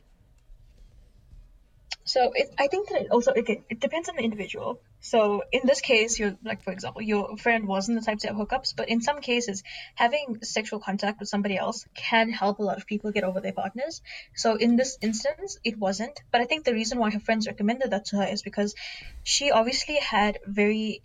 So 2.06 2.30
it, 2.32 2.54
I 2.56 2.68
think 2.68 2.88
that 2.88 3.02
it 3.02 3.10
also 3.10 3.32
it, 3.32 3.48
it 3.68 3.80
depends 3.80 4.08
on 4.08 4.14
the 4.14 4.22
individual. 4.22 4.80
So 5.00 5.42
in 5.50 5.62
this 5.64 5.80
case, 5.80 6.20
you're 6.20 6.36
like 6.44 6.62
for 6.62 6.70
example, 6.70 7.02
your 7.02 7.36
friend 7.36 7.66
wasn't 7.66 7.98
the 7.98 8.06
type 8.06 8.18
to 8.20 8.28
have 8.28 8.36
hookups, 8.36 8.74
but 8.76 8.88
in 8.88 9.00
some 9.00 9.20
cases, 9.20 9.64
having 9.96 10.38
sexual 10.42 10.78
contact 10.78 11.18
with 11.18 11.28
somebody 11.28 11.56
else 11.56 11.84
can 11.94 12.30
help 12.30 12.60
a 12.60 12.62
lot 12.62 12.76
of 12.76 12.86
people 12.86 13.10
get 13.10 13.24
over 13.24 13.40
their 13.40 13.52
partners. 13.52 14.02
So 14.36 14.54
in 14.54 14.76
this 14.76 14.96
instance, 15.02 15.58
it 15.64 15.78
wasn't. 15.78 16.20
But 16.30 16.40
I 16.40 16.44
think 16.44 16.64
the 16.64 16.74
reason 16.74 17.00
why 17.00 17.10
her 17.10 17.18
friends 17.18 17.48
recommended 17.48 17.90
that 17.90 18.04
to 18.06 18.18
her 18.18 18.26
is 18.26 18.42
because 18.42 18.76
she 19.24 19.50
obviously 19.50 19.96
had 19.96 20.38
very 20.46 21.02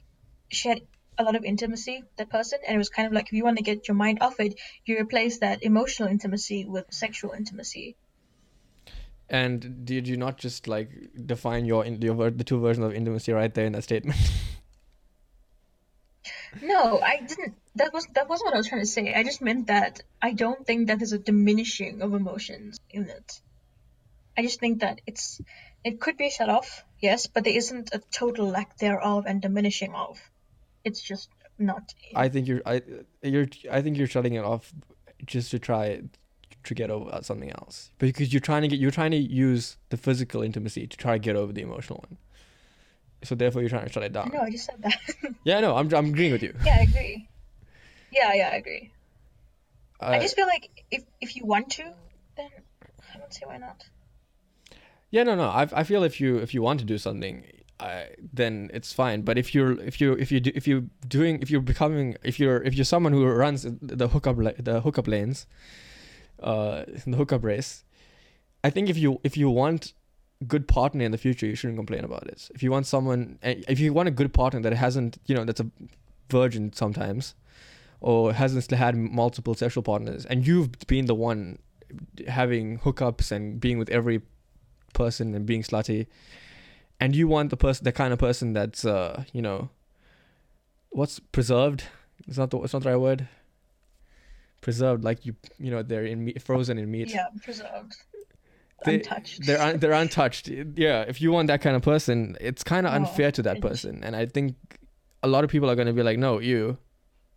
she 0.50 0.70
had 0.70 0.82
a 1.18 1.24
lot 1.24 1.36
of 1.36 1.44
intimacy 1.44 2.02
with 2.04 2.16
that 2.18 2.30
person 2.30 2.60
and 2.66 2.76
it 2.76 2.78
was 2.78 2.90
kind 2.90 3.08
of 3.08 3.14
like 3.14 3.26
if 3.26 3.34
you 3.34 3.44
want 3.44 3.58
to 3.58 3.64
get 3.64 3.88
your 3.88 3.96
mind 3.96 4.20
off 4.22 4.40
it 4.40 4.60
you 4.86 5.00
replace 5.00 5.40
that 5.40 5.62
emotional 5.64 6.10
intimacy 6.10 6.66
with 6.66 6.86
sexual 6.90 7.32
intimacy 7.32 7.96
And 9.32 9.86
did 9.86 10.10
you 10.10 10.18
not 10.18 10.38
just 10.38 10.68
like 10.68 10.90
define 11.26 11.66
your 11.66 11.86
your 11.86 12.30
the 12.30 12.44
two 12.44 12.60
versions 12.60 12.86
of 12.86 12.94
intimacy 12.94 13.32
right 13.32 13.54
there 13.54 13.66
in 13.66 13.72
that 13.72 13.84
statement? 13.84 14.20
no 16.62 17.00
i 17.00 17.22
didn't. 17.22 17.56
That 17.76 17.94
was 17.94 18.06
that 18.08 18.28
wasn't 18.28 18.48
what 18.48 18.56
i 18.56 18.58
was 18.58 18.68
trying 18.68 18.82
to 18.82 18.88
say. 18.88 19.14
I 19.14 19.24
just 19.24 19.42
meant 19.42 19.68
that 19.68 20.02
i 20.22 20.34
don't 20.34 20.68
think 20.68 20.88
that 20.88 21.00
there's 21.00 21.14
a 21.14 21.18
diminishing 21.18 22.02
of 22.02 22.14
emotions 22.14 22.78
in 22.90 23.04
it. 23.04 23.40
I 24.38 24.42
just 24.42 24.60
think 24.60 24.82
that 24.82 25.00
it's 25.08 25.40
it 25.86 26.02
could 26.02 26.18
be 26.18 26.30
shut 26.30 26.50
off 26.50 26.84
yes 27.00 27.28
but 27.28 27.46
there 27.46 27.56
isn't 27.56 27.92
a 27.94 28.00
total 28.12 28.50
lack 28.50 28.78
thereof 28.80 29.26
and 29.28 29.42
diminishing 29.42 29.96
of. 29.96 30.20
It's 30.84 31.02
just 31.02 31.30
not. 31.58 31.94
I 32.14 32.28
think 32.28 32.50
you're 32.50 32.64
I 32.66 32.82
you're 33.24 33.48
I 33.72 33.82
think 33.82 33.98
you're 33.98 34.08
shutting 34.08 34.34
it 34.34 34.44
off 34.44 34.74
just 35.26 35.52
to 35.52 35.60
try 35.60 36.02
to 36.64 36.74
get 36.76 36.90
over 36.92 37.10
uh, 37.14 37.22
something 37.22 37.52
else 37.52 37.92
because 37.98 38.32
you're 38.34 38.40
trying 38.40 38.62
to 38.62 38.68
get 38.68 38.80
you're 38.80 38.92
trying 38.92 39.12
to 39.12 39.18
use 39.18 39.78
the 39.90 39.98
physical 39.98 40.42
intimacy 40.44 40.88
to 40.88 40.98
try 40.98 41.14
to 41.14 41.20
get 41.20 41.36
over 41.36 41.52
the 41.54 41.62
emotional 41.62 42.00
one. 42.08 42.18
So 43.24 43.36
therefore, 43.36 43.62
you're 43.62 43.70
trying 43.70 43.86
to 43.88 43.92
shut 43.94 44.04
it 44.04 44.14
down. 44.14 44.32
no 44.34 44.42
i 44.42 44.50
just 44.50 44.66
said 44.66 44.82
that 44.82 44.98
Yeah, 45.44 45.60
no, 45.60 45.76
I'm 45.76 45.94
I'm 45.94 46.08
agreeing 46.08 46.32
with 46.32 46.44
you. 46.44 46.54
yeah 46.66 46.78
i 46.80 46.84
agree 46.84 47.28
yeah 48.12 48.34
yeah 48.34 48.50
i 48.54 48.56
agree 48.56 48.92
I, 50.00 50.16
I 50.16 50.20
just 50.20 50.36
feel 50.36 50.48
like 50.48 50.84
if 50.90 51.04
if 51.22 51.36
you 51.36 51.46
want 51.46 51.70
to, 51.78 51.84
then 52.36 52.50
I 53.14 53.18
don't 53.20 53.32
see 53.34 53.46
why 53.46 53.58
not. 53.58 53.86
yeah, 55.12 55.22
no, 55.24 55.36
no. 55.36 55.44
I 55.50 55.68
I 55.72 55.84
feel 55.84 56.04
if 56.04 56.20
you 56.20 56.38
if 56.38 56.54
you 56.56 56.62
want 56.64 56.80
to 56.80 56.86
do 56.88 56.98
something, 56.98 57.44
I, 57.80 58.08
then 58.34 58.72
it's 58.74 58.92
fine. 58.94 59.22
But 59.22 59.38
if 59.38 59.54
you're 59.54 59.80
if 59.80 60.02
you 60.02 60.14
if 60.14 60.32
you 60.32 60.40
do, 60.40 60.52
if 60.56 60.66
you 60.68 60.90
doing 61.08 61.40
if 61.44 61.52
you're 61.52 61.62
becoming 61.62 62.16
if 62.24 62.40
you're 62.40 62.64
if 62.64 62.74
you're 62.74 62.86
someone 62.96 63.14
who 63.14 63.24
runs 63.28 63.68
the 63.80 64.08
hookup 64.08 64.38
the 64.58 64.82
hookup 64.82 65.08
lanes, 65.08 65.46
uh, 66.42 66.84
the 67.06 67.18
hookup 67.18 67.44
race, 67.44 67.84
I 68.64 68.70
think 68.70 68.90
if 68.90 68.98
you 68.98 69.20
if 69.24 69.38
you 69.38 69.50
want 69.50 69.94
good 70.48 70.68
partner 70.68 71.04
in 71.04 71.12
the 71.12 71.18
future, 71.18 71.46
you 71.46 71.56
shouldn't 71.56 71.78
complain 71.78 72.04
about 72.04 72.28
it. 72.28 72.50
If 72.54 72.64
you 72.64 72.72
want 72.72 72.88
someone, 72.88 73.38
eh, 73.44 73.62
if 73.68 73.80
you 73.80 73.94
want 73.94 74.08
a 74.08 74.12
good 74.12 74.34
partner 74.34 74.60
that 74.62 74.74
hasn't, 74.74 75.20
you 75.26 75.36
know, 75.36 75.46
that's 75.46 75.60
a 75.60 75.70
virgin 76.30 76.74
sometimes, 76.74 77.36
or 78.00 78.34
hasn't 78.34 78.70
had 78.72 78.96
multiple 78.96 79.54
sexual 79.54 79.84
partners, 79.84 80.26
and 80.26 80.46
you've 80.46 80.72
been 80.88 81.06
the 81.06 81.16
one 81.16 81.60
having 82.28 82.80
hookups 82.80 83.32
and 83.32 83.60
being 83.60 83.78
with 83.78 83.90
every 83.90 84.22
person 84.94 85.36
and 85.36 85.46
being 85.46 85.62
slutty, 85.62 86.08
and 87.00 87.16
you 87.16 87.28
want 87.28 87.50
the 87.50 87.58
person, 87.58 87.84
the 87.84 87.92
kind 87.92 88.14
of 88.14 88.20
person 88.20 88.54
that's, 88.54 88.86
uh, 88.86 89.24
you 89.34 89.42
know, 89.42 89.70
what's 90.90 91.20
preserved? 91.20 91.84
It's 92.28 92.38
not 92.38 92.52
the, 92.52 92.60
it's 92.62 92.74
not 92.74 92.84
the 92.84 92.90
right 92.90 92.98
word. 92.98 93.28
Preserved, 94.62 95.04
like 95.04 95.26
you, 95.26 95.36
you 95.60 95.72
know, 95.72 95.82
they're 95.82 96.06
in 96.06 96.24
meat, 96.26 96.42
frozen 96.42 96.78
in 96.78 96.90
meat 96.92 97.10
Yeah, 97.10 97.26
preserved, 97.44 97.96
they, 98.86 98.96
untouched. 98.96 99.46
They're 99.46 99.62
un, 99.62 99.80
they're 99.80 99.92
untouched. 99.92 100.48
Yeah, 100.48 101.02
if 101.08 101.20
you 101.22 101.32
want 101.32 101.48
that 101.48 101.62
kind 101.62 101.76
of 101.76 101.82
person, 101.82 102.38
it's 102.40 102.64
kind 102.64 102.86
of 102.86 102.94
Oh, 102.94 102.98
unfair 102.98 103.32
to 103.32 103.42
that 103.44 103.60
person, 103.62 104.04
and 104.04 104.16
I 104.16 104.26
think 104.28 104.56
a 105.24 105.28
lot 105.28 105.44
of 105.44 105.50
people 105.50 105.70
are 105.70 105.76
going 105.76 105.88
to 105.88 105.94
be 105.94 106.04
like, 106.04 106.20
"No, 106.20 106.40
you, 106.40 106.78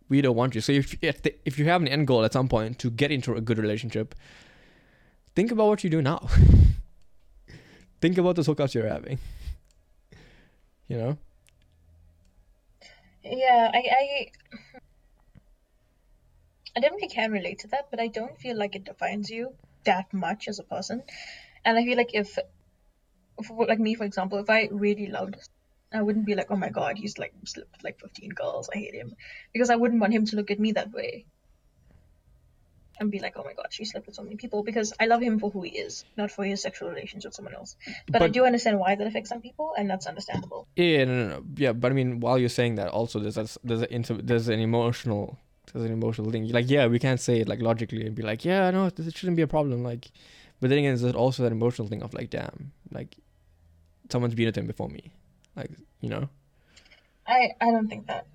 we 0.07 0.21
don't 0.21 0.35
want 0.35 0.53
you." 0.55 0.61
So 0.61 0.71
if 0.71 0.95
if, 1.01 1.21
the, 1.23 1.35
if 1.45 1.57
you 1.57 1.65
have 1.65 1.81
an 1.81 1.87
end 1.87 2.07
goal 2.07 2.23
at 2.23 2.33
some 2.33 2.47
point 2.47 2.77
to 2.79 2.91
get 2.91 3.11
into 3.11 3.33
a 3.35 3.41
good 3.41 3.57
relationship, 3.57 4.13
think 5.35 5.51
about 5.51 5.67
what 5.67 5.83
you 5.83 5.89
do 5.89 6.01
now. 6.01 6.27
think 8.01 8.17
about 8.17 8.35
the 8.35 8.43
hookups 8.43 8.73
you're 8.75 8.87
having. 8.87 9.17
You 10.87 10.97
know, 10.97 11.17
yeah, 13.23 13.71
I, 13.73 13.77
I 13.77 14.31
I 16.75 16.81
definitely 16.81 17.07
can 17.07 17.31
relate 17.31 17.59
to 17.59 17.67
that, 17.69 17.87
but 17.89 17.99
I 17.99 18.07
don't 18.07 18.37
feel 18.37 18.57
like 18.57 18.75
it 18.75 18.83
defines 18.83 19.29
you 19.29 19.53
that 19.85 20.13
much 20.13 20.47
as 20.47 20.59
a 20.59 20.63
person. 20.63 21.03
And 21.63 21.77
I 21.77 21.85
feel 21.85 21.97
like 21.97 22.13
if, 22.13 22.37
if 23.39 23.49
like 23.49 23.79
me, 23.79 23.95
for 23.95 24.03
example, 24.03 24.39
if 24.39 24.49
I 24.49 24.67
really 24.71 25.07
loved, 25.07 25.37
I 25.93 26.01
wouldn't 26.01 26.25
be 26.25 26.35
like, 26.35 26.47
oh 26.49 26.57
my 26.57 26.69
god, 26.69 26.97
he's 26.97 27.17
like 27.17 27.33
slept 27.45 27.71
with 27.71 27.83
like 27.83 27.99
15 28.01 28.29
girls, 28.31 28.69
I 28.73 28.79
hate 28.79 28.93
him, 28.93 29.15
because 29.53 29.69
I 29.69 29.75
wouldn't 29.77 30.01
want 30.01 30.13
him 30.13 30.25
to 30.25 30.35
look 30.35 30.51
at 30.51 30.59
me 30.59 30.73
that 30.73 30.91
way. 30.91 31.25
And 32.97 33.11
be 33.11 33.19
like, 33.19 33.33
oh 33.35 33.43
my 33.43 33.53
god, 33.53 33.67
she 33.71 33.83
slept 33.83 34.05
with 34.05 34.15
so 34.15 34.23
many 34.23 34.37
people 34.37 34.63
because 34.63 34.93
I 34.97 35.07
love 35.07 35.21
him 35.21 35.37
for 35.39 35.49
who 35.49 35.63
he 35.63 35.71
is, 35.77 36.05
not 36.15 36.31
for 36.31 36.45
his 36.45 36.61
sexual 36.61 36.89
relations 36.89 37.25
with 37.25 37.33
someone 37.33 37.53
else. 37.53 37.75
But, 38.07 38.21
I 38.21 38.29
do 38.29 38.45
understand 38.45 38.79
why 38.79 38.95
that 38.95 39.05
affects 39.05 39.29
some 39.29 39.41
people, 39.41 39.73
and 39.77 39.89
that's 39.89 40.07
understandable. 40.07 40.67
yeah, 40.77 41.03
no, 41.03 41.13
no, 41.13 41.27
no, 41.27 41.43
yeah. 41.57 41.73
But 41.73 41.91
I 41.91 41.95
mean, 41.95 42.21
while 42.21 42.39
you're 42.39 42.47
saying 42.47 42.75
that, 42.75 42.87
also 42.87 43.19
there's 43.19 43.37
a, 43.37 43.47
there's 43.65 43.81
a, 43.81 44.13
there's 44.13 44.47
an 44.47 44.61
emotional 44.61 45.37
there's 45.75 45.89
an 45.89 45.93
emotional 45.93 46.31
thing. 46.31 46.47
Like, 46.49 46.69
yeah, 46.69 46.87
we 46.87 46.99
can't 46.99 47.19
say 47.19 47.41
it 47.41 47.47
like 47.49 47.61
logically 47.61 48.05
and 48.05 48.15
be 48.15 48.23
like, 48.23 48.45
yeah, 48.45 48.71
no, 48.71 48.89
this 48.89 49.13
shouldn't 49.13 49.35
be 49.35 49.41
a 49.41 49.47
problem. 49.47 49.83
Like, 49.83 50.09
but 50.61 50.69
then 50.69 50.79
again, 50.79 50.95
there's 50.95 51.13
also 51.13 51.43
that 51.43 51.51
emotional 51.51 51.87
thing 51.87 52.01
of 52.01 52.13
like, 52.13 52.29
damn, 52.29 52.71
like, 52.91 53.17
someone's 54.09 54.35
been 54.35 54.45
with 54.45 54.57
him 54.57 54.67
before 54.67 54.89
me, 54.89 55.11
like, 55.55 55.71
you 55.99 56.09
know. 56.09 56.29
I 57.27 57.49
I 57.59 57.71
don't 57.71 57.87
think 57.89 58.07
that. 58.07 58.25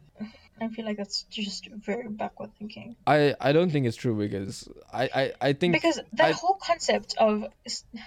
I 0.61 0.68
feel 0.68 0.85
like 0.85 0.96
that's 0.96 1.23
just 1.25 1.68
very 1.68 2.09
backward 2.09 2.51
thinking. 2.59 2.96
I 3.07 3.35
I 3.40 3.53
don't 3.53 3.70
think 3.70 3.87
it's 3.87 3.96
true 3.96 4.14
because 4.16 4.68
I 4.92 5.05
I 5.14 5.33
I 5.49 5.53
think 5.53 5.73
Because 5.75 6.01
that 6.14 6.29
I- 6.29 6.33
whole 6.33 6.59
concept 6.61 7.14
of 7.18 7.44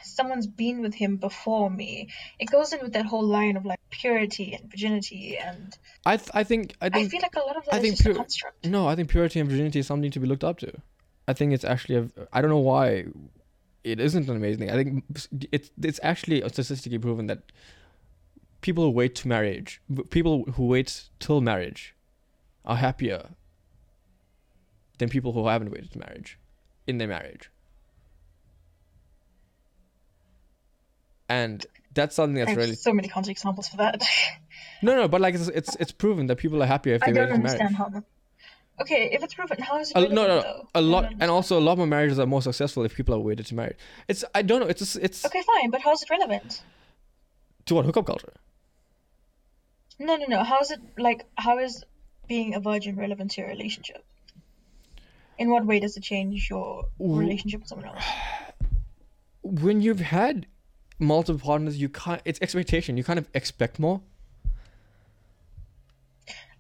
someone's 0.04 0.48
been 0.48 0.82
with 0.82 0.94
him 0.94 1.18
before 1.18 1.70
me, 1.70 2.10
it 2.40 2.46
goes 2.52 2.74
in 2.74 2.80
with 2.82 2.94
that 2.94 3.06
whole 3.06 3.24
line 3.26 3.58
of 3.58 3.66
like 3.66 3.80
purity 3.90 4.54
and 4.54 4.70
virginity, 4.70 5.38
and 5.38 5.78
I 6.06 6.18
th- 6.18 6.30
I 6.34 6.44
think 6.44 6.76
I 6.82 6.88
I, 6.88 6.90
think 6.90 7.12
feel 7.12 7.22
like 7.22 7.36
a 7.36 7.40
lot 7.40 7.58
of 7.58 7.66
that 7.66 7.74
I 7.76 7.78
is 7.80 8.02
think 8.02 8.16
a 8.16 8.20
construct. 8.20 8.66
No, 8.66 8.88
I 8.88 8.96
think 8.96 9.10
purity 9.10 9.40
and 9.40 9.50
virginity 9.50 9.80
is 9.80 9.88
something 9.88 10.12
to 10.12 10.20
be 10.20 10.28
looked 10.28 10.44
up 10.44 10.58
to. 10.60 10.72
I 11.28 11.34
think 11.34 11.54
it's 11.54 11.64
actually 11.66 11.96
a. 12.02 12.10
I 12.34 12.42
don't 12.42 12.50
know 12.50 12.60
why 12.74 13.06
it 13.84 14.00
isn't 14.00 14.30
an 14.30 14.36
amazing 14.36 14.60
thing. 14.60 14.70
I 14.70 14.76
think 14.84 15.04
it's 15.52 15.70
it's 15.82 16.00
actually 16.04 16.42
statistically 16.50 17.00
proven 17.00 17.28
that 17.28 17.52
people 18.62 18.84
who 18.86 18.90
wait 18.92 19.16
to 19.16 19.28
marriage, 19.28 19.82
people 20.10 20.44
who 20.56 20.68
wait 20.68 21.10
till 21.20 21.42
marriage, 21.42 21.96
are 22.66 22.76
happier 22.78 23.30
than 25.00 25.10
people 25.10 25.32
who 25.34 25.48
haven't 25.48 25.72
waited 25.72 25.92
to 25.92 26.00
marriage, 26.00 26.40
in 26.88 26.98
their 26.98 27.08
marriage. 27.08 27.50
And 31.30 31.66
that's 31.94 32.16
something 32.16 32.36
that's 32.44 32.56
really 32.58 32.76
so 32.76 32.94
many 32.94 33.08
counterexamples 33.08 33.70
for 33.70 33.78
that. 33.78 34.04
no 34.82 34.96
no, 34.96 35.08
but 35.08 35.22
like 35.22 35.36
it's 35.36 35.48
it's, 35.48 35.76
it's 35.80 35.92
proven 35.92 36.28
that 36.28 36.38
people 36.38 36.62
are 36.62 36.66
happier 36.66 36.96
if 36.96 37.02
they 37.02 37.08
wait 37.08 37.14
to 37.14 37.20
marriage. 37.22 37.34
understand 37.34 37.76
how 37.76 37.90
that. 37.90 38.04
Okay, 38.82 39.10
if 39.12 39.24
it's 39.24 39.36
proven, 39.36 39.62
how 39.62 39.80
is 39.80 39.92
it? 39.92 39.98
A, 39.98 40.02
no, 40.14 40.28
no, 40.28 40.42
though? 40.42 40.68
a 40.74 40.82
lot, 40.82 41.14
and 41.20 41.30
also 41.30 41.60
a 41.60 41.62
lot 41.62 41.78
more 41.78 41.86
marriages 41.86 42.18
are 42.18 42.26
more 42.26 42.42
successful 42.42 42.84
if 42.84 42.96
people 42.96 43.14
are 43.14 43.20
waited 43.20 43.46
to 43.48 43.56
marry. 43.56 43.76
It's 44.08 44.24
I 44.34 44.42
don't 44.42 44.60
know. 44.62 44.68
It's 44.68 44.80
just, 44.80 44.96
it's 44.98 45.24
Okay, 45.26 45.44
fine, 45.44 45.70
but 45.70 45.82
how 45.82 45.92
is 45.92 46.02
it 46.02 46.10
relevant? 46.10 46.62
to 47.66 47.76
what 47.76 47.86
hookup 47.86 48.06
culture. 48.06 48.34
No, 50.00 50.18
no, 50.18 50.26
no. 50.28 50.44
How 50.44 50.60
is 50.60 50.72
it 50.72 50.82
like? 50.98 51.26
How 51.38 51.60
is 51.60 51.84
being 52.28 52.56
a 52.56 52.60
virgin 52.60 52.96
relevant 52.96 53.32
to 53.32 53.42
your 53.42 53.50
relationship? 53.50 54.04
In 55.38 55.50
what 55.50 55.66
way 55.66 55.80
does 55.80 55.98
it 55.98 56.04
change 56.04 56.50
your 56.50 56.86
relationship 57.00 57.62
with 57.62 57.70
someone 57.70 57.88
else? 57.88 58.04
When 59.42 59.82
you've 59.82 60.00
had 60.00 60.46
multiple 61.00 61.40
partners, 61.44 61.78
you 61.82 61.90
can't. 61.90 62.22
It's 62.24 62.40
expectation. 62.42 62.98
You 62.98 63.04
kind 63.04 63.20
of 63.20 63.28
expect 63.34 63.80
more. 63.80 64.02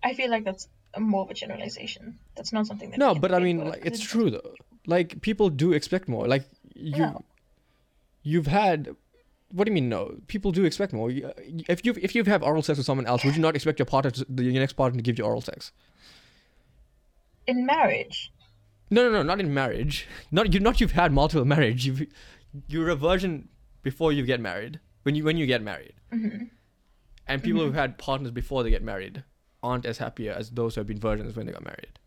I 0.01 0.14
feel 0.14 0.30
like 0.30 0.43
that's 0.43 0.68
more 0.99 1.24
of 1.24 1.30
a 1.30 1.34
generalization. 1.34 2.20
That's 2.36 2.51
not 2.51 2.68
something 2.68 2.91
that. 2.91 2.99
No, 2.99 3.16
but 3.16 3.34
I 3.34 3.39
mean, 3.39 3.64
like, 3.66 3.86
it's 3.86 4.01
true 4.01 4.30
though. 4.30 4.53
Like 4.86 5.22
people 5.22 5.49
do 5.49 5.72
expect 5.74 6.07
more. 6.09 6.28
Like 6.28 6.43
you, 6.74 6.97
Yeah. 6.97 7.14
you've 8.22 8.47
had 8.47 8.95
What 9.54 9.66
do 9.66 9.72
you 9.72 9.76
mean 9.76 9.88
no? 9.88 10.16
People 10.28 10.51
do 10.51 10.66
expect 10.66 10.93
more. 10.93 11.10
If 11.12 11.86
you 11.86 11.93
if 12.01 12.16
you 12.16 12.24
have 12.24 12.41
oral 12.43 12.64
sex 12.64 12.78
with 12.78 12.86
someone 12.88 13.06
else, 13.06 13.24
would 13.24 13.36
you 13.36 13.41
not 13.41 13.56
expect 13.56 13.78
your 13.80 13.86
partner, 13.86 14.10
to, 14.12 14.26
your 14.43 14.54
next 14.54 14.74
partner, 14.74 14.97
to 14.97 15.04
give 15.04 15.18
you 15.20 15.24
oral 15.24 15.41
sex? 15.41 15.72
In 17.45 17.66
marriage, 17.66 18.32
No, 18.89 19.04
no, 19.04 19.12
no, 19.12 19.24
not 19.24 19.39
in 19.39 19.54
marriage. 19.54 20.08
Not 20.32 20.54
you. 20.54 20.60
Not 20.60 20.80
you've 20.82 20.93
had 20.93 21.12
multiple 21.12 21.45
marriage. 21.45 21.86
You, 21.86 22.08
you're 22.68 22.89
a 22.89 22.95
virgin 22.95 23.49
before 23.84 24.12
you 24.12 24.24
get 24.26 24.39
married. 24.39 24.80
When 25.04 25.16
you 25.16 25.24
when 25.24 25.38
you 25.38 25.45
get 25.45 25.62
married, 25.62 25.93
Mm-hmm. 26.14 26.45
and 27.28 27.43
people 27.43 27.62
who've 27.62 27.74
had 27.76 27.97
partners 27.97 28.32
before 28.32 28.64
they 28.64 28.70
get 28.70 28.84
married 28.84 29.24
aren't 29.62 29.86
as 29.86 29.97
happier 29.97 30.32
as 30.34 30.49
those 30.51 30.76
who 30.76 30.80
have 30.80 30.88
been 30.88 30.99
virgins 30.99 31.36
when 31.36 31.45
they 31.45 31.51
got 31.51 31.64
married. 31.66 31.99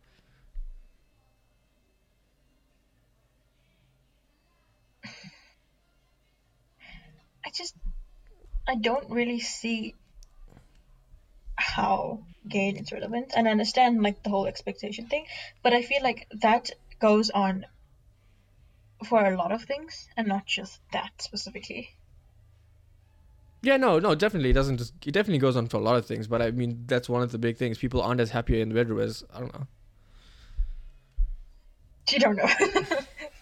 Just 7.57 7.75
I 8.67 8.75
don't 8.77 9.11
really 9.11 9.41
see 9.41 9.95
how 11.57 12.21
gay 12.49 12.71
is 12.71 12.93
relevant, 12.93 13.33
and 13.35 13.49
I 13.49 13.51
understand 13.51 14.03
like 14.03 14.23
the 14.23 14.31
whole 14.31 14.47
expectation 14.47 15.07
thing, 15.07 15.27
but 15.63 15.73
I 15.73 15.83
feel 15.83 16.03
like 16.03 16.27
that 16.43 16.71
goes 16.99 17.31
on 17.31 17.67
for 19.05 19.25
a 19.25 19.37
lot 19.37 19.53
of 19.53 19.63
things 19.63 20.09
and 20.17 20.27
not 20.27 20.47
just 20.47 20.81
that 20.93 21.13
specifically. 21.19 21.91
Yeah, 23.63 23.77
no, 23.77 23.99
no, 23.99 24.15
definitely 24.15 24.51
it 24.51 24.55
doesn't. 24.55 24.79
Just, 24.79 24.95
it 25.05 25.13
definitely 25.13 25.39
goes 25.39 25.57
on 25.57 25.67
for 25.67 25.79
a 25.79 25.81
lot 25.81 25.97
of 25.97 26.07
things, 26.07 26.27
but 26.27 26.41
I 26.43 26.51
mean 26.51 26.85
that's 26.87 27.09
one 27.09 27.23
of 27.23 27.33
the 27.33 27.39
big 27.39 27.57
things. 27.57 27.79
People 27.79 28.03
aren't 28.03 28.21
as 28.21 28.31
happy 28.31 28.61
in 28.61 28.69
the 28.69 28.75
bedroom 28.75 29.01
as 29.01 29.25
I 29.35 29.41
don't 29.41 29.53
know. 29.53 29.67
You 32.09 32.21
don't 32.21 32.37
know. 32.37 32.49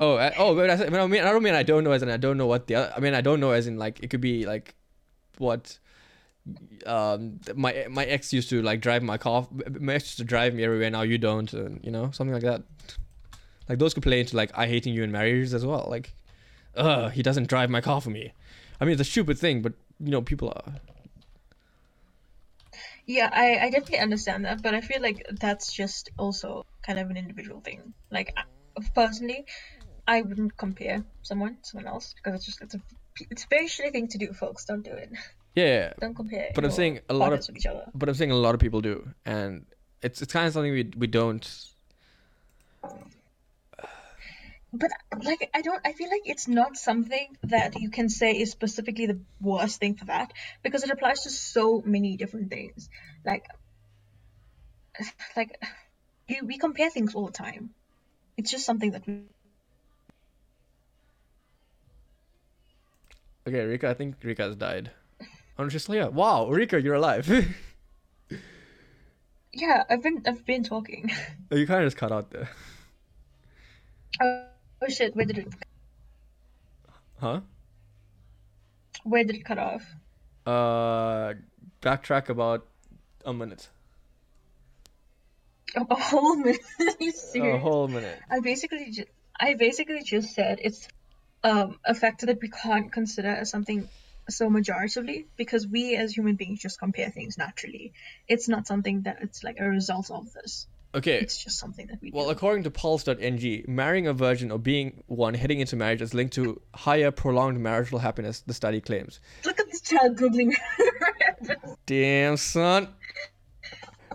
Oh, 0.00 0.16
I, 0.16 0.32
oh, 0.38 0.54
but 0.54 0.70
I, 0.70 0.86
I 0.86 1.06
mean, 1.06 1.20
I 1.20 1.30
don't 1.30 1.42
mean 1.42 1.54
I 1.54 1.62
don't 1.62 1.84
know 1.84 1.92
as 1.92 2.02
in 2.02 2.08
I 2.08 2.16
don't 2.16 2.38
know 2.38 2.46
what 2.46 2.66
the. 2.66 2.76
Other, 2.76 2.92
I 2.96 3.00
mean, 3.00 3.14
I 3.14 3.20
don't 3.20 3.38
know 3.38 3.50
as 3.50 3.66
in 3.66 3.76
like 3.76 4.02
it 4.02 4.08
could 4.08 4.22
be 4.22 4.46
like, 4.46 4.74
what, 5.36 5.78
um, 6.86 7.38
my 7.54 7.86
my 7.90 8.06
ex 8.06 8.32
used 8.32 8.48
to 8.48 8.62
like 8.62 8.80
drive 8.80 9.02
my 9.02 9.18
car. 9.18 9.46
My 9.78 9.94
ex 9.94 10.04
used 10.04 10.16
to 10.16 10.24
drive 10.24 10.54
me 10.54 10.64
everywhere. 10.64 10.90
Now 10.90 11.02
you 11.02 11.18
don't, 11.18 11.52
and 11.52 11.84
you 11.84 11.90
know 11.90 12.10
something 12.12 12.32
like 12.32 12.44
that. 12.44 12.62
Like 13.68 13.78
those 13.78 13.92
could 13.92 14.02
play 14.02 14.20
into 14.20 14.36
like 14.36 14.50
I 14.56 14.66
hating 14.66 14.94
you 14.94 15.02
in 15.02 15.12
marriages 15.12 15.52
as 15.52 15.66
well. 15.66 15.86
Like, 15.90 16.14
uh, 16.74 17.10
he 17.10 17.22
doesn't 17.22 17.48
drive 17.48 17.68
my 17.68 17.82
car 17.82 18.00
for 18.00 18.10
me. 18.10 18.32
I 18.80 18.86
mean, 18.86 18.92
it's 18.92 19.02
a 19.02 19.04
stupid 19.04 19.38
thing, 19.38 19.60
but 19.60 19.74
you 20.00 20.10
know 20.10 20.22
people 20.22 20.48
are. 20.48 20.74
yeah, 23.06 23.28
I, 23.30 23.66
I 23.66 23.70
definitely 23.70 23.98
understand 23.98 24.46
that, 24.46 24.62
but 24.62 24.74
I 24.74 24.80
feel 24.80 25.02
like 25.02 25.26
that's 25.38 25.72
just 25.72 26.10
also 26.16 26.64
kind 26.82 26.98
of 26.98 27.10
an 27.10 27.18
individual 27.18 27.60
thing. 27.60 27.92
Like 28.10 28.34
personally, 28.94 29.44
I 30.10 30.22
wouldn't 30.22 30.56
compare 30.56 31.04
someone 31.22 31.58
someone 31.62 31.86
else 31.86 32.14
because 32.16 32.34
it's 32.34 32.46
just 32.46 32.62
it's 32.62 32.74
a 32.74 32.80
it's 33.30 33.44
a 33.44 33.46
very 33.48 33.66
shitty 33.66 33.92
thing 33.92 34.08
to 34.08 34.18
do, 34.18 34.32
folks. 34.32 34.64
Don't 34.64 34.82
do 34.82 34.92
it. 34.92 35.10
Yeah, 35.54 35.92
Don't 36.00 36.14
compare. 36.14 36.50
But 36.54 36.64
I'm 36.64 36.70
saying 36.72 37.00
a 37.08 37.14
lot 37.14 37.32
of- 37.32 37.48
each 37.56 37.66
other. 37.66 37.84
but 37.94 38.08
I'm 38.08 38.14
saying 38.16 38.32
a 38.32 38.36
lot 38.36 38.54
of 38.54 38.60
people 38.60 38.80
do, 38.80 39.08
and 39.24 39.66
it's 40.02 40.20
it's 40.22 40.32
kind 40.32 40.46
of 40.48 40.52
something 40.52 40.72
we 40.72 40.90
we 40.96 41.06
don't. 41.06 41.46
But 44.72 44.90
like 45.24 45.48
I 45.54 45.62
don't 45.62 45.80
I 45.84 45.92
feel 45.92 46.08
like 46.08 46.22
it's 46.24 46.46
not 46.48 46.76
something 46.76 47.36
that 47.44 47.80
you 47.80 47.90
can 47.90 48.08
say 48.08 48.30
is 48.32 48.50
specifically 48.50 49.06
the 49.06 49.18
worst 49.40 49.80
thing 49.80 49.96
for 49.96 50.06
that 50.06 50.32
because 50.62 50.84
it 50.84 50.90
applies 50.90 51.22
to 51.22 51.30
so 51.30 51.82
many 51.84 52.16
different 52.16 52.50
things. 52.50 52.88
Like 53.24 53.46
like 55.36 55.60
we, 56.28 56.40
we 56.42 56.58
compare 56.58 56.90
things 56.90 57.14
all 57.14 57.26
the 57.26 57.32
time. 57.32 57.70
It's 58.36 58.50
just 58.50 58.64
something 58.64 58.92
that 58.92 59.06
we 59.06 59.22
Okay, 63.46 63.64
Rika, 63.64 63.88
I 63.90 63.94
think 63.94 64.16
Rika 64.22 64.42
has 64.42 64.56
died. 64.56 64.90
I'm 65.58 65.68
just 65.68 65.88
like, 65.88 65.96
yeah, 65.96 66.08
wow, 66.08 66.48
Rika, 66.48 66.80
you're 66.80 66.94
alive. 66.94 67.28
Yeah, 69.52 69.82
I've 69.90 70.02
been 70.02 70.22
I've 70.26 70.46
been 70.46 70.62
talking. 70.62 71.10
Oh, 71.50 71.56
you 71.56 71.66
kind 71.66 71.82
of 71.82 71.86
just 71.86 71.96
cut 71.96 72.12
out 72.12 72.30
there. 72.30 72.48
oh, 74.22 74.44
oh 74.82 74.88
shit, 74.88 75.16
where 75.16 75.26
did 75.26 75.38
it 75.38 75.48
Huh? 77.18 77.40
where 79.02 79.24
did 79.24 79.36
it 79.36 79.44
cut 79.44 79.58
off? 79.58 79.82
Uh, 80.46 81.34
backtrack 81.82 82.28
about 82.28 82.66
a 83.24 83.32
minute. 83.32 83.68
A, 85.76 85.94
whole 85.94 86.36
minute. 86.36 86.60
Are 86.80 86.94
you 87.00 87.54
A 87.54 87.58
whole 87.58 87.88
minute. 87.88 88.18
I 88.30 88.40
basically 88.40 88.90
just 88.90 89.08
I 89.38 89.54
basically 89.54 90.02
just 90.02 90.34
said 90.34 90.60
it's 90.62 90.88
um 91.42 91.78
a 91.84 91.94
factor 91.94 92.26
that 92.26 92.40
we 92.40 92.48
can't 92.48 92.92
consider 92.92 93.28
as 93.28 93.50
something 93.50 93.88
so 94.28 94.48
majoritively 94.48 95.26
because 95.36 95.66
we 95.66 95.96
as 95.96 96.12
human 96.16 96.36
beings 96.36 96.60
just 96.60 96.78
compare 96.78 97.10
things 97.10 97.36
naturally. 97.38 97.92
It's 98.28 98.48
not 98.48 98.66
something 98.66 99.02
that 99.02 99.18
it's 99.22 99.42
like 99.42 99.56
a 99.58 99.68
result 99.68 100.10
of 100.10 100.32
this. 100.32 100.66
Okay. 100.94 101.18
It's 101.20 101.42
just 101.42 101.58
something 101.58 101.86
that 101.86 102.00
we 102.02 102.10
Well, 102.12 102.26
do. 102.26 102.30
according 102.32 102.64
to 102.64 102.70
Pulse.ng, 102.70 103.64
marrying 103.68 104.06
a 104.08 104.12
virgin 104.12 104.50
or 104.50 104.58
being 104.58 105.02
one 105.06 105.34
heading 105.34 105.60
into 105.60 105.76
marriage 105.76 106.02
is 106.02 106.14
linked 106.14 106.34
to 106.34 106.60
higher 106.74 107.10
prolonged 107.12 107.60
marital 107.60 108.00
happiness, 108.00 108.40
the 108.40 108.54
study 108.54 108.80
claims. 108.80 109.20
Look 109.44 109.60
at 109.60 109.66
this 109.70 109.80
child 109.82 110.16
googling. 110.16 110.52
Damn, 111.86 112.36
son. 112.36 112.88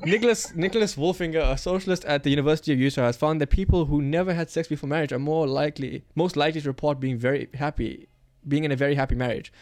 Nicholas 0.03 0.53
Nicholas 0.55 0.95
Wolfinger, 0.95 1.51
a 1.51 1.57
socialist 1.57 2.03
at 2.05 2.23
the 2.23 2.29
University 2.29 2.73
of 2.73 2.79
Utah, 2.79 3.03
has 3.03 3.17
found 3.17 3.39
that 3.39 3.49
people 3.49 3.85
who 3.85 4.01
never 4.01 4.33
had 4.33 4.49
sex 4.49 4.67
before 4.67 4.89
marriage 4.89 5.13
are 5.13 5.19
more 5.19 5.47
likely, 5.47 6.03
most 6.15 6.35
likely 6.35 6.61
to 6.61 6.67
report 6.67 6.99
being 6.99 7.17
very 7.17 7.47
happy, 7.53 8.07
being 8.47 8.65
in 8.65 8.71
a 8.71 8.75
very 8.75 8.95
happy 8.95 9.15
marriage. 9.15 9.53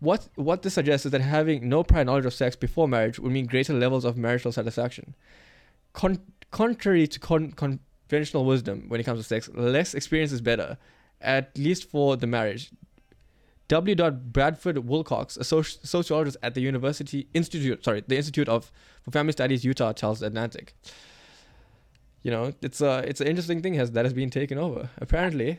What 0.00 0.28
what 0.34 0.62
this 0.62 0.74
suggests 0.74 1.06
is 1.06 1.12
that 1.12 1.20
having 1.20 1.68
no 1.68 1.84
prior 1.84 2.04
knowledge 2.04 2.26
of 2.26 2.34
sex 2.34 2.56
before 2.56 2.88
marriage 2.88 3.18
would 3.18 3.32
mean 3.32 3.46
greater 3.46 3.72
levels 3.72 4.04
of 4.04 4.16
marital 4.16 4.50
satisfaction. 4.50 5.14
Con- 5.92 6.22
contrary 6.50 7.06
to 7.06 7.20
con- 7.20 7.52
conventional 7.52 8.44
wisdom 8.44 8.86
when 8.88 8.98
it 8.98 9.04
comes 9.04 9.20
to 9.20 9.24
sex, 9.24 9.48
less 9.54 9.94
experience 9.94 10.32
is 10.32 10.40
better, 10.40 10.78
at 11.20 11.56
least 11.56 11.88
for 11.88 12.16
the 12.16 12.26
marriage. 12.26 12.70
W. 13.68 13.94
Bradford 13.94 14.78
Wilcox, 14.78 15.36
a 15.36 15.40
soci- 15.40 15.86
sociologist 15.86 16.36
at 16.42 16.54
the 16.54 16.60
University 16.60 17.28
Institute, 17.34 17.84
sorry, 17.84 18.02
the 18.04 18.16
Institute 18.16 18.48
of 18.48 18.72
for 19.02 19.10
Family 19.10 19.32
Studies, 19.32 19.64
Utah, 19.64 19.92
tells 19.92 20.22
Atlantic. 20.22 20.74
You 22.22 22.30
know, 22.30 22.52
it's 22.60 22.80
a 22.80 22.98
it's 23.06 23.20
an 23.20 23.26
interesting 23.26 23.62
thing 23.62 23.74
has 23.74 23.92
that 23.92 24.04
has 24.04 24.12
been 24.12 24.30
taken 24.30 24.58
over. 24.58 24.90
Apparently, 24.98 25.58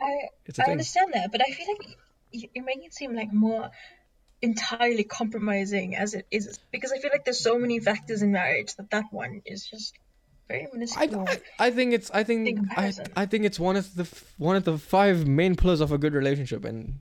I 0.00 0.28
I 0.48 0.52
thing. 0.52 0.72
understand 0.72 1.12
that, 1.14 1.32
but 1.32 1.40
I 1.40 1.50
feel 1.50 1.66
like 1.68 1.96
you're 2.30 2.64
making 2.64 2.84
it 2.84 2.94
seem 2.94 3.14
like 3.14 3.32
more 3.32 3.70
entirely 4.42 5.04
compromising 5.04 5.94
as 5.96 6.14
it 6.14 6.26
is 6.30 6.58
because 6.72 6.92
I 6.92 6.98
feel 6.98 7.10
like 7.12 7.24
there's 7.24 7.40
so 7.40 7.58
many 7.58 7.78
factors 7.78 8.22
in 8.22 8.32
marriage 8.32 8.74
that 8.74 8.90
that 8.90 9.04
one 9.12 9.42
is 9.46 9.64
just 9.64 9.94
very 10.48 10.66
I, 10.66 10.68
minuscule. 10.72 11.26
I, 11.28 11.66
I 11.66 11.70
think 11.70 11.94
it's 11.94 12.10
I 12.10 12.24
think 12.24 12.58
I. 12.76 12.92
I 13.16 13.26
think 13.26 13.44
it's 13.44 13.58
one 13.58 13.76
of 13.76 13.94
the 13.94 14.02
f- 14.02 14.34
one 14.36 14.56
of 14.56 14.64
the 14.64 14.76
five 14.76 15.26
main 15.26 15.54
pillars 15.54 15.80
of 15.80 15.92
a 15.92 15.98
good 15.98 16.12
relationship, 16.12 16.64
and 16.64 16.98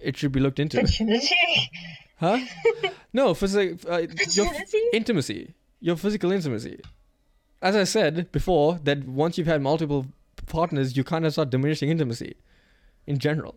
it 0.00 0.16
should 0.16 0.32
be 0.32 0.40
looked 0.40 0.58
into. 0.58 0.80
Virginity. 0.80 1.34
Huh? 2.20 2.38
No, 3.12 3.32
physical 3.32 3.90
uh, 3.92 4.02
your 4.32 4.46
f- 4.46 4.74
intimacy, 4.92 5.54
your 5.80 5.96
physical 5.96 6.30
intimacy. 6.30 6.78
As 7.62 7.74
I 7.74 7.84
said 7.84 8.30
before, 8.32 8.78
that 8.84 9.08
once 9.08 9.38
you've 9.38 9.46
had 9.46 9.62
multiple 9.62 10.06
partners, 10.46 10.94
you 10.96 11.04
kind 11.04 11.24
of 11.24 11.32
start 11.32 11.48
diminishing 11.50 11.88
intimacy, 11.88 12.36
in 13.06 13.18
general. 13.18 13.56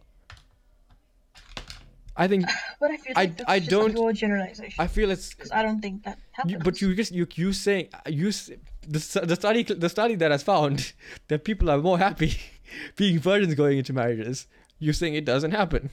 I 2.16 2.28
think 2.28 2.46
But 2.80 2.92
I 2.92 2.98
feel 2.98 3.14
I- 3.16 3.22
like 3.24 3.38
that's 3.38 3.50
I 3.50 3.60
just 3.60 3.72
don't- 3.72 4.10
a 4.10 4.14
generalization. 4.14 4.76
I 4.80 4.88
feel 4.88 5.12
it's 5.12 5.34
Because 5.34 5.52
I 5.52 5.64
don't 5.64 5.82
think 5.82 6.04
that 6.04 6.18
happens. 6.32 6.52
you, 6.54 6.60
but 6.60 6.82
you 6.82 6.96
just 6.96 7.12
you 7.12 7.28
you 7.36 7.54
saying 7.54 7.90
you 8.08 8.32
the 8.32 9.22
the 9.32 9.36
study 9.36 9.64
the 9.64 9.90
study 9.90 10.16
that 10.16 10.32
has 10.32 10.44
found 10.44 10.94
that 11.28 11.44
people 11.44 11.70
are 11.70 11.78
more 11.78 11.98
happy 11.98 12.38
being 12.96 13.20
virgins 13.20 13.54
going 13.56 13.78
into 13.78 13.94
marriages. 13.94 14.48
You're 14.80 14.94
saying 14.94 15.16
it 15.16 15.26
doesn't 15.26 15.52
happen. 15.52 15.90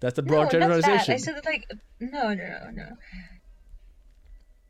That's 0.00 0.16
the 0.16 0.22
broad 0.22 0.44
no, 0.44 0.50
generalization. 0.50 1.14
I 1.14 1.16
said 1.18 1.36
that 1.36 1.44
like 1.44 1.70
no, 2.00 2.34
no, 2.34 2.34
no, 2.34 2.70
no. 2.70 2.96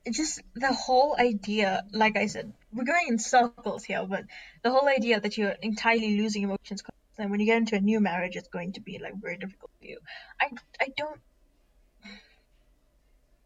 It's 0.04 0.16
just 0.16 0.42
the 0.54 0.72
whole 0.72 1.16
idea. 1.18 1.84
Like 1.92 2.16
I 2.16 2.26
said, 2.26 2.52
we're 2.72 2.84
going 2.84 3.08
in 3.08 3.18
circles 3.18 3.84
here, 3.84 4.04
but 4.06 4.24
the 4.62 4.70
whole 4.70 4.88
idea 4.88 5.20
that 5.20 5.36
you're 5.38 5.50
entirely 5.62 6.16
losing 6.20 6.42
emotions, 6.42 6.82
and 7.18 7.30
when 7.30 7.40
you 7.40 7.46
get 7.46 7.58
into 7.58 7.76
a 7.76 7.80
new 7.80 8.00
marriage, 8.00 8.36
it's 8.36 8.48
going 8.48 8.72
to 8.74 8.80
be 8.80 8.98
like 8.98 9.14
very 9.16 9.36
difficult 9.36 9.70
for 9.78 9.86
you. 9.86 9.98
I, 10.40 10.50
I 10.80 10.88
don't. 10.96 11.20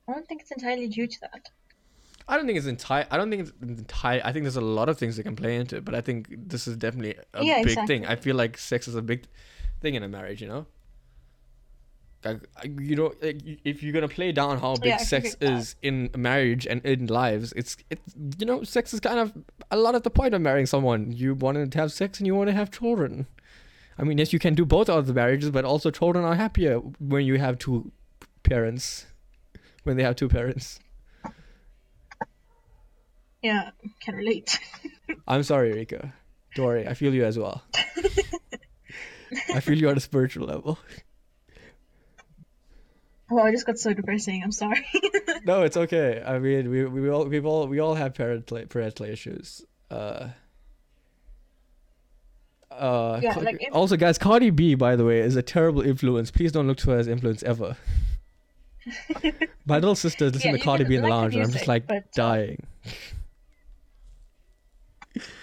I 0.08 0.12
don't 0.12 0.26
think 0.26 0.40
it's 0.42 0.50
entirely 0.50 0.88
due 0.88 1.06
to 1.06 1.20
that. 1.20 1.50
I 2.26 2.36
don't 2.36 2.46
think 2.46 2.56
it's 2.58 2.66
entire. 2.66 3.06
I 3.10 3.16
don't 3.16 3.30
think 3.30 3.42
it's 3.42 3.52
entire. 3.60 4.20
I 4.24 4.32
think 4.32 4.44
there's 4.44 4.56
a 4.56 4.60
lot 4.62 4.88
of 4.88 4.98
things 4.98 5.16
that 5.16 5.24
can 5.24 5.36
play 5.36 5.56
into 5.56 5.76
it, 5.76 5.84
but 5.84 5.94
I 5.94 6.00
think 6.00 6.28
this 6.30 6.66
is 6.66 6.76
definitely 6.76 7.16
a 7.34 7.44
Yeah, 7.44 7.62
big 7.62 7.84
thing. 7.86 8.06
I 8.06 8.12
exactly. 8.12 8.16
feel 8.16 8.36
like 8.36 8.56
sex 8.56 8.88
is 8.88 8.94
a 8.94 9.02
big 9.02 9.26
thing 9.80 9.94
in 9.94 10.02
a 10.02 10.08
marriage. 10.08 10.40
You 10.40 10.48
know, 10.48 10.66
you 12.78 12.96
know, 12.96 13.12
if 13.22 13.82
you're 13.82 13.92
gonna 13.92 14.08
play 14.08 14.32
down 14.32 14.58
how 14.58 14.74
big 14.76 14.86
Yeah, 14.90 14.96
sex 14.98 15.34
agree 15.34 15.48
with 15.48 15.54
that. 15.56 15.60
is 15.60 15.76
in 15.82 16.10
marriage 16.16 16.66
and 16.66 16.84
in 16.84 17.06
lives, 17.06 17.52
it's 17.56 17.76
it's 17.90 18.14
you 18.38 18.46
know, 18.46 18.62
sex 18.64 18.94
is 18.94 19.00
kind 19.00 19.18
of 19.18 19.32
a 19.70 19.76
lot 19.76 19.94
of 19.94 20.02
the 20.02 20.10
point 20.10 20.34
of 20.34 20.40
marrying 20.40 20.66
someone. 20.66 21.12
You 21.12 21.34
want 21.34 21.70
to 21.72 21.78
have 21.78 21.92
sex 21.92 22.18
and 22.18 22.26
you 22.26 22.34
want 22.34 22.48
to 22.48 22.54
have 22.54 22.70
children. 22.70 23.26
I 23.98 24.02
mean, 24.04 24.18
yes, 24.18 24.32
you 24.32 24.38
can 24.38 24.54
do 24.54 24.64
both 24.64 24.88
of 24.88 25.06
the 25.06 25.12
marriages, 25.14 25.50
but 25.50 25.64
also 25.64 25.90
children 25.90 26.24
are 26.24 26.34
happier 26.34 26.78
when 26.98 27.24
you 27.26 27.38
have 27.38 27.58
two 27.58 27.92
parents. 28.42 29.06
When 29.84 29.96
they 29.96 30.02
have 30.02 30.16
two 30.16 30.28
parents. 30.28 30.80
Yeah, 33.42 33.70
can 34.00 34.14
relate. 34.14 34.58
I'm 35.28 35.42
sorry, 35.42 35.72
Rika. 35.72 36.14
Don't 36.54 36.66
worry, 36.66 36.88
I 36.88 36.94
feel 36.94 37.12
you 37.12 37.24
as 37.24 37.38
well. 37.38 37.62
I 39.54 39.60
feel 39.60 39.76
you 39.76 39.88
on 39.90 39.96
a 39.96 40.00
spiritual 40.00 40.46
level. 40.46 40.78
Oh, 43.30 43.38
I 43.38 43.50
just 43.52 43.64
got 43.66 43.78
so 43.78 43.92
depressing. 43.94 44.42
I'm 44.42 44.52
sorry. 44.52 44.84
No, 45.46 45.62
it's 45.62 45.76
okay. 45.76 46.22
I 46.24 46.38
mean, 46.38 46.70
we 46.70 46.84
we 46.86 47.10
all 47.10 47.26
we 47.26 47.38
all 47.40 47.66
we 47.66 47.78
all 47.78 47.94
have 47.94 48.14
parental 48.14 48.64
parental 48.66 49.04
issues. 49.06 49.62
Uh. 49.90 50.28
Uh, 52.70 53.20
Yeah, 53.22 53.34
like 53.38 53.58
if- 53.60 53.74
also, 53.74 53.96
guys, 53.96 54.16
Cardi 54.18 54.48
B, 54.50 54.74
by 54.74 54.96
the 54.96 55.04
way, 55.04 55.20
is 55.20 55.36
a 55.36 55.42
terrible 55.42 55.82
influence. 55.82 56.30
Please 56.30 56.50
don't 56.50 56.66
look 56.66 56.78
to 56.78 56.90
her 56.92 56.98
as 56.98 57.08
influence 57.08 57.42
ever. 57.42 57.76
My 59.66 59.76
little 59.76 59.94
sister 59.94 60.26
listens 60.26 60.44
Yeah, 60.44 60.52
to 60.52 60.58
Cardi 60.58 60.84
B 60.84 60.94
in 60.96 61.02
the 61.02 61.08
like 61.08 61.14
her 61.14 61.20
lounge, 61.22 61.34
and 61.36 61.44
I'm 61.44 61.50
just 61.52 61.68
like 61.68 61.86
but, 61.86 61.96
uh, 61.96 62.00
dying. 62.14 62.66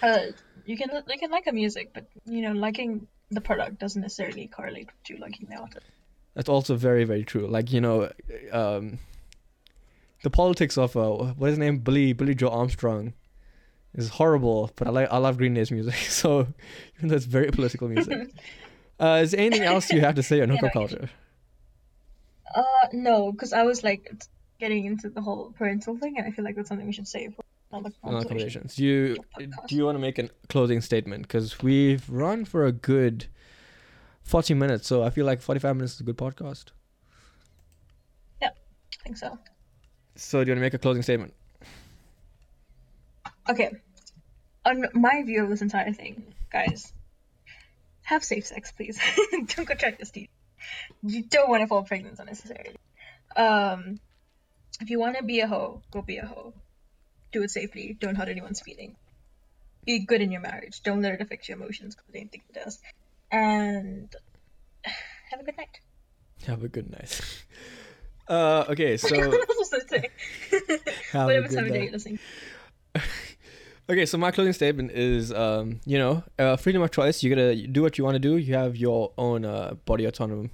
uh, 0.02 0.18
you 0.66 0.76
can 0.76 0.90
you 1.08 1.18
can 1.18 1.30
like 1.30 1.46
a 1.46 1.52
music, 1.52 1.90
but 1.94 2.06
you 2.24 2.42
know, 2.42 2.52
liking 2.52 3.06
the 3.30 3.40
product 3.40 3.78
doesn't 3.78 4.02
necessarily 4.02 4.46
correlate 4.46 4.88
to 5.04 5.16
liking 5.16 5.46
the 5.48 5.56
artist. 5.56 5.86
That's 6.34 6.48
also 6.48 6.76
very, 6.76 7.04
very 7.04 7.24
true. 7.24 7.46
Like 7.46 7.72
you 7.72 7.80
know, 7.80 8.10
um, 8.52 8.98
the 10.22 10.30
politics 10.30 10.78
of 10.78 10.96
uh, 10.96 11.10
what 11.10 11.48
is 11.48 11.52
his 11.52 11.58
name, 11.58 11.78
Billie 11.78 12.12
Billie 12.12 12.34
Joe 12.34 12.48
Armstrong, 12.48 13.12
is 13.94 14.08
horrible. 14.08 14.70
But 14.76 14.88
I 14.88 14.90
like 14.90 15.08
I 15.10 15.18
love 15.18 15.36
Green 15.36 15.54
Day's 15.54 15.70
music, 15.70 15.94
so 16.08 16.46
even 16.96 17.08
though 17.08 17.16
it's 17.16 17.26
very 17.26 17.50
political 17.50 17.88
music. 17.88 18.30
uh, 19.00 19.20
is 19.22 19.32
there 19.32 19.40
anything 19.40 19.64
else 19.64 19.90
you 19.90 20.00
have 20.00 20.14
to 20.14 20.22
say 20.22 20.40
on 20.40 20.48
Yeah, 20.48 20.54
hookup 20.56 20.74
no, 20.74 20.80
culture? 20.80 21.10
Uh, 22.54 22.62
no, 22.92 23.32
because 23.32 23.52
I 23.52 23.62
was 23.64 23.82
like 23.82 24.12
getting 24.58 24.86
into 24.86 25.10
the 25.10 25.20
whole 25.20 25.52
parental 25.58 25.96
thing, 25.96 26.16
and 26.18 26.26
I 26.26 26.30
feel 26.30 26.44
like 26.44 26.56
that's 26.56 26.68
something 26.68 26.86
we 26.86 26.92
should 26.92 27.08
save 27.08 27.34
for 27.34 27.42
another 27.72 27.90
conversation. 28.02 28.28
conversations. 28.28 28.78
You 28.78 29.16
do 29.66 29.74
you 29.76 29.84
want 29.84 29.96
to 29.96 30.00
make 30.00 30.18
a 30.18 30.28
closing 30.48 30.80
statement? 30.80 31.22
Because 31.22 31.62
we've 31.62 32.08
run 32.08 32.44
for 32.44 32.64
a 32.64 32.72
good 32.72 33.26
forty 34.32 34.54
minutes, 34.54 34.88
so 34.88 35.04
I 35.04 35.10
feel 35.10 35.26
like 35.26 35.42
forty 35.42 35.60
five 35.60 35.76
minutes 35.76 35.94
is 35.94 36.00
a 36.00 36.04
good 36.04 36.16
podcast. 36.16 36.66
Yeah, 38.40 38.48
I 38.48 39.02
think 39.04 39.18
so. 39.18 39.38
So 40.16 40.42
do 40.42 40.48
you 40.48 40.52
want 40.52 40.58
to 40.58 40.62
make 40.62 40.74
a 40.74 40.78
closing 40.78 41.02
statement? 41.02 41.34
Okay. 43.48 43.70
On 44.64 44.86
my 44.94 45.22
view 45.22 45.42
of 45.44 45.50
this 45.50 45.60
entire 45.60 45.92
thing, 45.92 46.32
guys, 46.50 46.92
have 48.02 48.24
safe 48.24 48.46
sex, 48.46 48.72
please. 48.72 48.98
don't 49.32 49.66
contract 49.66 49.98
this 49.98 50.10
disease. 50.10 50.28
You 51.02 51.24
don't 51.24 51.50
want 51.50 51.62
to 51.62 51.66
fall 51.66 51.82
pregnant 51.82 52.18
unnecessarily. 52.18 52.76
Um, 53.36 53.98
if 54.80 54.88
you 54.88 54.98
want 54.98 55.16
to 55.18 55.24
be 55.24 55.40
a 55.40 55.46
hoe, 55.46 55.82
go 55.90 56.00
be 56.00 56.18
a 56.18 56.26
hoe. 56.26 56.54
Do 57.32 57.42
it 57.42 57.50
safely. 57.50 57.96
Don't 57.98 58.14
hurt 58.14 58.28
anyone's 58.28 58.60
feelings. 58.60 58.96
Be 59.84 59.98
good 60.06 60.20
in 60.22 60.30
your 60.30 60.40
marriage. 60.40 60.82
Don't 60.82 61.02
let 61.02 61.14
it 61.14 61.20
affect 61.20 61.48
your 61.48 61.58
emotions 61.58 61.96
because 61.96 62.08
I 62.14 62.18
don't 62.18 62.30
think 62.30 62.44
it 62.48 62.54
does. 62.64 62.78
And 63.32 64.14
have 65.30 65.40
a 65.40 65.44
good 65.44 65.56
night. 65.56 65.80
Have 66.46 66.62
a 66.62 66.68
good 66.68 66.90
night. 66.90 67.20
Uh, 68.28 68.64
okay, 68.70 68.96
so 68.96 69.08
what 69.08 69.48
was 69.58 69.72
I 69.74 69.78
supposed 69.80 69.90
say? 69.90 70.08
have 71.10 71.22
a 71.22 71.26
Whatever 71.26 71.48
good 71.48 71.56
time 71.56 71.66
of 71.66 71.72
day 71.72 71.82
you're 71.82 71.92
listening. 71.92 72.18
Okay, 73.90 74.06
so 74.06 74.16
my 74.16 74.30
closing 74.30 74.52
statement 74.52 74.92
is, 74.92 75.32
um, 75.32 75.80
you 75.84 75.98
know, 75.98 76.22
uh, 76.38 76.56
freedom 76.56 76.82
of 76.82 76.92
choice. 76.92 77.22
You 77.22 77.30
gotta 77.30 77.66
do 77.66 77.82
what 77.82 77.98
you 77.98 78.04
want 78.04 78.14
to 78.14 78.20
do. 78.20 78.36
You 78.36 78.54
have 78.54 78.76
your 78.76 79.12
own 79.18 79.44
uh, 79.44 79.74
body 79.84 80.04
autonomy, 80.04 80.50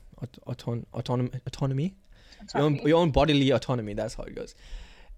auton- 0.47 0.87
autonomy, 0.95 1.31
autonomy, 1.47 1.95
your 2.55 2.63
own, 2.65 2.77
your 2.77 2.99
own 2.99 3.11
bodily 3.11 3.51
autonomy. 3.51 3.93
That's 3.93 4.15
how 4.15 4.25
it 4.25 4.35
goes. 4.35 4.55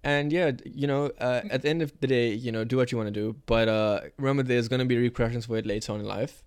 And 0.03 0.31
yeah, 0.31 0.51
you 0.65 0.87
know, 0.87 1.11
uh, 1.19 1.41
at 1.49 1.61
the 1.61 1.69
end 1.69 1.81
of 1.81 1.97
the 2.01 2.07
day, 2.07 2.33
you 2.33 2.51
know, 2.51 2.65
do 2.65 2.75
what 2.75 2.91
you 2.91 2.97
want 2.97 3.07
to 3.07 3.13
do. 3.13 3.37
But 3.45 3.69
uh, 3.69 4.01
remember, 4.17 4.43
there's 4.43 4.67
gonna 4.67 4.85
be 4.85 4.97
repercussions 4.97 5.45
for 5.45 5.57
it 5.57 5.65
later 5.65 5.93
on 5.93 6.01
in 6.01 6.05
life. 6.05 6.43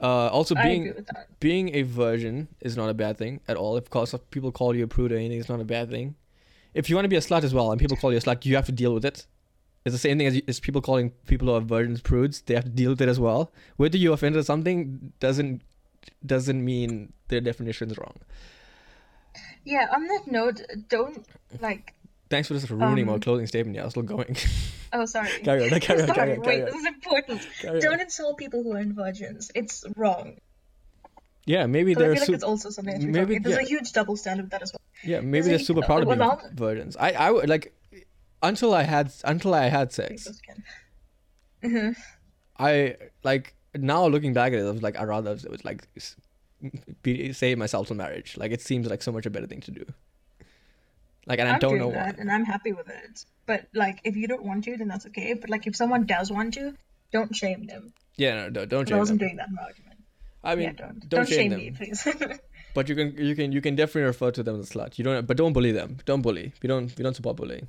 Uh, 0.00 0.28
also, 0.28 0.54
being 0.54 0.92
being 1.40 1.74
a 1.74 1.82
virgin 1.82 2.48
is 2.60 2.76
not 2.76 2.90
a 2.90 2.94
bad 2.94 3.16
thing 3.16 3.40
at 3.48 3.56
all. 3.56 3.76
If 3.76 3.88
cause 3.90 4.14
people 4.30 4.52
call 4.52 4.74
you 4.74 4.84
a 4.84 4.88
prude 4.88 5.12
or 5.12 5.16
anything, 5.16 5.38
it's 5.40 5.48
not 5.48 5.60
a 5.60 5.64
bad 5.64 5.90
thing. 5.90 6.16
If 6.74 6.90
you 6.90 6.96
want 6.96 7.04
to 7.04 7.08
be 7.08 7.16
a 7.16 7.20
slut 7.20 7.44
as 7.44 7.54
well, 7.54 7.70
and 7.70 7.80
people 7.80 7.96
call 7.96 8.10
you 8.12 8.18
a 8.18 8.20
slut, 8.20 8.44
you 8.44 8.56
have 8.56 8.66
to 8.66 8.72
deal 8.72 8.92
with 8.92 9.04
it. 9.04 9.26
It's 9.84 9.94
the 9.94 9.98
same 9.98 10.18
thing 10.18 10.26
as, 10.26 10.40
as 10.48 10.60
people 10.60 10.80
calling 10.80 11.10
people 11.26 11.46
who 11.48 11.54
are 11.54 11.60
virgins 11.60 12.00
prudes. 12.00 12.40
They 12.42 12.54
have 12.54 12.64
to 12.64 12.70
deal 12.70 12.90
with 12.90 13.00
it 13.02 13.08
as 13.08 13.20
well. 13.20 13.52
Whether 13.76 13.96
you 13.98 14.12
offended 14.12 14.40
at 14.40 14.46
something 14.46 15.12
doesn't 15.20 15.62
doesn't 16.26 16.64
mean 16.64 17.12
their 17.28 17.40
definition 17.40 17.90
is 17.90 17.96
wrong. 17.98 18.16
Yeah, 19.64 19.86
on 19.94 20.06
that 20.08 20.26
note, 20.26 20.60
don't 20.88 21.24
like. 21.60 21.94
Thanks 22.30 22.48
for 22.48 22.54
just 22.54 22.68
ruining 22.70 23.06
my 23.06 23.14
Um, 23.14 23.20
closing 23.20 23.46
statement. 23.46 23.76
Yeah, 23.76 23.84
I'm 23.84 23.90
still 23.90 24.02
going. 24.02 24.36
Oh, 24.94 25.04
sorry. 25.06 25.28
carry 25.42 25.70
on, 25.70 25.80
carry 25.80 26.02
on, 26.02 26.06
sorry, 26.08 26.14
carry 26.18 26.36
on, 26.36 26.42
wait, 26.42 26.60
on. 26.60 26.66
this 26.66 26.74
is 26.76 26.86
important. 26.86 27.48
Carry. 27.60 27.80
Don't 27.80 28.00
insult 28.00 28.38
people 28.38 28.62
who 28.62 28.72
are 28.76 28.84
virgins. 28.84 29.50
It's 29.54 29.84
wrong. 29.96 30.36
Yeah, 31.46 31.66
maybe 31.66 31.94
'Cause 31.94 32.02
I 32.04 32.06
feel 32.14 32.20
like 32.20 32.28
it's 32.30 32.44
also 32.44 32.70
something 32.70 33.10
maybe- 33.12 33.38
There's 33.38 33.56
yeah. 33.56 33.62
a 33.62 33.66
huge 33.66 33.92
double 33.92 34.16
standard 34.16 34.44
with 34.44 34.52
that 34.52 34.62
as 34.62 34.72
well. 34.72 34.80
yeah 35.02 35.20
maybe 35.20 35.48
they're 35.48 35.58
super 35.58 35.82
proud 35.82 36.02
of 36.02 36.08
being 36.16 36.54
virgins. 36.54 36.96
I 36.96 37.10
I 37.12 37.30
would 37.30 37.48
like 37.50 37.74
until 38.42 38.72
I 38.72 38.82
had 38.84 39.12
until 39.24 39.52
I 39.52 39.66
had 39.68 39.92
sex. 39.92 40.26
hmm 41.62 41.90
I 42.58 42.96
like 43.24 43.54
now 43.74 44.06
looking 44.06 44.32
back 44.32 44.52
at 44.52 44.60
it, 44.60 44.66
I 44.66 44.70
was 44.70 44.82
like, 44.82 44.98
I 44.98 45.04
rather 45.04 45.32
it 45.32 45.50
was 45.50 45.64
like 45.64 45.86
save 47.32 47.58
myself 47.58 47.88
to 47.88 47.94
marriage. 47.94 48.36
Like 48.38 48.52
it 48.52 48.62
seems 48.62 48.88
like 48.88 49.02
so 49.02 49.12
much 49.12 49.26
a 49.26 49.30
better 49.30 49.46
thing 49.46 49.60
to 49.62 49.70
do. 49.70 49.84
Like, 51.26 51.38
and 51.38 51.48
I 51.48 51.54
I'm 51.54 51.58
don't 51.58 51.78
know 51.78 51.90
that, 51.92 52.16
why. 52.16 52.20
and 52.20 52.30
I'm 52.30 52.44
happy 52.44 52.72
with 52.72 52.88
it. 52.88 53.24
But 53.46 53.66
like, 53.74 54.00
if 54.04 54.16
you 54.16 54.26
don't 54.28 54.44
want 54.44 54.64
to, 54.64 54.76
then 54.76 54.88
that's 54.88 55.06
okay. 55.06 55.34
But 55.34 55.48
like, 55.50 55.66
if 55.66 55.74
someone 55.76 56.04
does 56.06 56.30
want 56.30 56.54
to, 56.54 56.74
don't 57.12 57.34
shame 57.34 57.66
them. 57.66 57.92
Yeah, 58.16 58.34
no, 58.34 58.50
don't, 58.50 58.68
don't 58.68 58.84
'Cause 58.84 58.88
I 58.88 58.94
shame 58.94 58.98
wasn't 58.98 59.18
them. 59.20 59.28
doing 59.28 59.36
that 59.38 59.48
in 59.48 59.54
my 59.54 59.62
argument. 59.62 59.96
I 60.42 60.54
mean, 60.56 60.64
yeah, 60.66 60.72
don't 60.72 61.08
don't, 61.08 61.26
shame, 61.28 61.36
shame 61.38 61.50
them. 61.50 61.58
me, 61.60 61.70
please. 61.70 62.06
But 62.74 62.88
you 62.88 62.96
can, 62.96 63.16
you 63.16 63.36
can, 63.36 63.52
you 63.52 63.60
can 63.60 63.76
definitely 63.76 64.02
refer 64.02 64.32
to 64.32 64.42
them 64.42 64.58
as 64.58 64.68
a 64.68 64.74
slut. 64.74 64.98
You 64.98 65.04
don't, 65.04 65.24
but 65.28 65.36
don't 65.36 65.52
bully 65.52 65.70
them. 65.70 65.98
Don't 66.06 66.22
bully. 66.22 66.52
We 66.60 66.66
don't, 66.66 66.92
we 66.98 67.04
don't 67.04 67.14
support 67.14 67.36
bullying. 67.36 67.68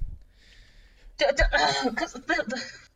Because 1.87 2.19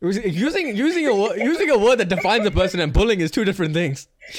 Using 0.00 0.76
using 0.76 1.06
a 1.08 1.12
wo- 1.14 1.32
using 1.34 1.68
a 1.70 1.76
word 1.76 1.96
that 1.96 2.08
defines 2.08 2.46
a 2.46 2.52
person 2.52 2.78
and 2.78 2.92
bullying 2.92 3.18
is 3.20 3.32
two 3.32 3.44
different 3.44 3.74
things. 3.74 4.06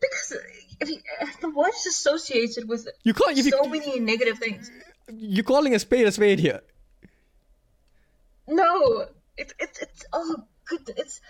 because 0.00 0.36
if 0.80 0.88
you, 0.88 0.98
the 1.40 1.50
word 1.50 1.70
is 1.76 1.86
associated 1.86 2.68
with 2.68 2.88
You 3.04 3.14
can't. 3.14 3.36
If 3.38 3.44
you, 3.46 3.50
so 3.52 3.64
many 3.64 3.98
negative 4.00 4.38
things. 4.38 4.70
you're 5.12 5.44
calling 5.44 5.74
a 5.74 5.78
spade 5.78 6.06
a 6.06 6.12
spade 6.12 6.38
here. 6.38 6.60
No, 8.48 9.06
it's 9.36 9.54
it's 9.58 9.78
it's 9.80 10.04
oh 10.12 10.36
good. 10.66 10.90
It's 10.96 11.20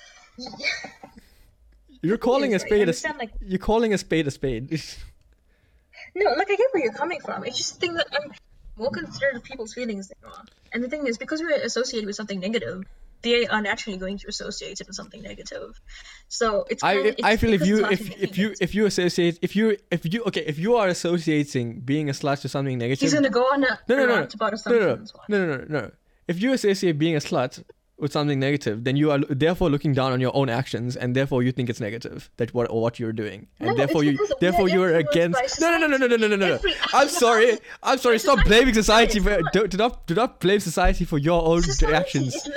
You're 2.03 2.19
calling 2.19 2.55
a 2.55 2.59
spade 2.59 2.89
a. 2.89 2.93
spade. 2.93 3.17
like- 3.19 3.33
You're 3.41 3.59
calling 3.59 3.95
a 3.95 3.99
spade 3.99 4.27
a 4.27 4.31
spade. 4.31 4.71
no, 6.15 6.31
like 6.33 6.51
I 6.51 6.57
get 6.57 6.67
where 6.73 6.85
you're 6.85 6.93
coming 6.93 7.21
from. 7.21 7.45
It's 7.45 7.57
just 7.57 7.75
the 7.75 7.81
thing 7.81 7.95
that 7.95 8.07
I'm 8.13 8.33
more 8.77 8.91
considerate 8.91 9.37
of 9.37 9.43
people's 9.45 9.73
feelings 9.73 10.09
than 10.09 10.17
you 10.23 10.29
are. 10.29 10.45
And 10.73 10.85
the 10.85 10.89
thing 10.89 11.07
is, 11.07 11.17
because 11.17 11.41
we're 11.41 11.53
associated 11.63 12.07
with 12.07 12.17
something 12.17 12.39
negative, 12.39 12.85
they 13.23 13.47
are 13.47 13.63
naturally 13.63 13.99
going 13.99 14.19
to 14.19 14.29
associate 14.29 14.81
it 14.81 14.87
with 14.87 14.97
something 14.97 15.23
negative. 15.23 15.81
So 16.29 16.65
it's. 16.71 16.83
I 16.83 16.95
kinda- 16.95 17.09
it's 17.11 17.23
I 17.25 17.37
feel 17.37 17.53
if 17.55 17.67
you 17.67 17.87
if 17.87 18.23
if 18.23 18.39
you 18.39 18.55
if 18.61 18.75
you 18.75 18.87
associate 18.87 19.39
if 19.43 19.57
you 19.57 19.77
if 19.91 20.13
you 20.13 20.23
okay 20.29 20.45
if 20.47 20.59
you 20.59 20.77
are 20.77 20.89
associating 20.89 21.81
being 21.81 22.09
a 22.09 22.13
slut 22.13 22.41
to 22.43 22.49
something 22.49 22.79
negative. 22.79 23.01
he's 23.01 23.15
gonna 23.15 23.31
go 23.31 23.43
on 23.43 23.65
a 23.65 23.79
no, 23.89 23.97
no, 23.97 24.07
no, 24.07 24.15
no, 24.17 24.25
no, 24.71 24.95
no, 25.29 25.47
no, 25.47 25.57
no, 25.57 25.65
no. 25.69 25.91
If 26.29 26.43
you 26.43 26.53
associate 26.53 26.99
being 26.99 27.17
a 27.17 27.21
slut 27.21 27.63
with 27.99 28.13
something 28.13 28.39
negative, 28.39 28.85
then 28.85 28.97
you 28.97 29.11
are 29.11 29.19
therefore 29.19 29.71
looking 29.71 29.95
down 29.95 30.13
on 30.13 30.21
your 30.21 30.35
own 30.37 30.49
actions, 30.49 30.97
and 30.97 31.15
therefore 31.17 31.43
you 31.43 31.53
think 31.53 31.71
it's 31.71 31.81
negative 31.81 32.31
that 32.37 32.53
what 32.53 32.71
or 32.71 32.83
what 32.83 32.99
you're 32.99 33.13
doing, 33.13 33.47
and 33.59 33.71
no, 33.71 33.77
therefore 33.77 34.05
you 34.05 34.19
therefore 34.41 34.69
you 34.69 34.83
are 34.83 34.95
against. 34.95 35.61
No, 35.61 35.79
no, 35.79 35.87
no, 35.87 35.97
no, 35.97 36.07
no, 36.07 36.17
no, 36.17 36.27
no, 36.29 36.37
no. 36.37 36.59
I'm 36.93 37.09
sorry. 37.25 37.59
I'm 37.83 37.99
sorry. 37.99 38.19
Stop 38.19 38.45
blaming 38.45 38.75
society 38.75 39.21
for 39.21 39.41
do, 39.53 39.67
do 39.67 39.77
not 39.77 40.07
do 40.07 40.15
not 40.15 40.41
blame 40.41 40.61
society 40.61 41.05
for 41.05 41.19
your 41.19 41.43
own 41.47 41.63
society 41.63 41.95
actions. 41.95 42.49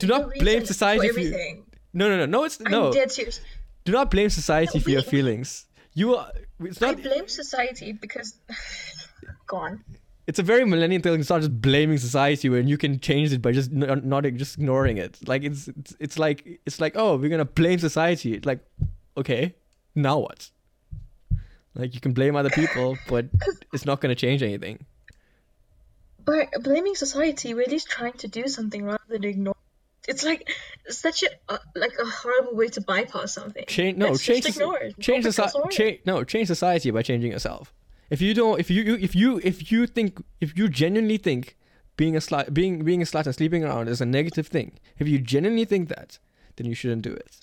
Do 0.00 0.06
not 0.06 0.30
blame 0.34 0.64
society 0.64 1.08
for, 1.08 1.14
for 1.14 1.20
you. 1.20 1.64
No, 1.92 2.08
no, 2.08 2.16
no, 2.18 2.26
no. 2.26 2.44
It's 2.44 2.58
I'm 2.64 2.72
no. 2.72 2.92
Do 2.92 3.92
not 3.92 4.10
blame 4.10 4.30
society 4.30 4.78
no, 4.78 4.82
for 4.84 4.90
your 4.90 5.02
feelings. 5.02 5.66
You 5.94 6.16
are. 6.16 6.30
It's 6.60 6.80
not. 6.80 6.98
I 6.98 7.00
blame 7.00 7.28
society 7.28 7.92
because. 7.92 8.34
Go 9.46 9.56
on 9.56 9.84
it's 10.28 10.38
a 10.38 10.42
very 10.42 10.66
millennial 10.66 11.00
thing 11.00 11.16
to 11.16 11.24
start 11.24 11.40
just 11.40 11.60
blaming 11.62 11.96
society 11.96 12.50
when 12.50 12.68
you 12.68 12.76
can 12.76 13.00
change 13.00 13.32
it 13.32 13.40
by 13.40 13.50
just 13.50 13.72
n- 13.72 14.02
not 14.04 14.24
just 14.34 14.58
ignoring 14.58 14.98
it. 14.98 15.18
Like 15.26 15.42
it's, 15.42 15.68
it's 15.68 15.96
it's 15.98 16.18
like 16.18 16.60
it's 16.66 16.80
like 16.82 16.96
oh 16.96 17.16
we're 17.16 17.30
gonna 17.30 17.46
blame 17.46 17.78
society. 17.78 18.34
It's 18.34 18.44
like 18.44 18.60
okay, 19.16 19.54
now 19.94 20.18
what? 20.18 20.50
Like 21.74 21.94
you 21.94 22.00
can 22.00 22.12
blame 22.12 22.36
other 22.36 22.50
people, 22.50 22.98
but 23.08 23.24
it's 23.72 23.86
not 23.86 24.02
gonna 24.02 24.14
change 24.14 24.42
anything. 24.42 24.84
By 26.26 26.48
blaming 26.60 26.94
society, 26.94 27.54
we're 27.54 27.62
at 27.62 27.70
least 27.70 27.88
trying 27.88 28.12
to 28.24 28.28
do 28.28 28.48
something 28.48 28.84
rather 28.84 29.08
than 29.08 29.24
ignore 29.24 29.56
It's 30.06 30.24
like 30.24 30.46
such 30.88 31.22
a 31.22 31.30
uh, 31.48 31.56
like 31.74 31.94
a 31.98 32.04
horrible 32.04 32.54
way 32.54 32.68
to 32.68 32.82
bypass 32.82 33.32
something. 33.32 33.64
Change 33.66 33.96
no 33.96 34.14
change 34.14 34.44
just 34.44 34.58
soci- 34.58 34.60
ignore 34.60 34.78
it. 34.78 35.00
change 35.00 35.24
Don't 35.24 35.32
focus 35.32 35.54
on 35.54 35.62
society. 35.70 35.76
Change 35.76 36.00
no 36.04 36.22
change 36.24 36.48
society 36.48 36.90
by 36.90 37.00
changing 37.02 37.32
yourself. 37.32 37.72
If 38.10 38.20
you 38.22 38.34
don't, 38.34 38.58
if 38.58 38.70
you 38.70 38.82
you- 38.82 38.98
if 39.00 39.14
you 39.14 39.40
if 39.44 39.70
you 39.70 39.86
think 39.86 40.22
if 40.40 40.56
you 40.56 40.68
genuinely 40.68 41.18
think 41.18 41.56
being 41.96 42.16
a 42.16 42.20
slut 42.20 42.54
being 42.54 42.84
being 42.84 43.02
a 43.02 43.04
slut 43.04 43.26
and 43.26 43.34
sleeping 43.34 43.64
around 43.64 43.88
is 43.88 44.00
a 44.00 44.06
negative 44.06 44.46
thing, 44.46 44.78
if 44.98 45.06
you 45.08 45.18
genuinely 45.18 45.64
think 45.64 45.88
that, 45.88 46.18
then 46.56 46.66
you 46.66 46.74
shouldn't 46.74 47.02
do 47.02 47.12
it. 47.12 47.36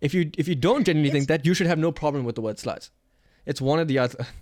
If 0.00 0.12
you 0.14 0.30
if 0.36 0.48
you 0.48 0.54
don't 0.54 0.84
genuinely 0.84 1.10
think 1.12 1.28
that, 1.28 1.46
you 1.46 1.54
should 1.54 1.66
have 1.68 1.78
no 1.78 1.92
problem 1.92 2.24
with 2.24 2.34
the 2.34 2.42
word 2.42 2.56
slut. 2.56 2.90
It's 3.46 3.60
one 3.60 3.78
or 3.78 3.84
the 3.84 3.98
other. 3.98 4.26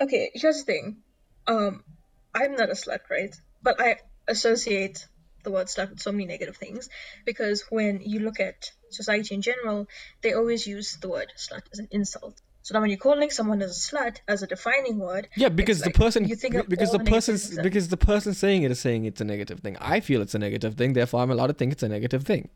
Okay, 0.00 0.30
here's 0.34 0.58
the 0.60 0.64
thing. 0.64 0.96
Um, 1.46 1.84
I'm 2.34 2.52
not 2.56 2.70
a 2.70 2.74
slut, 2.74 3.00
right? 3.10 3.34
But 3.62 3.80
I 3.80 3.98
associate 4.28 5.06
the 5.44 5.50
word 5.50 5.66
slut 5.66 5.90
with 5.90 6.00
so 6.00 6.12
many 6.12 6.24
negative 6.26 6.56
things 6.56 6.88
because 7.26 7.64
when 7.70 8.00
you 8.00 8.20
look 8.20 8.40
at 8.40 8.70
society 8.90 9.34
in 9.34 9.42
general, 9.42 9.86
they 10.22 10.32
always 10.32 10.66
use 10.66 10.96
the 11.00 11.08
word 11.08 11.32
slut 11.36 11.62
as 11.72 11.78
an 11.78 11.88
insult. 11.90 12.40
So 12.62 12.74
now 12.74 12.80
when 12.82 12.90
you're 12.90 12.98
calling 12.98 13.30
someone 13.30 13.62
as 13.62 13.70
a 13.70 13.96
slut 13.96 14.18
as 14.28 14.42
a 14.42 14.46
defining 14.46 14.98
word, 14.98 15.28
Yeah, 15.34 15.48
because 15.48 15.78
the 15.80 15.86
like 15.86 15.94
person 15.94 16.28
you 16.28 16.36
think 16.36 16.54
because 16.68 16.92
the 16.92 16.98
negative 16.98 17.14
person 17.36 17.62
because 17.62 17.88
the 17.88 17.96
person 17.96 18.34
saying 18.34 18.62
it 18.64 18.70
is 18.70 18.78
saying 18.80 19.06
it's 19.06 19.20
a 19.20 19.24
negative 19.24 19.60
thing. 19.60 19.76
I 19.80 20.00
feel 20.00 20.20
it's 20.20 20.34
a 20.34 20.38
negative 20.38 20.74
thing, 20.74 20.92
therefore 20.92 21.22
I'm 21.22 21.30
allowed 21.30 21.48
to 21.48 21.54
think 21.54 21.72
it's 21.72 21.82
a 21.82 21.88
negative 21.88 22.22
thing. 22.24 22.50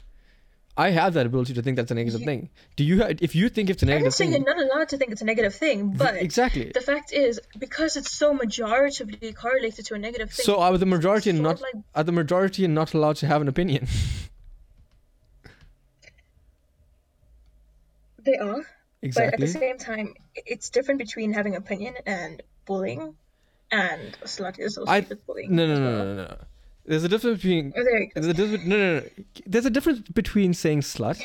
I 0.76 0.90
have 0.90 1.14
that 1.14 1.24
ability 1.24 1.54
to 1.54 1.62
think 1.62 1.76
that's 1.76 1.92
a 1.92 1.94
negative 1.94 2.20
You- 2.20 2.26
thing. 2.26 2.50
Do 2.76 2.82
you? 2.84 3.02
If 3.04 3.34
you 3.36 3.48
think 3.48 3.70
it's 3.70 3.82
a 3.82 3.86
I'm 3.86 3.90
negative 3.90 4.06
not 4.06 4.14
saying 4.14 4.32
thing, 4.32 4.44
you're 4.44 4.56
not 4.56 4.64
allowed 4.72 4.88
to 4.88 4.96
think 4.98 5.12
it's 5.12 5.22
a 5.22 5.24
negative 5.24 5.54
thing, 5.54 5.92
but 5.96 6.16
exactly. 6.16 6.70
the 6.74 6.80
fact 6.80 7.12
is 7.12 7.40
because 7.58 7.96
it's 7.96 8.10
so 8.10 8.36
majoritively 8.36 9.34
correlated 9.34 9.86
to 9.86 9.94
a 9.94 9.98
negative 9.98 10.32
thing. 10.32 10.44
So 10.44 10.60
are 10.60 10.76
the 10.76 10.86
majority 10.86 11.30
not 11.32 11.60
like 11.60 11.74
are 11.94 12.02
the 12.04 12.12
majority 12.12 12.66
not 12.66 12.92
allowed 12.92 13.16
to 13.16 13.26
have 13.26 13.40
an 13.40 13.48
opinion? 13.48 13.86
they 18.24 18.36
are, 18.36 18.62
but 19.02 19.34
at 19.34 19.38
the 19.40 19.46
same 19.46 19.78
time, 19.78 20.14
it's 20.34 20.70
different 20.70 20.98
between 20.98 21.32
having 21.32 21.56
opinion 21.56 21.94
and 22.06 22.42
bullying, 22.66 23.14
and 23.70 24.16
slut 24.24 24.58
is 24.58 24.78
also 24.78 24.90
I 24.90 25.00
with 25.00 25.26
bullying. 25.26 25.54
no 25.54 25.66
no 25.66 25.78
no 25.78 25.84
well. 25.96 26.04
no 26.04 26.14
no. 26.14 26.24
no. 26.24 26.36
There's 26.86 27.04
a 27.04 27.08
difference 27.08 27.38
between 27.42 27.72
Oh, 27.76 27.82
there 27.82 27.98
you 28.02 28.06
go. 28.06 28.20
there's 28.20 28.26
a 28.26 28.34
difference 28.34 28.64
no, 28.64 28.76
no 28.76 29.00
no 29.00 29.06
there's 29.46 29.64
a 29.66 29.70
difference 29.70 30.00
between 30.00 30.52
saying 30.52 30.80
slut 30.82 31.22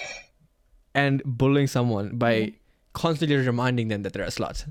and 0.95 1.21
bullying 1.25 1.67
someone 1.67 2.17
by 2.17 2.33
Mm-hmm. 2.33 2.55
constantly 2.93 3.35
reminding 3.37 3.87
them 3.89 4.03
that 4.03 4.13
they're 4.13 4.23
a 4.23 4.27
slut. 4.39 4.67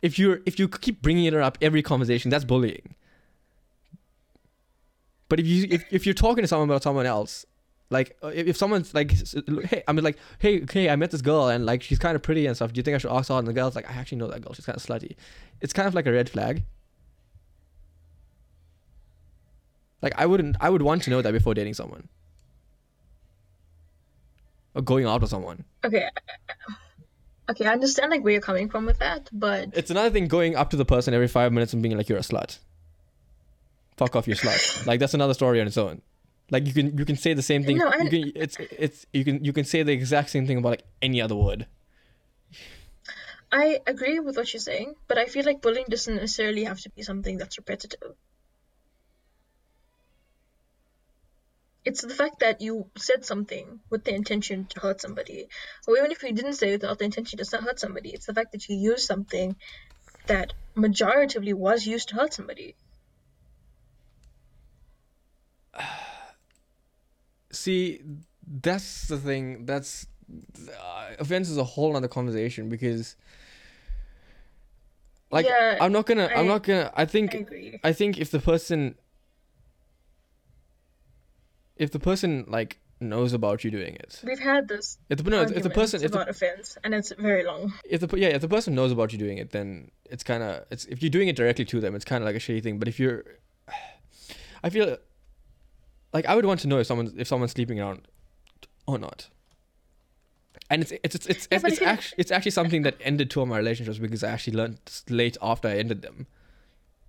If 0.00 0.18
you're 0.18 0.40
if 0.46 0.58
you 0.60 0.68
keep 0.68 1.02
bringing 1.02 1.24
it 1.24 1.34
up 1.34 1.58
every 1.60 1.82
conversation, 1.82 2.30
that's 2.30 2.44
bullying. 2.44 2.94
But 5.28 5.40
if 5.40 5.46
you 5.46 5.66
if, 5.70 5.84
if 5.90 6.06
you're 6.06 6.14
talking 6.14 6.42
to 6.42 6.48
someone 6.48 6.68
about 6.70 6.82
someone 6.82 7.04
else, 7.06 7.44
like 7.90 8.16
uh, 8.22 8.28
if, 8.28 8.56
someone's 8.56 8.92
like, 8.94 9.12
hey, 9.64 9.82
I 9.88 9.92
mean 9.92 10.04
like, 10.04 10.18
hey, 10.38 10.64
hey, 10.70 10.90
I 10.90 10.96
met 10.96 11.10
this 11.10 11.22
girl 11.22 11.48
and 11.48 11.64
like 11.64 11.82
she's 11.82 11.98
kind 11.98 12.16
of 12.16 12.22
pretty 12.22 12.46
and 12.46 12.54
stuff. 12.54 12.72
Do 12.72 12.78
you 12.78 12.82
think 12.82 12.94
I 12.94 12.98
should 12.98 13.10
ask 13.10 13.28
her? 13.28 13.34
out?" 13.34 13.38
And 13.38 13.48
the 13.48 13.52
girl's 13.52 13.74
like, 13.74 13.88
I 13.90 13.94
actually 13.94 14.18
know 14.18 14.28
that 14.28 14.42
girl. 14.42 14.52
She's 14.52 14.66
kind 14.66 14.76
of 14.76 14.82
slutty. 14.82 15.16
It's 15.60 15.72
kind 15.72 15.88
of 15.88 15.94
like 15.94 16.06
a 16.06 16.12
red 16.12 16.28
flag. 16.28 16.64
Like 20.02 20.12
I 20.16 20.26
wouldn't, 20.26 20.56
I 20.60 20.70
would 20.70 20.82
want 20.82 21.02
to 21.04 21.10
know 21.10 21.22
that 21.22 21.32
before 21.32 21.54
dating 21.54 21.74
someone 21.74 22.08
or 24.74 24.82
going 24.82 25.06
out 25.06 25.20
with 25.20 25.30
someone. 25.30 25.64
Okay. 25.84 26.08
Okay, 27.50 27.64
I 27.64 27.72
understand 27.72 28.10
like 28.10 28.22
where 28.22 28.32
you're 28.32 28.42
coming 28.42 28.68
from 28.68 28.84
with 28.84 28.98
that, 28.98 29.30
but 29.32 29.70
It's 29.72 29.90
another 29.90 30.10
thing 30.10 30.28
going 30.28 30.54
up 30.54 30.68
to 30.70 30.76
the 30.76 30.84
person 30.84 31.14
every 31.14 31.28
five 31.28 31.52
minutes 31.52 31.72
and 31.72 31.82
being 31.82 31.96
like, 31.96 32.08
"You're 32.08 32.18
a 32.18 32.22
slut." 32.22 32.58
Fuck 33.96 34.14
off, 34.14 34.28
you 34.28 34.34
slut. 34.34 34.86
Like 34.86 35.00
that's 35.00 35.14
another 35.14 35.34
story 35.34 35.60
on 35.60 35.66
its 35.66 35.78
own. 35.78 36.02
Like 36.50 36.66
you 36.66 36.72
can 36.72 36.96
you 36.96 37.04
can 37.04 37.16
say 37.16 37.34
the 37.34 37.42
same 37.42 37.64
thing. 37.64 37.76
No, 37.78 37.88
I- 37.88 38.02
you 38.04 38.10
can 38.10 38.32
it's 38.34 38.56
it's 38.58 39.06
you 39.12 39.24
can 39.24 39.44
you 39.44 39.52
can 39.52 39.64
say 39.64 39.82
the 39.82 39.92
exact 39.92 40.30
same 40.30 40.46
thing 40.46 40.58
about 40.58 40.70
like 40.70 40.84
any 41.02 41.20
other 41.20 41.36
word. 41.36 41.66
I 43.50 43.80
agree 43.86 44.18
with 44.20 44.36
what 44.36 44.52
you're 44.52 44.60
saying, 44.60 44.94
but 45.08 45.16
I 45.18 45.24
feel 45.26 45.44
like 45.44 45.62
bullying 45.62 45.86
doesn't 45.88 46.14
necessarily 46.16 46.64
have 46.64 46.80
to 46.80 46.90
be 46.90 47.02
something 47.02 47.38
that's 47.38 47.56
repetitive. 47.56 48.14
It's 51.84 52.02
the 52.02 52.12
fact 52.14 52.40
that 52.40 52.60
you 52.60 52.90
said 52.98 53.24
something 53.24 53.80
with 53.88 54.04
the 54.04 54.14
intention 54.14 54.66
to 54.66 54.80
hurt 54.80 55.00
somebody, 55.00 55.48
or 55.86 55.96
even 55.96 56.10
if 56.10 56.22
you 56.22 56.32
didn't 56.32 56.54
say 56.54 56.70
it 56.70 56.82
without 56.82 56.98
the 56.98 57.06
intention 57.06 57.38
to 57.38 57.56
hurt 57.58 57.80
somebody, 57.80 58.10
it's 58.10 58.26
the 58.26 58.34
fact 58.34 58.52
that 58.52 58.68
you 58.68 58.76
used 58.76 59.06
something 59.06 59.56
that 60.26 60.52
majoritively 60.76 61.54
was 61.54 61.86
used 61.86 62.10
to 62.10 62.16
hurt 62.16 62.34
somebody. 62.34 62.74
See, 67.50 68.02
that's 68.46 69.08
the 69.08 69.18
thing. 69.18 69.66
That's 69.66 70.06
uh, 70.68 71.10
offense 71.18 71.48
is 71.48 71.56
a 71.56 71.64
whole 71.64 71.96
other 71.96 72.08
conversation 72.08 72.68
because, 72.68 73.16
like, 75.30 75.46
Yeah, 75.46 75.78
I'm 75.80 75.92
not 75.92 76.06
gonna. 76.06 76.26
I, 76.26 76.40
am 76.40 76.46
not 76.46 76.62
gonna. 76.62 76.92
I 76.94 77.04
think. 77.04 77.34
I. 77.34 77.88
I 77.88 77.92
think 77.92 78.18
if 78.18 78.30
the 78.30 78.40
person 78.40 78.96
if 81.78 81.90
the 81.90 81.98
person 81.98 82.44
like 82.48 82.80
knows 83.00 83.32
about 83.32 83.62
you 83.62 83.70
doing 83.70 83.94
it 83.94 84.20
We've 84.24 84.38
had 84.38 84.66
this 84.66 84.98
if 85.08 85.22
the 85.22 85.30
no, 85.30 85.42
if 85.42 85.62
the 85.62 85.70
person 85.70 86.02
if 86.02 86.10
the, 86.10 86.28
offense, 86.28 86.76
and 86.82 86.92
it's 86.92 87.12
very 87.16 87.44
long. 87.44 87.72
if 87.88 88.00
the 88.00 88.18
yeah 88.18 88.28
if 88.28 88.40
the 88.40 88.48
person 88.48 88.74
knows 88.74 88.90
about 88.90 89.12
you 89.12 89.18
doing 89.18 89.38
it 89.38 89.50
then 89.50 89.90
it's 90.10 90.24
kind 90.24 90.42
of 90.42 90.64
it's 90.70 90.84
if 90.86 91.00
you're 91.00 91.10
doing 91.10 91.28
it 91.28 91.36
directly 91.36 91.64
to 91.64 91.80
them 91.80 91.94
it's 91.94 92.04
kind 92.04 92.22
of 92.22 92.26
like 92.26 92.34
a 92.34 92.40
shitty 92.40 92.62
thing 92.62 92.78
but 92.78 92.88
if 92.88 92.98
you're 92.98 93.24
i 94.64 94.68
feel 94.68 94.96
like 96.12 96.26
i 96.26 96.34
would 96.34 96.44
want 96.44 96.60
to 96.60 96.68
know 96.68 96.78
if 96.78 96.86
someone's 96.86 97.12
if 97.16 97.26
someone's 97.28 97.52
sleeping 97.52 97.80
around 97.80 98.06
or 98.86 98.98
not 98.98 99.28
and 100.70 100.82
it's 100.82 100.92
it's 101.04 101.14
it's 101.14 101.26
it's, 101.26 101.48
Yeah, 101.50 101.58
it's, 101.58 101.66
it's 101.68 101.82
actually 101.82 102.14
it's 102.18 102.30
actually 102.30 102.50
something 102.52 102.82
that 102.82 102.96
ended 103.00 103.30
two 103.30 103.40
of 103.40 103.48
my 103.48 103.56
relationships 103.58 103.98
because 103.98 104.22
i 104.24 104.30
actually 104.30 104.56
learned 104.56 104.78
late 105.08 105.36
after 105.40 105.68
i 105.68 105.76
ended 105.76 106.02
them 106.02 106.26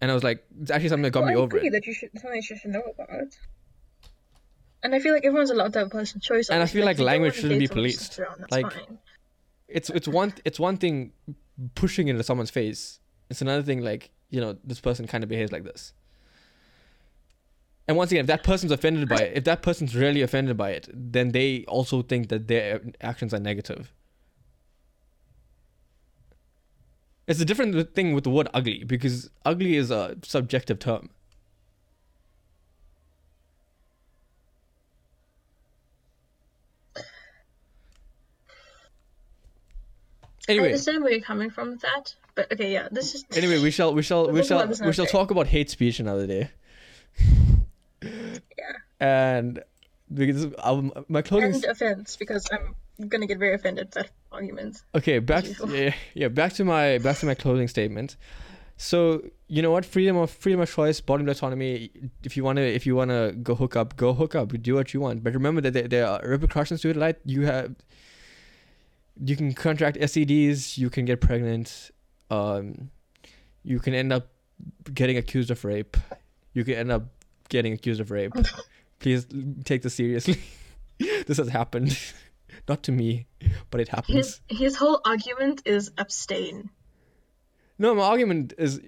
and 0.02 0.12
i 0.12 0.14
was 0.14 0.24
like 0.24 0.44
it's 0.62 0.72
actually 0.72 0.90
something 0.90 1.04
that 1.04 1.12
got 1.12 1.22
Well, 1.22 1.30
me 1.30 1.36
I 1.36 1.38
over 1.44 1.58
it 1.58 1.72
that 1.72 1.86
you 1.86 1.94
should 1.94 2.12
something 2.14 2.36
you 2.36 2.42
should 2.42 2.72
know 2.72 2.84
about. 2.98 3.38
And 4.82 4.96
I 4.96 5.00
feel 5.00 5.14
like 5.14 5.26
everyone's 5.26 5.50
allowed 5.50 5.74
to 5.74 5.80
have 5.80 5.90
personal 5.90 6.22
choice. 6.22 6.50
And 6.50 6.64
I 6.64 6.66
feel 6.66 6.86
like 6.86 7.00
if 7.00 7.04
language 7.06 7.36
shouldn't 7.36 7.60
be 7.60 7.68
date 7.68 7.74
someone 7.74 7.90
who 7.90 7.92
policed. 7.92 8.20
around, 8.20 8.46
Like, 8.50 8.72
fine. 8.72 8.98
it's 9.68 9.90
it's 9.90 10.08
one 10.08 10.34
it's 10.46 10.58
one 10.58 10.78
thing 10.78 11.12
pushing 11.76 12.08
into 12.08 12.24
someone's 12.24 12.50
face. 12.50 13.02
It's 13.30 13.42
another 13.42 13.62
thing 13.62 13.82
like 13.82 14.10
you 14.30 14.40
know 14.40 14.56
this 14.64 14.80
person 14.80 15.06
kind 15.06 15.22
of 15.22 15.30
behaves 15.30 15.52
like 15.52 15.66
this. 15.66 15.94
And 17.90 17.98
once 17.98 18.12
again, 18.12 18.22
if 18.22 18.28
that 18.28 18.44
person's 18.44 18.72
offended 18.72 19.10
by 19.10 19.16
it, 19.16 19.36
if 19.36 19.46
that 19.46 19.64
person's 19.64 19.96
really 19.96 20.22
offended 20.22 20.56
by 20.56 20.70
it, 20.70 20.88
then 20.94 21.32
they 21.32 21.66
also 21.68 22.04
think 22.04 22.30
that 22.30 22.48
their 22.48 22.82
actions 23.02 23.34
are 23.34 23.40
negative. 23.40 23.92
It's 27.26 27.42
a 27.42 27.46
different 27.46 27.96
thing 27.96 28.14
with 28.14 28.26
the 28.26 28.30
word 28.30 28.48
ugly 28.54 28.84
because 28.84 29.32
ugly 29.44 29.76
is 29.76 29.90
a 29.90 30.18
subjective 30.22 30.78
term. 30.78 31.10
Anyway, 40.48 40.66
I 40.66 40.68
understand 40.68 41.02
where 41.02 41.12
you're 41.12 41.22
coming 41.22 41.50
from 41.50 41.72
with 41.72 41.82
that, 41.82 42.14
but 42.36 42.54
okay, 42.54 42.72
yeah, 42.72 42.88
this 42.92 43.16
is 43.16 43.26
anyway, 43.36 43.60
we 43.60 43.72
shall 43.72 43.96
we 43.96 44.04
shall 44.04 44.32
we 44.32 44.44
shall 44.44 44.68
we 44.68 44.94
shall 44.94 45.08
talk 45.08 45.32
about 45.32 45.48
hate 45.48 45.72
speech 45.72 46.00
another 46.00 46.28
day. 46.28 46.52
And 49.00 49.64
because 50.14 50.48
um, 50.60 50.92
my 51.08 51.22
clothing 51.22 51.54
and 51.54 51.66
offense 51.66 52.16
because 52.18 52.48
I'm 52.52 53.08
gonna 53.08 53.28
get 53.28 53.40
very 53.40 53.56
offended 53.56 53.88
at 53.88 53.92
that 53.94 54.10
argument. 54.32 54.82
Okay, 54.96 55.20
back 55.20 55.46
yeah, 55.68 55.94
yeah, 56.14 56.28
back 56.28 56.54
to 56.54 56.66
my 56.66 56.98
back 56.98 57.18
to 57.20 57.26
my 57.26 57.36
closing 57.36 57.68
statement. 57.68 58.18
So 58.78 59.22
you 59.48 59.62
know 59.62 59.72
what, 59.72 59.86
freedom 59.86 60.18
of 60.18 60.32
freedom 60.32 60.62
of 60.62 60.72
choice, 60.72 61.02
bodily 61.02 61.32
autonomy. 61.32 61.92
If 62.24 62.38
you 62.38 62.44
wanna 62.44 62.62
if 62.62 62.86
you 62.86 62.96
wanna 62.96 63.34
go 63.34 63.56
hook 63.56 63.76
up, 63.76 63.96
go 63.98 64.14
hook 64.14 64.36
up. 64.36 64.50
Do 64.62 64.76
what 64.76 64.94
you 64.94 65.02
want, 65.02 65.24
but 65.24 65.34
remember 65.34 65.62
that 65.62 65.74
there, 65.74 65.88
there 65.88 66.08
are 66.08 66.22
repercussions 66.24 66.82
to 66.82 66.90
it. 66.90 66.96
Like 66.96 67.20
you 67.26 67.46
have, 67.46 67.76
you 69.24 69.36
can 69.36 69.54
contract 69.54 69.98
STDs, 69.98 70.78
you 70.78 70.90
can 70.90 71.06
get 71.06 71.22
pregnant, 71.22 71.92
um, 72.32 72.90
you 73.64 73.80
can 73.80 73.94
end 73.94 74.14
up 74.14 74.30
getting 74.94 75.18
accused 75.18 75.52
of 75.52 75.64
rape, 75.66 75.98
you 76.54 76.64
can 76.64 76.76
end 76.76 76.92
up 76.92 77.04
getting 77.50 77.74
accused 77.74 78.00
of 78.00 78.12
rape. 78.12 78.34
Please 79.00 79.26
take 79.64 79.82
this 79.82 79.96
seriously. 79.96 80.40
this 81.00 81.38
has 81.38 81.50
happened, 81.50 81.98
not 82.68 82.84
to 82.84 82.92
me, 82.92 83.28
but 83.72 83.82
it 83.82 83.88
happens. 83.88 84.42
His 84.50 84.60
his 84.60 84.76
whole 84.76 85.02
argument 85.06 85.62
is 85.66 85.92
abstain. 85.98 86.70
No, 87.82 87.96
my 87.96 88.04
argument 88.04 88.54
is 88.58 88.82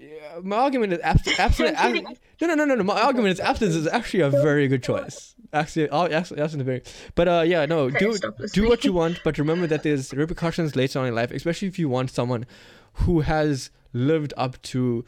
my 0.44 0.58
argument 0.58 0.92
is 0.92 1.00
abs- 1.02 1.28
abstinence. 1.40 1.78
I'm 1.80 1.94
no, 2.42 2.48
no, 2.48 2.56
no, 2.56 2.66
no, 2.66 2.76
no. 2.76 2.84
My 2.84 3.02
argument 3.02 3.32
is 3.32 3.40
abstinence 3.40 3.76
is 3.76 3.88
actually 3.88 4.20
a 4.20 4.30
very 4.30 4.68
good 4.68 4.84
choice. 4.84 5.34
Actually, 5.54 5.90
oh, 5.90 6.08
actually, 6.08 6.42
abstinence 6.42 6.66
very. 6.66 6.82
But 7.16 7.28
uh, 7.30 7.44
yeah, 7.46 7.66
no, 7.66 7.90
do 7.90 8.18
do 8.52 8.68
what 8.68 8.84
you 8.84 8.92
want, 8.92 9.22
but 9.24 9.38
remember 9.38 9.66
that 9.68 9.84
there's 9.84 10.14
repercussions 10.14 10.76
later 10.76 11.00
on 11.00 11.08
in 11.08 11.16
life, 11.16 11.32
especially 11.32 11.70
if 11.70 11.80
you 11.80 11.88
want 11.88 12.12
someone 12.12 12.46
who 12.94 13.22
has 13.22 13.72
lived 13.94 14.34
up 14.36 14.62
to 14.64 15.06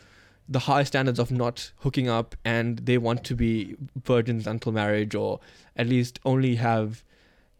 the 0.49 0.59
high 0.59 0.83
standards 0.83 1.19
of 1.19 1.31
not 1.31 1.71
hooking 1.77 2.09
up 2.09 2.35
and 2.43 2.79
they 2.79 2.97
want 2.97 3.23
to 3.23 3.35
be 3.35 3.75
virgins 4.03 4.45
until 4.45 4.71
marriage 4.71 5.15
or 5.15 5.39
at 5.77 5.87
least 5.87 6.19
only 6.25 6.55
have 6.55 7.03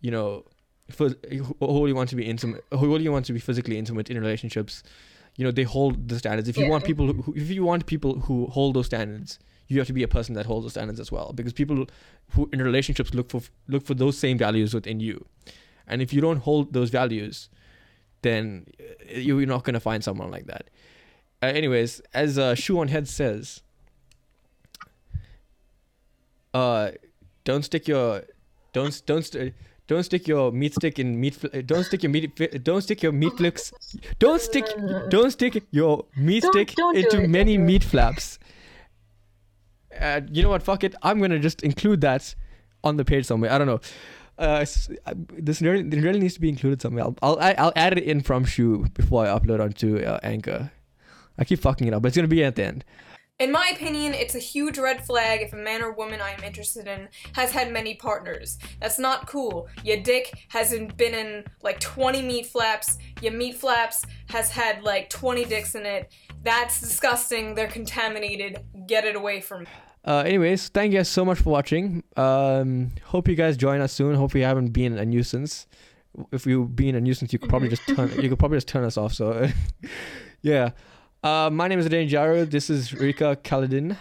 you 0.01 0.11
know 0.11 0.43
phys- 0.91 1.33
who 1.33 1.55
only 1.61 1.93
want 1.93 2.09
to 2.09 2.15
be 2.15 2.25
intimate 2.25 2.63
who 2.71 2.93
only 2.93 3.07
want 3.09 3.25
to 3.25 3.33
be 3.33 3.39
physically 3.39 3.77
intimate 3.77 4.09
in 4.09 4.19
relationships 4.19 4.83
you 5.37 5.43
know 5.45 5.51
they 5.51 5.63
hold 5.63 6.09
the 6.09 6.19
standards. 6.19 6.47
If 6.47 6.57
you 6.57 6.65
Yeah. 6.65 6.71
want 6.71 6.83
people 6.83 7.11
who, 7.13 7.33
if 7.35 7.49
you 7.49 7.63
want 7.63 7.85
people 7.85 8.19
who 8.19 8.47
hold 8.47 8.75
those 8.75 8.85
standards 8.87 9.39
you 9.69 9.77
have 9.79 9.87
to 9.87 9.93
be 9.93 10.03
a 10.03 10.07
person 10.07 10.35
that 10.35 10.45
holds 10.45 10.65
those 10.65 10.73
standards 10.73 10.99
as 10.99 11.09
well 11.11 11.31
because 11.33 11.53
people 11.53 11.87
who 12.31 12.49
in 12.51 12.61
relationships 12.61 13.13
look 13.13 13.29
for 13.29 13.41
look 13.67 13.85
for 13.85 13.93
those 13.93 14.17
same 14.17 14.37
values 14.37 14.73
within 14.73 14.99
you. 14.99 15.25
And 15.87 16.01
if 16.01 16.11
you 16.13 16.21
don't 16.21 16.37
hold 16.39 16.73
those 16.73 16.89
values 16.89 17.49
then 18.23 18.65
uh, 18.79 19.17
you're 19.19 19.45
not 19.45 19.63
going 19.63 19.73
to 19.73 19.79
find 19.79 20.03
someone 20.03 20.29
like 20.31 20.45
that 20.47 20.69
uh, 21.43 21.47
anyways 21.59 22.01
as 22.13 22.37
uh, 22.37 22.53
Shoe0nHead 22.55 23.07
says 23.07 23.61
uh 26.53 26.91
don't 27.43 27.63
stick 27.65 27.87
your 27.87 28.23
don't 28.73 29.01
don't 29.05 29.25
st- 29.25 29.53
don't 29.87 30.03
stick 30.03 30.27
your 30.27 30.51
meat 30.51 30.73
stick 30.73 30.99
in 30.99 31.19
meat 31.19 31.35
fl- 31.35 31.47
don't 31.65 31.83
stick 31.83 32.03
your 32.03 32.11
meat 32.11 32.31
fi- 32.37 32.57
don't 32.69 32.81
stick 32.81 33.03
your 33.03 33.11
meat 33.11 33.33
flicks 33.37 33.71
don't 34.19 34.41
stick 34.41 34.65
don't 35.09 35.31
stick 35.31 35.63
your 35.71 36.05
meat 36.15 36.43
Don't- 36.43 36.53
stick 36.53 36.73
don't 36.75 36.95
into 36.95 37.21
it, 37.23 37.29
many 37.29 37.57
do 37.57 37.63
meat 37.63 37.83
flaps. 37.83 38.39
Uh, 39.99 40.21
you 40.31 40.41
know 40.41 40.49
what? 40.49 40.63
Fuck 40.63 40.83
it. 40.83 40.95
I'm 41.03 41.19
gonna 41.19 41.37
just 41.39 41.61
include 41.61 42.01
that 42.01 42.33
on 42.83 42.97
the 42.97 43.05
page 43.05 43.25
somewhere. 43.25 43.51
I 43.51 43.57
don't 43.59 43.67
know. 43.67 43.79
Uh, 44.39 44.65
uh, 45.05 45.13
this 45.37 45.61
really, 45.61 45.83
really 45.83 46.19
needs 46.19 46.33
to 46.33 46.41
be 46.41 46.49
included 46.49 46.81
somewhere. 46.81 47.03
I'll, 47.05 47.15
I'll 47.21 47.55
I'll 47.59 47.73
add 47.75 47.95
it 47.97 48.03
in 48.03 48.21
from 48.21 48.43
Shoe 48.45 48.87
before 48.95 49.25
I 49.25 49.27
upload 49.37 49.59
onto 49.61 49.99
uh, 49.99 50.19
Anchor. 50.23 50.71
I 51.37 51.45
keep 51.45 51.59
fucking 51.59 51.87
it 51.87 51.93
up, 51.93 52.01
but 52.01 52.07
it's 52.07 52.17
gonna 52.17 52.27
be 52.27 52.43
at 52.43 52.55
the 52.55 52.65
end. 52.65 52.85
In 53.39 53.51
my 53.51 53.71
opinion, 53.73 54.13
it's 54.13 54.35
a 54.35 54.39
huge 54.39 54.77
red 54.77 55.03
flag 55.05 55.41
if 55.41 55.53
a 55.53 55.57
man 55.57 55.81
or 55.81 55.91
woman 55.91 56.21
I 56.21 56.31
am 56.31 56.43
interested 56.43 56.87
in 56.87 57.09
has 57.33 57.51
had 57.51 57.73
many 57.73 57.95
partners. 57.95 58.59
That's 58.79 58.99
not 58.99 59.27
cool. 59.27 59.67
Your 59.83 59.97
dick 59.97 60.31
hasn't 60.49 60.95
been 60.97 61.15
in 61.15 61.43
like 61.63 61.79
20 61.79 62.21
meat 62.21 62.45
flaps. 62.45 62.99
Your 63.21 63.33
meat 63.33 63.55
flaps 63.55 64.05
has 64.29 64.51
had 64.51 64.83
like 64.83 65.09
20 65.09 65.45
dicks 65.45 65.73
in 65.73 65.85
it. 65.85 66.13
That's 66.43 66.79
disgusting. 66.79 67.55
They're 67.55 67.67
contaminated. 67.67 68.59
Get 68.87 69.03
it 69.03 69.15
away 69.15 69.41
from 69.41 69.61
me. 69.61 69.69
Uh, 70.05 70.23
anyways, 70.25 70.69
thank 70.69 70.91
you 70.93 70.99
guys 70.99 71.09
so 71.09 71.25
much 71.25 71.39
for 71.39 71.49
watching. 71.49 72.03
Um, 72.15 72.91
hope 73.03 73.27
you 73.27 73.35
guys 73.35 73.57
join 73.57 73.81
us 73.81 73.93
soon. 73.93 74.15
Hope 74.15 74.35
you 74.35 74.43
haven't 74.43 74.69
been 74.69 74.97
a 74.97 75.05
nuisance. 75.05 75.65
If 76.31 76.45
you've 76.45 76.75
been 76.75 76.95
a 76.95 77.01
nuisance, 77.01 77.33
you 77.33 77.39
could 77.39 77.49
probably 77.49 77.69
just 77.69 77.87
turn. 77.87 78.11
You 78.21 78.29
could 78.29 78.37
probably 78.37 78.57
just 78.57 78.67
turn 78.67 78.83
us 78.83 78.97
off. 78.97 79.13
So, 79.13 79.49
yeah. 80.41 80.71
Uh, 81.23 81.49
my 81.49 81.69
name 81.69 81.79
is 81.79 81.85
Adan 81.85 82.07
Jaro. 82.09 82.49
This 82.49 82.69
is 82.69 82.93
Rika 82.93 83.37
Kaladin. 83.43 83.95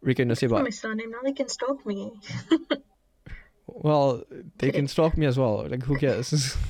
Rika, 0.00 0.24
no 0.24 0.34
say 0.34 0.46
bye. 0.46 0.62
my 0.62 0.70
surname. 0.70 1.10
Now 1.10 1.18
they 1.24 1.32
can 1.32 1.48
stalk 1.48 1.84
me. 1.84 2.12
Well, 3.72 4.24
they 4.58 4.72
can 4.72 4.88
stalk 4.88 5.16
me 5.16 5.26
as 5.26 5.38
well. 5.38 5.64
Like, 5.68 5.84
who 5.84 5.96
cares? 5.96 6.56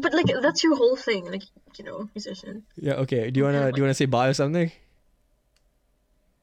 But 0.00 0.14
like 0.14 0.26
that's 0.40 0.64
your 0.64 0.76
whole 0.76 0.96
thing, 0.96 1.30
like 1.30 1.42
you 1.76 1.84
know, 1.84 2.08
musician. 2.14 2.62
yeah. 2.76 2.94
Okay. 3.04 3.30
Do 3.30 3.38
you 3.38 3.44
wanna 3.44 3.70
do 3.70 3.76
you 3.76 3.82
wanna 3.82 3.94
say 3.94 4.06
bye 4.06 4.28
or 4.28 4.32
something? 4.32 4.72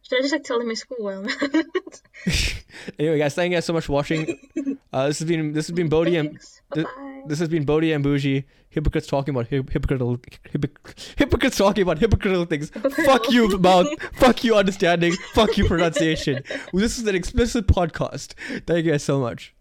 Should 0.09 0.19
I 0.19 0.21
just 0.21 0.33
like 0.33 0.43
tell 0.43 0.57
them 0.57 0.67
my 0.67 0.73
school 0.73 0.97
while 0.99 1.19
I'm 1.19 1.27
at 1.29 1.55
it? 1.55 2.01
Anyway, 2.97 3.19
guys, 3.19 3.35
thank 3.35 3.51
you 3.51 3.57
guys 3.57 3.65
so 3.65 3.73
much 3.73 3.85
for 3.85 3.93
watching. 3.93 4.37
Uh, 4.91 5.05
this 5.07 5.19
has 5.19 5.27
been 5.27 5.53
this 5.53 5.67
has 5.67 5.75
been 5.75 5.87
Bodhi 5.87 6.15
and 6.15 6.39
th- 6.73 6.87
this 7.27 7.37
has 7.37 7.47
been 7.47 7.63
Bodhi 7.63 7.91
and 7.91 8.03
Bougie. 8.03 8.43
Hypocrites 8.69 9.05
talking 9.05 9.35
about 9.35 9.45
hip- 9.45 9.69
hypocritical 9.69 10.17
hypoc- 10.17 11.15
hypocrites 11.15 11.57
talking 11.57 11.83
about 11.83 11.99
hypocritical 11.99 12.45
things. 12.45 12.71
Fuck 13.05 13.29
you, 13.29 13.55
mouth. 13.59 13.87
Fuck 14.13 14.43
you, 14.43 14.55
understanding. 14.55 15.13
Fuck 15.33 15.59
you, 15.59 15.67
pronunciation. 15.67 16.43
This 16.73 16.97
is 16.97 17.05
an 17.05 17.13
explicit 17.13 17.67
podcast. 17.67 18.33
Thank 18.65 18.85
you 18.85 18.93
guys 18.93 19.03
so 19.03 19.19
much. 19.19 19.53